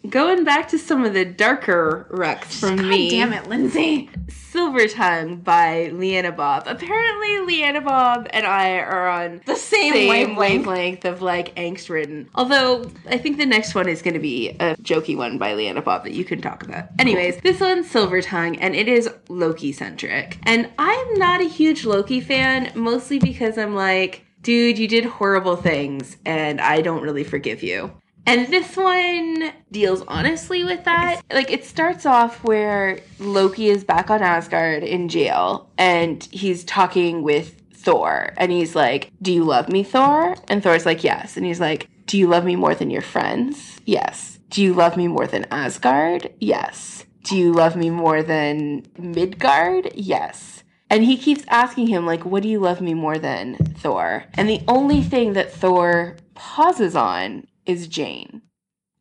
Going 0.10 0.44
back 0.44 0.68
to 0.70 0.80
some 0.80 1.06
of 1.06 1.14
the 1.14 1.24
darker 1.26 2.08
recs 2.10 2.60
from 2.60 2.78
God 2.78 2.86
me. 2.88 3.10
damn 3.10 3.34
it, 3.34 3.48
Lindsay. 3.48 4.10
Silver 4.30 4.88
Tongue 4.88 5.38
by 5.38 5.90
Leanna 5.94 6.32
Bob. 6.32 6.64
Apparently, 6.66 7.40
Leanna 7.40 7.80
Bob 7.82 8.28
and 8.32 8.46
I 8.46 8.80
are 8.80 9.08
on 9.08 9.42
The 9.46 9.56
same, 9.56 9.94
same 9.94 10.10
wavelength. 10.10 10.38
wavelength 10.66 11.06
of 11.06 11.22
like 11.22 11.56
angst 11.56 11.90
ridden. 11.90 12.30
Although 12.36 12.92
I 13.08 13.18
think 13.18 13.38
the 13.38 13.46
next 13.46 13.76
one 13.76 13.88
is 13.88 14.02
going 14.02 14.16
to 14.16 14.20
be 14.20 14.50
a 14.60 14.76
jokey 14.78 15.16
one 15.16 15.38
by 15.38 15.54
Leanna 15.54 15.82
Bob 15.82 16.04
that 16.04 16.14
you 16.14 16.26
can 16.26 16.42
talk 16.42 16.64
about. 16.64 16.90
Anyways, 17.00 17.38
this 17.38 17.62
one's 17.62 17.90
Silver 17.90 18.22
Tongue 18.22 18.58
and 18.58 18.76
it 18.76 18.90
is 18.90 19.10
Loki 19.30 19.72
centric. 19.72 20.38
And 20.44 20.70
I'm 20.78 21.14
not 21.14 21.40
a 21.40 21.48
huge 21.48 21.86
Loki 21.86 22.20
fan, 22.20 22.72
mostly 22.76 23.20
because 23.20 23.58
I'm 23.58 23.76
like, 23.76 24.26
dude, 24.42 24.78
you 24.78 24.88
did 24.88 25.06
horrible 25.06 25.56
things 25.56 26.18
and 26.26 26.60
I 26.60 26.82
don't 26.82 27.04
really 27.04 27.24
forgive 27.24 27.64
you. 27.64 27.92
And 28.26 28.48
this 28.48 28.78
one 28.78 29.52
deals 29.72 30.04
honestly 30.08 30.64
with 30.64 30.84
that. 30.86 31.22
Like, 31.32 31.52
it 31.52 31.66
starts 31.66 32.06
off 32.06 32.44
where 32.44 33.00
Loki 33.20 33.70
is 33.70 33.84
back 33.84 34.10
on 34.10 34.22
Asgard 34.22 34.84
in 34.84 35.10
jail 35.10 35.70
and 35.78 36.24
he's 36.32 36.64
talking 36.64 37.24
with 37.24 37.62
Thor. 37.74 38.34
And 38.38 38.52
he's 38.52 38.76
like, 38.76 39.12
Do 39.22 39.34
you 39.34 39.44
love 39.44 39.70
me, 39.70 39.84
Thor? 39.84 40.36
And 40.48 40.62
Thor's 40.62 40.86
like, 40.86 41.04
Yes. 41.04 41.36
And 41.36 41.46
he's 41.46 41.60
like, 41.60 41.90
Do 42.06 42.18
you 42.18 42.28
love 42.28 42.46
me 42.46 42.56
more 42.56 42.76
than 42.76 42.90
your 42.90 43.02
friends? 43.02 43.80
Yes. 43.86 44.40
Do 44.50 44.62
you 44.62 44.74
love 44.74 44.98
me 44.98 45.08
more 45.08 45.28
than 45.28 45.46
Asgard? 45.50 46.32
Yes. 46.40 47.06
Do 47.24 47.38
you 47.38 47.54
love 47.54 47.76
me 47.76 47.90
more 47.90 48.22
than 48.22 48.86
Midgard? 48.98 49.92
Yes. 49.96 50.64
And 50.90 51.06
he 51.06 51.16
keeps 51.16 51.46
asking 51.48 51.88
him, 51.88 52.06
like, 52.06 52.26
what 52.26 52.44
do 52.44 52.50
you 52.50 52.60
love 52.60 52.82
me 52.82 52.94
more 52.94 53.18
than, 53.18 53.56
Thor? 53.78 54.26
And 54.34 54.50
the 54.50 54.62
only 54.68 55.02
thing 55.02 55.32
that 55.34 55.54
Thor 55.54 56.18
pauses 56.34 56.98
on 56.98 57.48
is 57.66 57.88
Jane. 57.88 58.42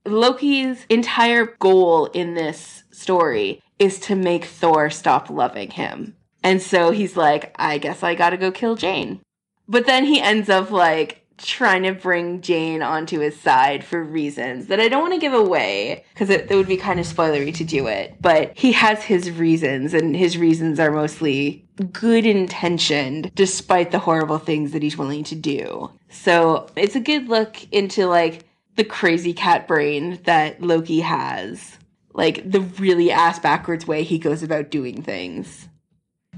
Loki's 0.07 0.87
entire 0.89 1.57
goal 1.59 2.07
in 2.07 2.35
this 2.35 2.85
story 2.91 3.63
is 3.79 3.99
to 4.01 4.15
make 4.15 4.45
Thor 4.45 4.91
stop 4.91 5.31
loving 5.31 5.71
him. 5.71 6.17
And 6.43 6.63
so 6.63 6.91
he's 6.91 7.17
like, 7.17 7.55
I 7.59 7.79
guess 7.79 8.03
I 8.03 8.15
gotta 8.15 8.37
go 8.37 8.51
kill 8.51 8.77
Jane. 8.77 9.21
But 9.69 9.87
then 9.87 10.05
he 10.05 10.21
ends 10.21 10.49
up 10.49 10.71
like 10.71 11.21
trying 11.43 11.83
to 11.85 11.93
bring 11.93 12.41
Jane 12.41 12.83
onto 12.83 13.21
his 13.21 13.39
side 13.39 13.85
for 13.85 14.03
reasons 14.03 14.67
that 14.67 14.81
I 14.81 14.89
don't 14.89 15.01
want 15.01 15.15
to 15.15 15.21
give 15.21 15.33
away 15.33 16.05
because 16.13 16.31
it, 16.31 16.51
it 16.51 16.55
would 16.55 16.69
be 16.69 16.77
kind 16.77 17.01
of 17.01 17.07
spoilery 17.07 17.55
to 17.55 17.65
do 17.65 17.87
it. 17.87 18.17
But 18.21 18.57
he 18.57 18.73
has 18.73 19.03
his 19.03 19.31
reasons, 19.31 19.95
and 19.95 20.15
his 20.15 20.37
reasons 20.37 20.79
are 20.79 20.91
mostly 20.91 21.67
good 21.93 22.27
intentioned 22.27 23.31
despite 23.35 23.91
the 23.91 23.99
horrible 23.99 24.39
things 24.39 24.73
that 24.73 24.83
he's 24.83 24.99
willing 24.99 25.25
to 25.25 25.35
do. 25.35 25.91
So 26.11 26.69
it's 26.77 26.97
a 26.97 27.01
good 27.01 27.29
look 27.29 27.57
into 27.73 28.07
like 28.07 28.45
the 28.77 28.85
crazy 28.85 29.33
cat 29.33 29.67
brain 29.69 30.19
that 30.25 30.61
Loki 30.63 31.01
has. 31.01 31.79
Like 32.13 32.51
the 32.51 32.61
really 32.61 33.11
ass 33.11 33.39
backwards 33.39 33.87
way 33.87 34.03
he 34.03 34.19
goes 34.19 34.43
about 34.43 34.71
doing 34.71 35.03
things. 35.03 35.69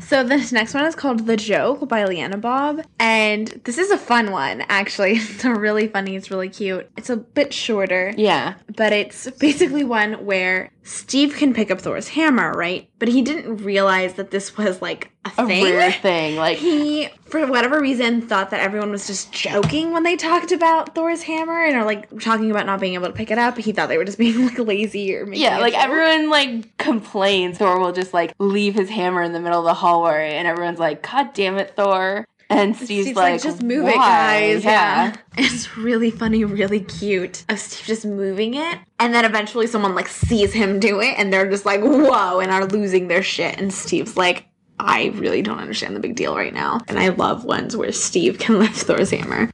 So 0.01 0.25
this 0.25 0.53
next 0.53 0.73
one 0.75 0.87
is 0.87 0.95
called 0.95 1.27
The 1.27 1.37
Joke 1.37 1.87
by 1.87 2.05
Leanna 2.07 2.39
Bob. 2.39 2.83
And 2.99 3.49
this 3.65 3.77
is 3.79 3.91
a 3.91 3.99
fun 3.99 4.31
one, 4.31 4.63
actually. 4.69 5.13
It's 5.21 5.45
really 5.45 5.87
funny, 5.87 6.17
it's 6.17 6.31
really 6.31 6.49
cute. 6.49 6.91
It's 6.97 7.11
a 7.11 7.17
bit 7.17 7.53
shorter, 7.53 8.13
Yeah. 8.17 8.55
but 8.75 8.93
it's 8.93 9.31
basically 9.33 9.85
one 9.85 10.25
where 10.25 10.71
Steve 10.83 11.37
can 11.37 11.53
pick 11.55 11.71
up 11.71 11.81
Thor's 11.81 12.09
hammer, 12.09 12.53
right? 12.53 12.89
But 12.99 13.09
he 13.09 13.21
didn't 13.23 13.59
realize 13.59 14.15
that 14.15 14.31
this 14.31 14.57
was 14.57 14.81
like 14.83 15.12
a, 15.25 15.31
A 15.43 15.47
thing. 15.47 15.65
rare 15.65 15.93
thing. 15.93 16.37
Like 16.37 16.59
He, 16.59 17.09
for 17.27 17.47
whatever 17.47 17.81
reason, 17.81 18.23
thought 18.23 18.51
that 18.51 18.61
everyone 18.61 18.91
was 18.91 19.07
just 19.07 19.33
joking 19.33 19.93
when 19.93 20.03
they 20.03 20.17
talked 20.17 20.51
about 20.53 20.95
Thor's 20.95 21.23
hammer 21.23 21.65
and 21.65 21.77
are 21.77 21.85
like 21.85 22.21
talking 22.21 22.51
about 22.51 22.67
not 22.67 22.81
being 22.81 22.95
able 22.95 23.07
to 23.07 23.13
pick 23.13 23.31
it 23.31 23.39
up. 23.39 23.57
He 23.57 23.73
thought 23.73 23.89
they 23.89 23.99
were 23.99 24.05
just 24.05 24.19
being 24.19 24.45
like 24.47 24.59
lazy 24.59 25.15
or 25.15 25.33
Yeah, 25.33 25.59
like 25.59 25.75
joke. 25.75 25.83
everyone 25.85 26.29
like 26.31 26.77
complains 26.79 27.59
Thor 27.59 27.79
will 27.79 27.93
just 27.93 28.13
like 28.13 28.35
leave 28.39 28.75
his 28.75 28.91
hammer 28.91 29.23
in 29.23 29.33
the 29.33 29.41
middle 29.41 29.61
of 29.61 29.65
the 29.65 29.75
hallway 29.75 30.33
and 30.35 30.49
everyone's 30.49 30.79
like, 30.81 31.09
God 31.09 31.33
damn 31.35 31.57
it, 31.59 31.75
Thor. 31.77 32.27
And 32.51 32.77
Steve's, 32.77 33.05
Steve's 33.07 33.17
like, 33.17 33.33
like, 33.35 33.43
just 33.43 33.63
move 33.63 33.89
it, 33.89 33.97
"Why?" 33.97 34.53
guys. 34.53 34.65
Yeah. 34.65 35.15
It's 35.39 35.75
really 35.79 36.11
funny, 36.11 36.45
really 36.45 36.81
cute 36.81 37.47
of 37.49 37.59
Steve 37.59 37.87
just 37.87 38.05
moving 38.05 38.53
it. 38.55 38.79
And 38.99 39.15
then 39.15 39.25
eventually 39.25 39.67
someone 39.67 39.95
like 39.95 40.09
sees 40.09 40.53
him 40.53 40.79
do 40.79 41.01
it 41.01 41.15
and 41.17 41.33
they're 41.33 41.49
just 41.49 41.65
like, 41.65 41.81
whoa, 41.81 42.41
and 42.41 42.51
are 42.53 42.67
losing 42.67 43.09
their 43.09 43.23
shit. 43.23 43.59
And 43.59 43.73
Steve's 43.73 44.19
like, 44.19 44.45
I 44.83 45.13
really 45.15 45.43
don't 45.43 45.59
understand 45.59 45.97
the 45.97 46.01
big 46.01 46.17
deal 46.17 46.37
right 46.37 46.53
now. 46.53 46.81
And 46.89 46.99
I 46.99 47.09
love 47.09 47.45
ones 47.45 47.77
where 47.77 47.93
Steve 47.93 48.39
can 48.39 48.59
lift 48.61 48.83
Thor's 48.83 49.11
hammer. 49.11 49.51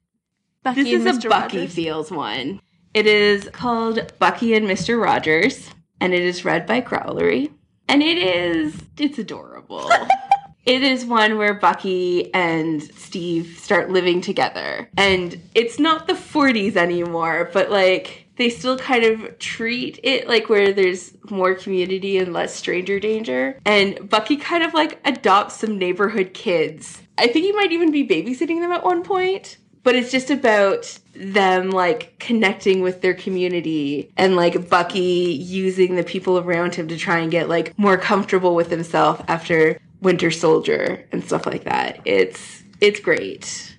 Bucky 0.62 0.82
This 0.82 0.92
is 0.92 1.06
and 1.06 1.24
a 1.24 1.28
Bucky 1.28 1.58
Rogers. 1.58 1.74
Feels 1.74 2.10
one. 2.10 2.60
It 2.94 3.06
is 3.06 3.48
called 3.52 4.12
Bucky 4.18 4.54
and 4.54 4.66
Mr. 4.66 5.00
Rogers, 5.00 5.70
and 6.00 6.14
it 6.14 6.22
is 6.22 6.44
read 6.44 6.66
by 6.66 6.80
Crowlery. 6.80 7.52
And 7.86 8.02
it 8.02 8.18
is, 8.18 8.74
it's 8.98 9.18
adorable. 9.18 9.90
it 10.66 10.82
is 10.82 11.04
one 11.04 11.38
where 11.38 11.54
Bucky 11.54 12.32
and 12.34 12.82
Steve 12.82 13.58
start 13.58 13.90
living 13.90 14.20
together. 14.20 14.90
And 14.96 15.40
it's 15.54 15.78
not 15.78 16.06
the 16.06 16.14
40s 16.14 16.76
anymore, 16.76 17.50
but 17.52 17.70
like, 17.70 18.27
they 18.39 18.49
still 18.49 18.78
kind 18.78 19.05
of 19.05 19.39
treat 19.39 20.01
it 20.03 20.26
like 20.28 20.49
where 20.49 20.72
there's 20.72 21.12
more 21.28 21.55
community 21.55 22.16
and 22.18 22.32
less 22.32 22.55
stranger 22.55 22.99
danger. 22.99 23.59
And 23.66 24.09
Bucky 24.09 24.36
kind 24.36 24.62
of 24.62 24.72
like 24.72 25.01
adopts 25.05 25.57
some 25.57 25.76
neighborhood 25.78 26.32
kids. 26.32 27.03
I 27.18 27.26
think 27.26 27.45
he 27.45 27.53
might 27.53 27.72
even 27.72 27.91
be 27.91 28.07
babysitting 28.07 28.61
them 28.61 28.72
at 28.72 28.84
one 28.84 29.03
point. 29.03 29.59
but 29.82 29.97
it's 29.97 30.11
just 30.11 30.30
about 30.30 30.99
them 31.14 31.70
like 31.70 32.18
connecting 32.18 32.82
with 32.82 33.01
their 33.01 33.14
community 33.14 34.12
and 34.18 34.36
like 34.36 34.68
Bucky 34.68 35.32
using 35.41 35.95
the 35.97 36.05
people 36.05 36.39
around 36.39 36.74
him 36.74 36.89
to 36.89 36.97
try 36.99 37.18
and 37.20 37.30
get 37.30 37.49
like 37.49 37.76
more 37.78 37.97
comfortable 37.97 38.55
with 38.55 38.70
himself 38.70 39.22
after 39.28 39.78
Winter 40.03 40.30
Soldier 40.30 41.07
and 41.11 41.24
stuff 41.24 41.47
like 41.47 41.64
that. 41.64 42.01
It's 42.05 42.62
it's 42.80 43.01
great. 43.01 43.77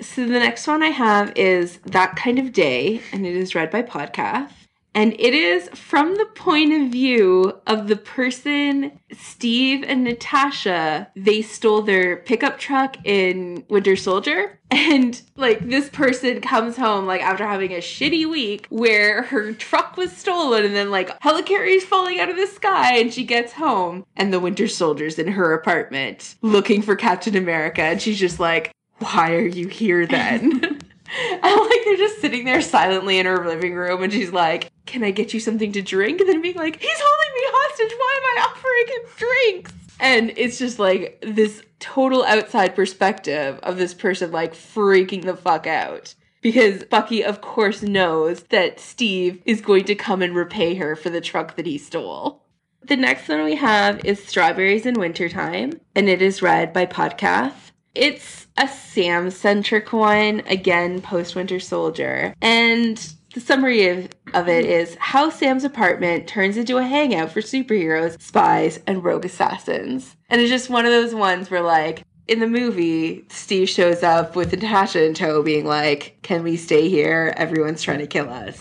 So 0.00 0.24
the 0.24 0.38
next 0.38 0.66
one 0.66 0.82
I 0.82 0.88
have 0.88 1.32
is 1.36 1.78
That 1.78 2.14
Kind 2.16 2.38
of 2.38 2.52
Day, 2.52 3.00
and 3.12 3.26
it 3.26 3.34
is 3.34 3.54
read 3.54 3.70
by 3.70 3.82
Podcast. 3.82 4.52
And 4.94 5.14
it 5.18 5.34
is 5.34 5.68
from 5.68 6.16
the 6.16 6.26
point 6.26 6.72
of 6.72 6.90
view 6.90 7.60
of 7.66 7.86
the 7.88 7.96
person, 7.96 8.98
Steve 9.12 9.84
and 9.86 10.02
Natasha, 10.02 11.08
they 11.14 11.42
stole 11.42 11.82
their 11.82 12.16
pickup 12.16 12.58
truck 12.58 12.96
in 13.04 13.64
Winter 13.68 13.96
Soldier. 13.96 14.54
And 14.70 15.20
like 15.34 15.66
this 15.66 15.88
person 15.88 16.42
comes 16.42 16.76
home 16.76 17.06
like 17.06 17.22
after 17.22 17.46
having 17.46 17.72
a 17.72 17.78
shitty 17.78 18.28
week 18.28 18.66
where 18.68 19.22
her 19.22 19.54
truck 19.54 19.96
was 19.96 20.12
stolen 20.12 20.64
and 20.64 20.74
then 20.74 20.90
like 20.90 21.18
helicarriers 21.20 21.82
falling 21.82 22.20
out 22.20 22.28
of 22.28 22.36
the 22.36 22.46
sky 22.46 22.98
and 22.98 23.12
she 23.12 23.24
gets 23.24 23.54
home 23.54 24.04
and 24.14 24.30
the 24.30 24.40
Winter 24.40 24.68
Soldier's 24.68 25.18
in 25.18 25.28
her 25.28 25.54
apartment 25.54 26.34
looking 26.42 26.82
for 26.82 26.96
Captain 26.96 27.34
America 27.34 27.80
and 27.80 28.00
she's 28.02 28.18
just 28.18 28.38
like, 28.38 28.72
why 28.98 29.32
are 29.34 29.46
you 29.46 29.68
here 29.68 30.06
then? 30.06 30.80
And 31.42 31.42
like 31.42 31.84
they're 31.84 31.96
just 31.96 32.20
sitting 32.20 32.44
there 32.44 32.60
silently 32.60 33.18
in 33.18 33.26
her 33.26 33.46
living 33.46 33.74
room, 33.74 34.02
and 34.02 34.12
she's 34.12 34.32
like, 34.32 34.70
"Can 34.86 35.02
I 35.02 35.10
get 35.10 35.32
you 35.32 35.40
something 35.40 35.72
to 35.72 35.82
drink?" 35.82 36.20
And 36.20 36.28
then 36.28 36.42
being 36.42 36.56
like, 36.56 36.80
"He's 36.80 37.00
holding 37.00 37.34
me 37.34 37.40
hostage. 37.44 37.96
Why 37.96 38.16
am 38.16 38.24
I 38.24 38.46
offering 38.46 38.86
him 38.88 39.10
drinks?" 39.16 39.72
And 40.00 40.32
it's 40.36 40.58
just 40.58 40.78
like 40.78 41.24
this 41.26 41.62
total 41.80 42.24
outside 42.24 42.74
perspective 42.74 43.58
of 43.62 43.78
this 43.78 43.94
person 43.94 44.32
like 44.32 44.54
freaking 44.54 45.24
the 45.24 45.36
fuck 45.36 45.66
out. 45.66 46.14
Because 46.40 46.84
Bucky, 46.84 47.24
of 47.24 47.40
course, 47.40 47.82
knows 47.82 48.44
that 48.44 48.78
Steve 48.78 49.42
is 49.44 49.60
going 49.60 49.84
to 49.84 49.94
come 49.94 50.22
and 50.22 50.36
repay 50.36 50.74
her 50.76 50.94
for 50.94 51.10
the 51.10 51.20
truck 51.20 51.56
that 51.56 51.66
he 51.66 51.78
stole. 51.78 52.44
The 52.82 52.96
next 52.96 53.28
one 53.28 53.44
we 53.44 53.56
have 53.56 54.04
is 54.04 54.24
Strawberries 54.24 54.86
in 54.86 54.94
Wintertime, 54.94 55.80
and 55.96 56.08
it 56.08 56.22
is 56.22 56.42
read 56.42 56.72
by 56.72 56.86
Podcast. 56.86 57.67
It's 57.98 58.46
a 58.56 58.68
Sam 58.68 59.28
centric 59.28 59.92
one, 59.92 60.42
again, 60.46 61.02
post 61.02 61.34
Winter 61.34 61.58
Soldier. 61.58 62.32
And 62.40 62.96
the 63.34 63.40
summary 63.40 63.88
of, 63.88 64.08
of 64.34 64.48
it 64.48 64.64
is 64.64 64.96
how 65.00 65.30
Sam's 65.30 65.64
apartment 65.64 66.28
turns 66.28 66.56
into 66.56 66.76
a 66.76 66.84
hangout 66.84 67.32
for 67.32 67.40
superheroes, 67.40 68.22
spies, 68.22 68.78
and 68.86 69.02
rogue 69.02 69.24
assassins. 69.24 70.14
And 70.30 70.40
it's 70.40 70.48
just 70.48 70.70
one 70.70 70.86
of 70.86 70.92
those 70.92 71.12
ones 71.12 71.50
where, 71.50 71.60
like, 71.60 72.04
in 72.28 72.38
the 72.38 72.46
movie, 72.46 73.24
Steve 73.30 73.68
shows 73.68 74.04
up 74.04 74.36
with 74.36 74.52
Natasha 74.52 75.04
in 75.04 75.14
tow, 75.14 75.42
being 75.42 75.64
like, 75.64 76.18
Can 76.22 76.44
we 76.44 76.56
stay 76.56 76.88
here? 76.88 77.34
Everyone's 77.36 77.82
trying 77.82 77.98
to 77.98 78.06
kill 78.06 78.30
us. 78.30 78.60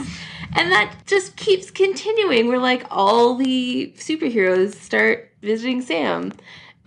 And 0.55 0.71
that 0.71 0.95
just 1.05 1.35
keeps 1.35 1.69
continuing, 1.69 2.47
We're 2.47 2.57
like, 2.57 2.87
all 2.89 3.35
the 3.35 3.93
superheroes 3.97 4.73
start 4.73 5.31
visiting 5.43 5.83
Sam. 5.83 6.33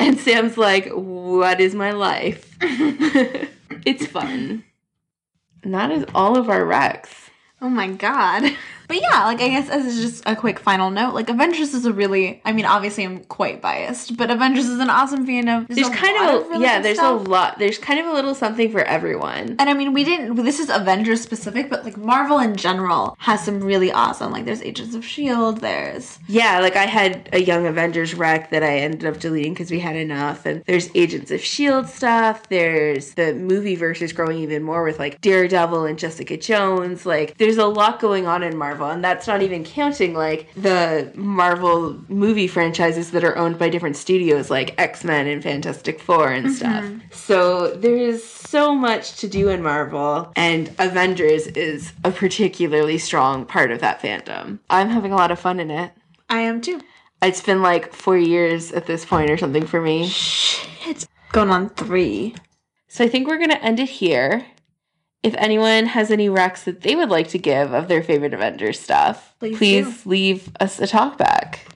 And 0.01 0.19
Sam's 0.19 0.57
like, 0.57 0.89
What 0.89 1.61
is 1.61 1.75
my 1.75 1.93
life? 1.93 2.57
it's 3.85 4.07
fun. 4.07 4.65
And 5.63 5.75
that 5.75 5.93
is 5.93 6.07
all 6.15 6.39
of 6.39 6.49
our 6.49 6.65
recs. 6.65 7.29
Oh 7.61 7.69
my 7.69 7.89
god. 7.89 8.57
But 8.91 9.03
yeah, 9.03 9.25
like 9.25 9.41
I 9.41 9.49
guess 9.51 9.71
as 9.71 10.01
just 10.01 10.25
a 10.27 10.35
quick 10.35 10.59
final 10.59 10.91
note, 10.91 11.15
like 11.15 11.31
Avengers 11.31 11.75
is 11.75 11.87
a 11.87 11.93
really 11.93 12.43
I 12.45 12.51
mean, 12.51 12.65
obviously 12.65 13.05
I'm 13.05 13.21
quite 13.27 13.63
biased, 13.63 14.17
but 14.17 14.33
Avengers 14.33 14.67
is 14.67 14.81
an 14.81 14.91
awesome 14.91 15.25
fandom. 15.25 15.69
There's, 15.69 15.87
a 15.87 15.93
kind 15.93 16.17
of, 16.29 16.49
really 16.49 16.65
yeah, 16.65 16.79
good 16.79 16.87
there's 16.87 16.99
stuff. 16.99 17.25
a 17.25 17.31
lot. 17.31 17.61
There's 17.61 17.79
kind 17.79 18.01
of 18.01 18.07
a 18.07 18.13
little 18.13 18.35
something 18.35 18.73
for 18.73 18.81
everyone. 18.81 19.55
And 19.61 19.71
I 19.71 19.75
mean, 19.75 19.93
we 19.93 20.03
didn't. 20.03 20.35
This 20.35 20.59
is 20.59 20.71
Avengers 20.71 21.21
specific, 21.21 21.71
but 21.71 21.85
like 21.85 21.97
Marvel 21.97 22.41
in 22.41 22.57
general 22.57 23.15
has 23.21 23.45
some 23.45 23.61
really 23.61 23.93
awesome. 23.93 24.33
Like, 24.33 24.45
there's 24.45 24.61
Agents 24.63 24.97
of 24.97 25.05
Shield. 25.05 25.61
There's 25.61 26.19
Yeah, 26.27 26.59
like 26.59 26.75
I 26.75 26.87
had 26.87 27.29
a 27.33 27.41
Young 27.41 27.67
Avengers 27.69 28.17
rec 28.17 28.51
that 28.51 28.65
I 28.65 28.79
ended 28.79 29.05
up 29.05 29.21
deleting 29.21 29.55
because 29.55 29.71
we 29.71 29.79
had 29.79 29.95
enough. 29.95 30.47
And 30.47 30.65
there's 30.67 30.91
Agents 30.97 31.31
of 31.31 31.39
S.H.I.E.L.D. 31.39 31.87
Stuff. 31.87 32.49
There's 32.49 33.15
the 33.15 33.35
movie 33.35 33.77
versus 33.77 34.13
growing 34.13 34.39
even 34.39 34.65
more 34.65 34.83
with 34.83 34.99
like 34.99 35.21
Daredevil 35.21 35.85
and 35.85 35.97
Jessica 35.97 36.37
Jones. 36.37 37.07
Like, 37.07 37.39
there's 37.39 37.57
a 37.57 37.67
lot 37.67 38.01
going 38.01 38.27
on 38.27 38.43
in 38.43 38.57
Marvel. 38.57 38.80
And 38.89 39.05
that's 39.05 39.27
not 39.27 39.43
even 39.43 39.65
counting 39.65 40.15
like 40.15 40.49
the 40.55 41.13
Marvel 41.15 42.01
movie 42.09 42.47
franchises 42.47 43.11
that 43.11 43.25
are 43.25 43.37
owned 43.37 43.59
by 43.59 43.69
different 43.69 43.97
studios 43.97 44.51
like 44.51 44.75
X 44.79 45.05
Men 45.05 45.27
and 45.27 45.43
Fantastic 45.43 46.01
Four 46.01 46.31
and 46.33 46.47
mm-hmm. 46.47 46.55
stuff. 46.55 46.85
So 47.13 47.75
there 47.75 47.97
is 47.97 48.23
so 48.23 48.75
much 48.75 49.17
to 49.19 49.29
do 49.29 49.49
in 49.49 49.63
Marvel. 49.63 50.33
And 50.37 50.75
Avengers 50.79 51.47
is 51.49 51.93
a 52.05 52.11
particularly 52.11 52.99
strong 52.99 53.45
part 53.45 53.71
of 53.71 53.81
that 53.81 54.01
fandom. 54.01 54.59
I'm 54.69 54.89
having 54.89 55.13
a 55.13 55.17
lot 55.17 55.31
of 55.31 55.39
fun 55.39 55.61
in 55.61 55.71
it. 55.71 55.93
I 56.29 56.41
am 56.41 56.61
too. 56.61 56.81
It's 57.23 57.43
been 57.43 57.61
like 57.61 57.93
four 57.93 58.17
years 58.17 58.73
at 58.73 58.87
this 58.87 59.05
point 59.05 59.31
or 59.31 59.37
something 59.37 59.67
for 59.67 59.81
me. 59.81 60.07
Shit, 60.07 61.07
going 61.33 61.51
on 61.51 61.69
three. 61.69 62.35
So 62.89 63.05
I 63.05 63.09
think 63.09 63.29
we're 63.29 63.39
going 63.39 63.51
to 63.51 63.63
end 63.63 63.79
it 63.79 63.89
here. 63.89 64.47
If 65.23 65.35
anyone 65.37 65.87
has 65.87 66.11
any 66.11 66.29
recs 66.29 66.65
that 66.65 66.81
they 66.81 66.97
would 66.97 67.11
like 67.11 67.29
to 67.29 67.39
give 67.39 67.73
of 67.73 67.89
their 67.89 68.03
favorite 68.03 68.33
Avengers 68.35 68.81
stuff, 68.81 69.35
Please 69.39 69.59
please, 69.59 70.07
leave 70.07 70.51
us 70.61 70.81
a 70.81 70.87
talk 70.87 71.19
back. 71.19 71.67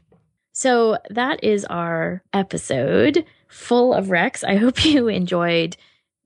So 0.53 0.99
that 1.11 1.43
is 1.45 1.65
our 1.67 2.23
episode 2.33 3.25
full 3.49 3.93
of 3.93 4.07
recs. 4.07 4.45
I 4.45 4.57
hope 4.57 4.85
you 4.87 5.09
enjoyed 5.09 5.77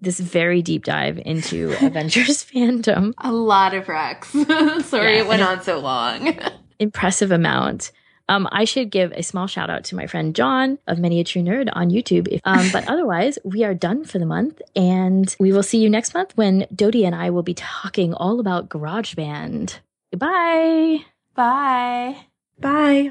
this 0.01 0.21
very 0.21 0.62
deep 0.62 0.85
dive 0.85 1.19
into 1.25 1.73
Avengers 1.85 2.45
fandom. 2.45 3.14
A 3.19 3.33
lot 3.33 3.75
of 3.75 3.87
recs. 3.87 4.27
Sorry 4.85 5.14
Yeah. 5.16 5.23
it 5.23 5.27
went 5.27 5.43
on 5.43 5.61
so 5.62 5.81
long. 5.81 6.39
Impressive 6.79 7.33
amount. 7.33 7.91
Um, 8.29 8.49
I 8.53 8.64
should 8.64 8.91
give 8.91 9.12
a 9.12 9.22
small 9.22 9.47
shout 9.47 9.70
out 9.70 9.85
to 9.85 9.97
my 9.97 10.07
friend 10.07 10.35
John 10.35 10.79
of 10.87 10.99
Many 10.99 11.20
a 11.20 11.24
True 11.24 11.43
Nerd 11.43 11.68
on 11.72 11.91
YouTube. 11.91 12.29
If, 12.29 12.41
um, 12.45 12.68
but 12.72 12.89
otherwise, 12.89 13.39
we 13.45 13.64
are 13.64 13.74
done 13.74 14.05
for 14.05 14.18
the 14.18 14.26
month, 14.26 14.61
and 14.76 15.35
we 15.39 15.53
will 15.53 15.62
see 15.62 15.79
you 15.79 15.89
next 15.91 16.14
month 16.14 16.37
when 16.37 16.66
Dodie 16.74 17.05
and 17.05 17.14
I 17.14 17.31
will 17.31 17.43
be 17.43 17.55
talking 17.55 18.14
all 18.14 18.41
about 18.41 18.68
GarageBand. 18.68 19.79
Goodbye. 20.12 21.05
Bye. 21.35 22.16
Bye. 22.61 23.11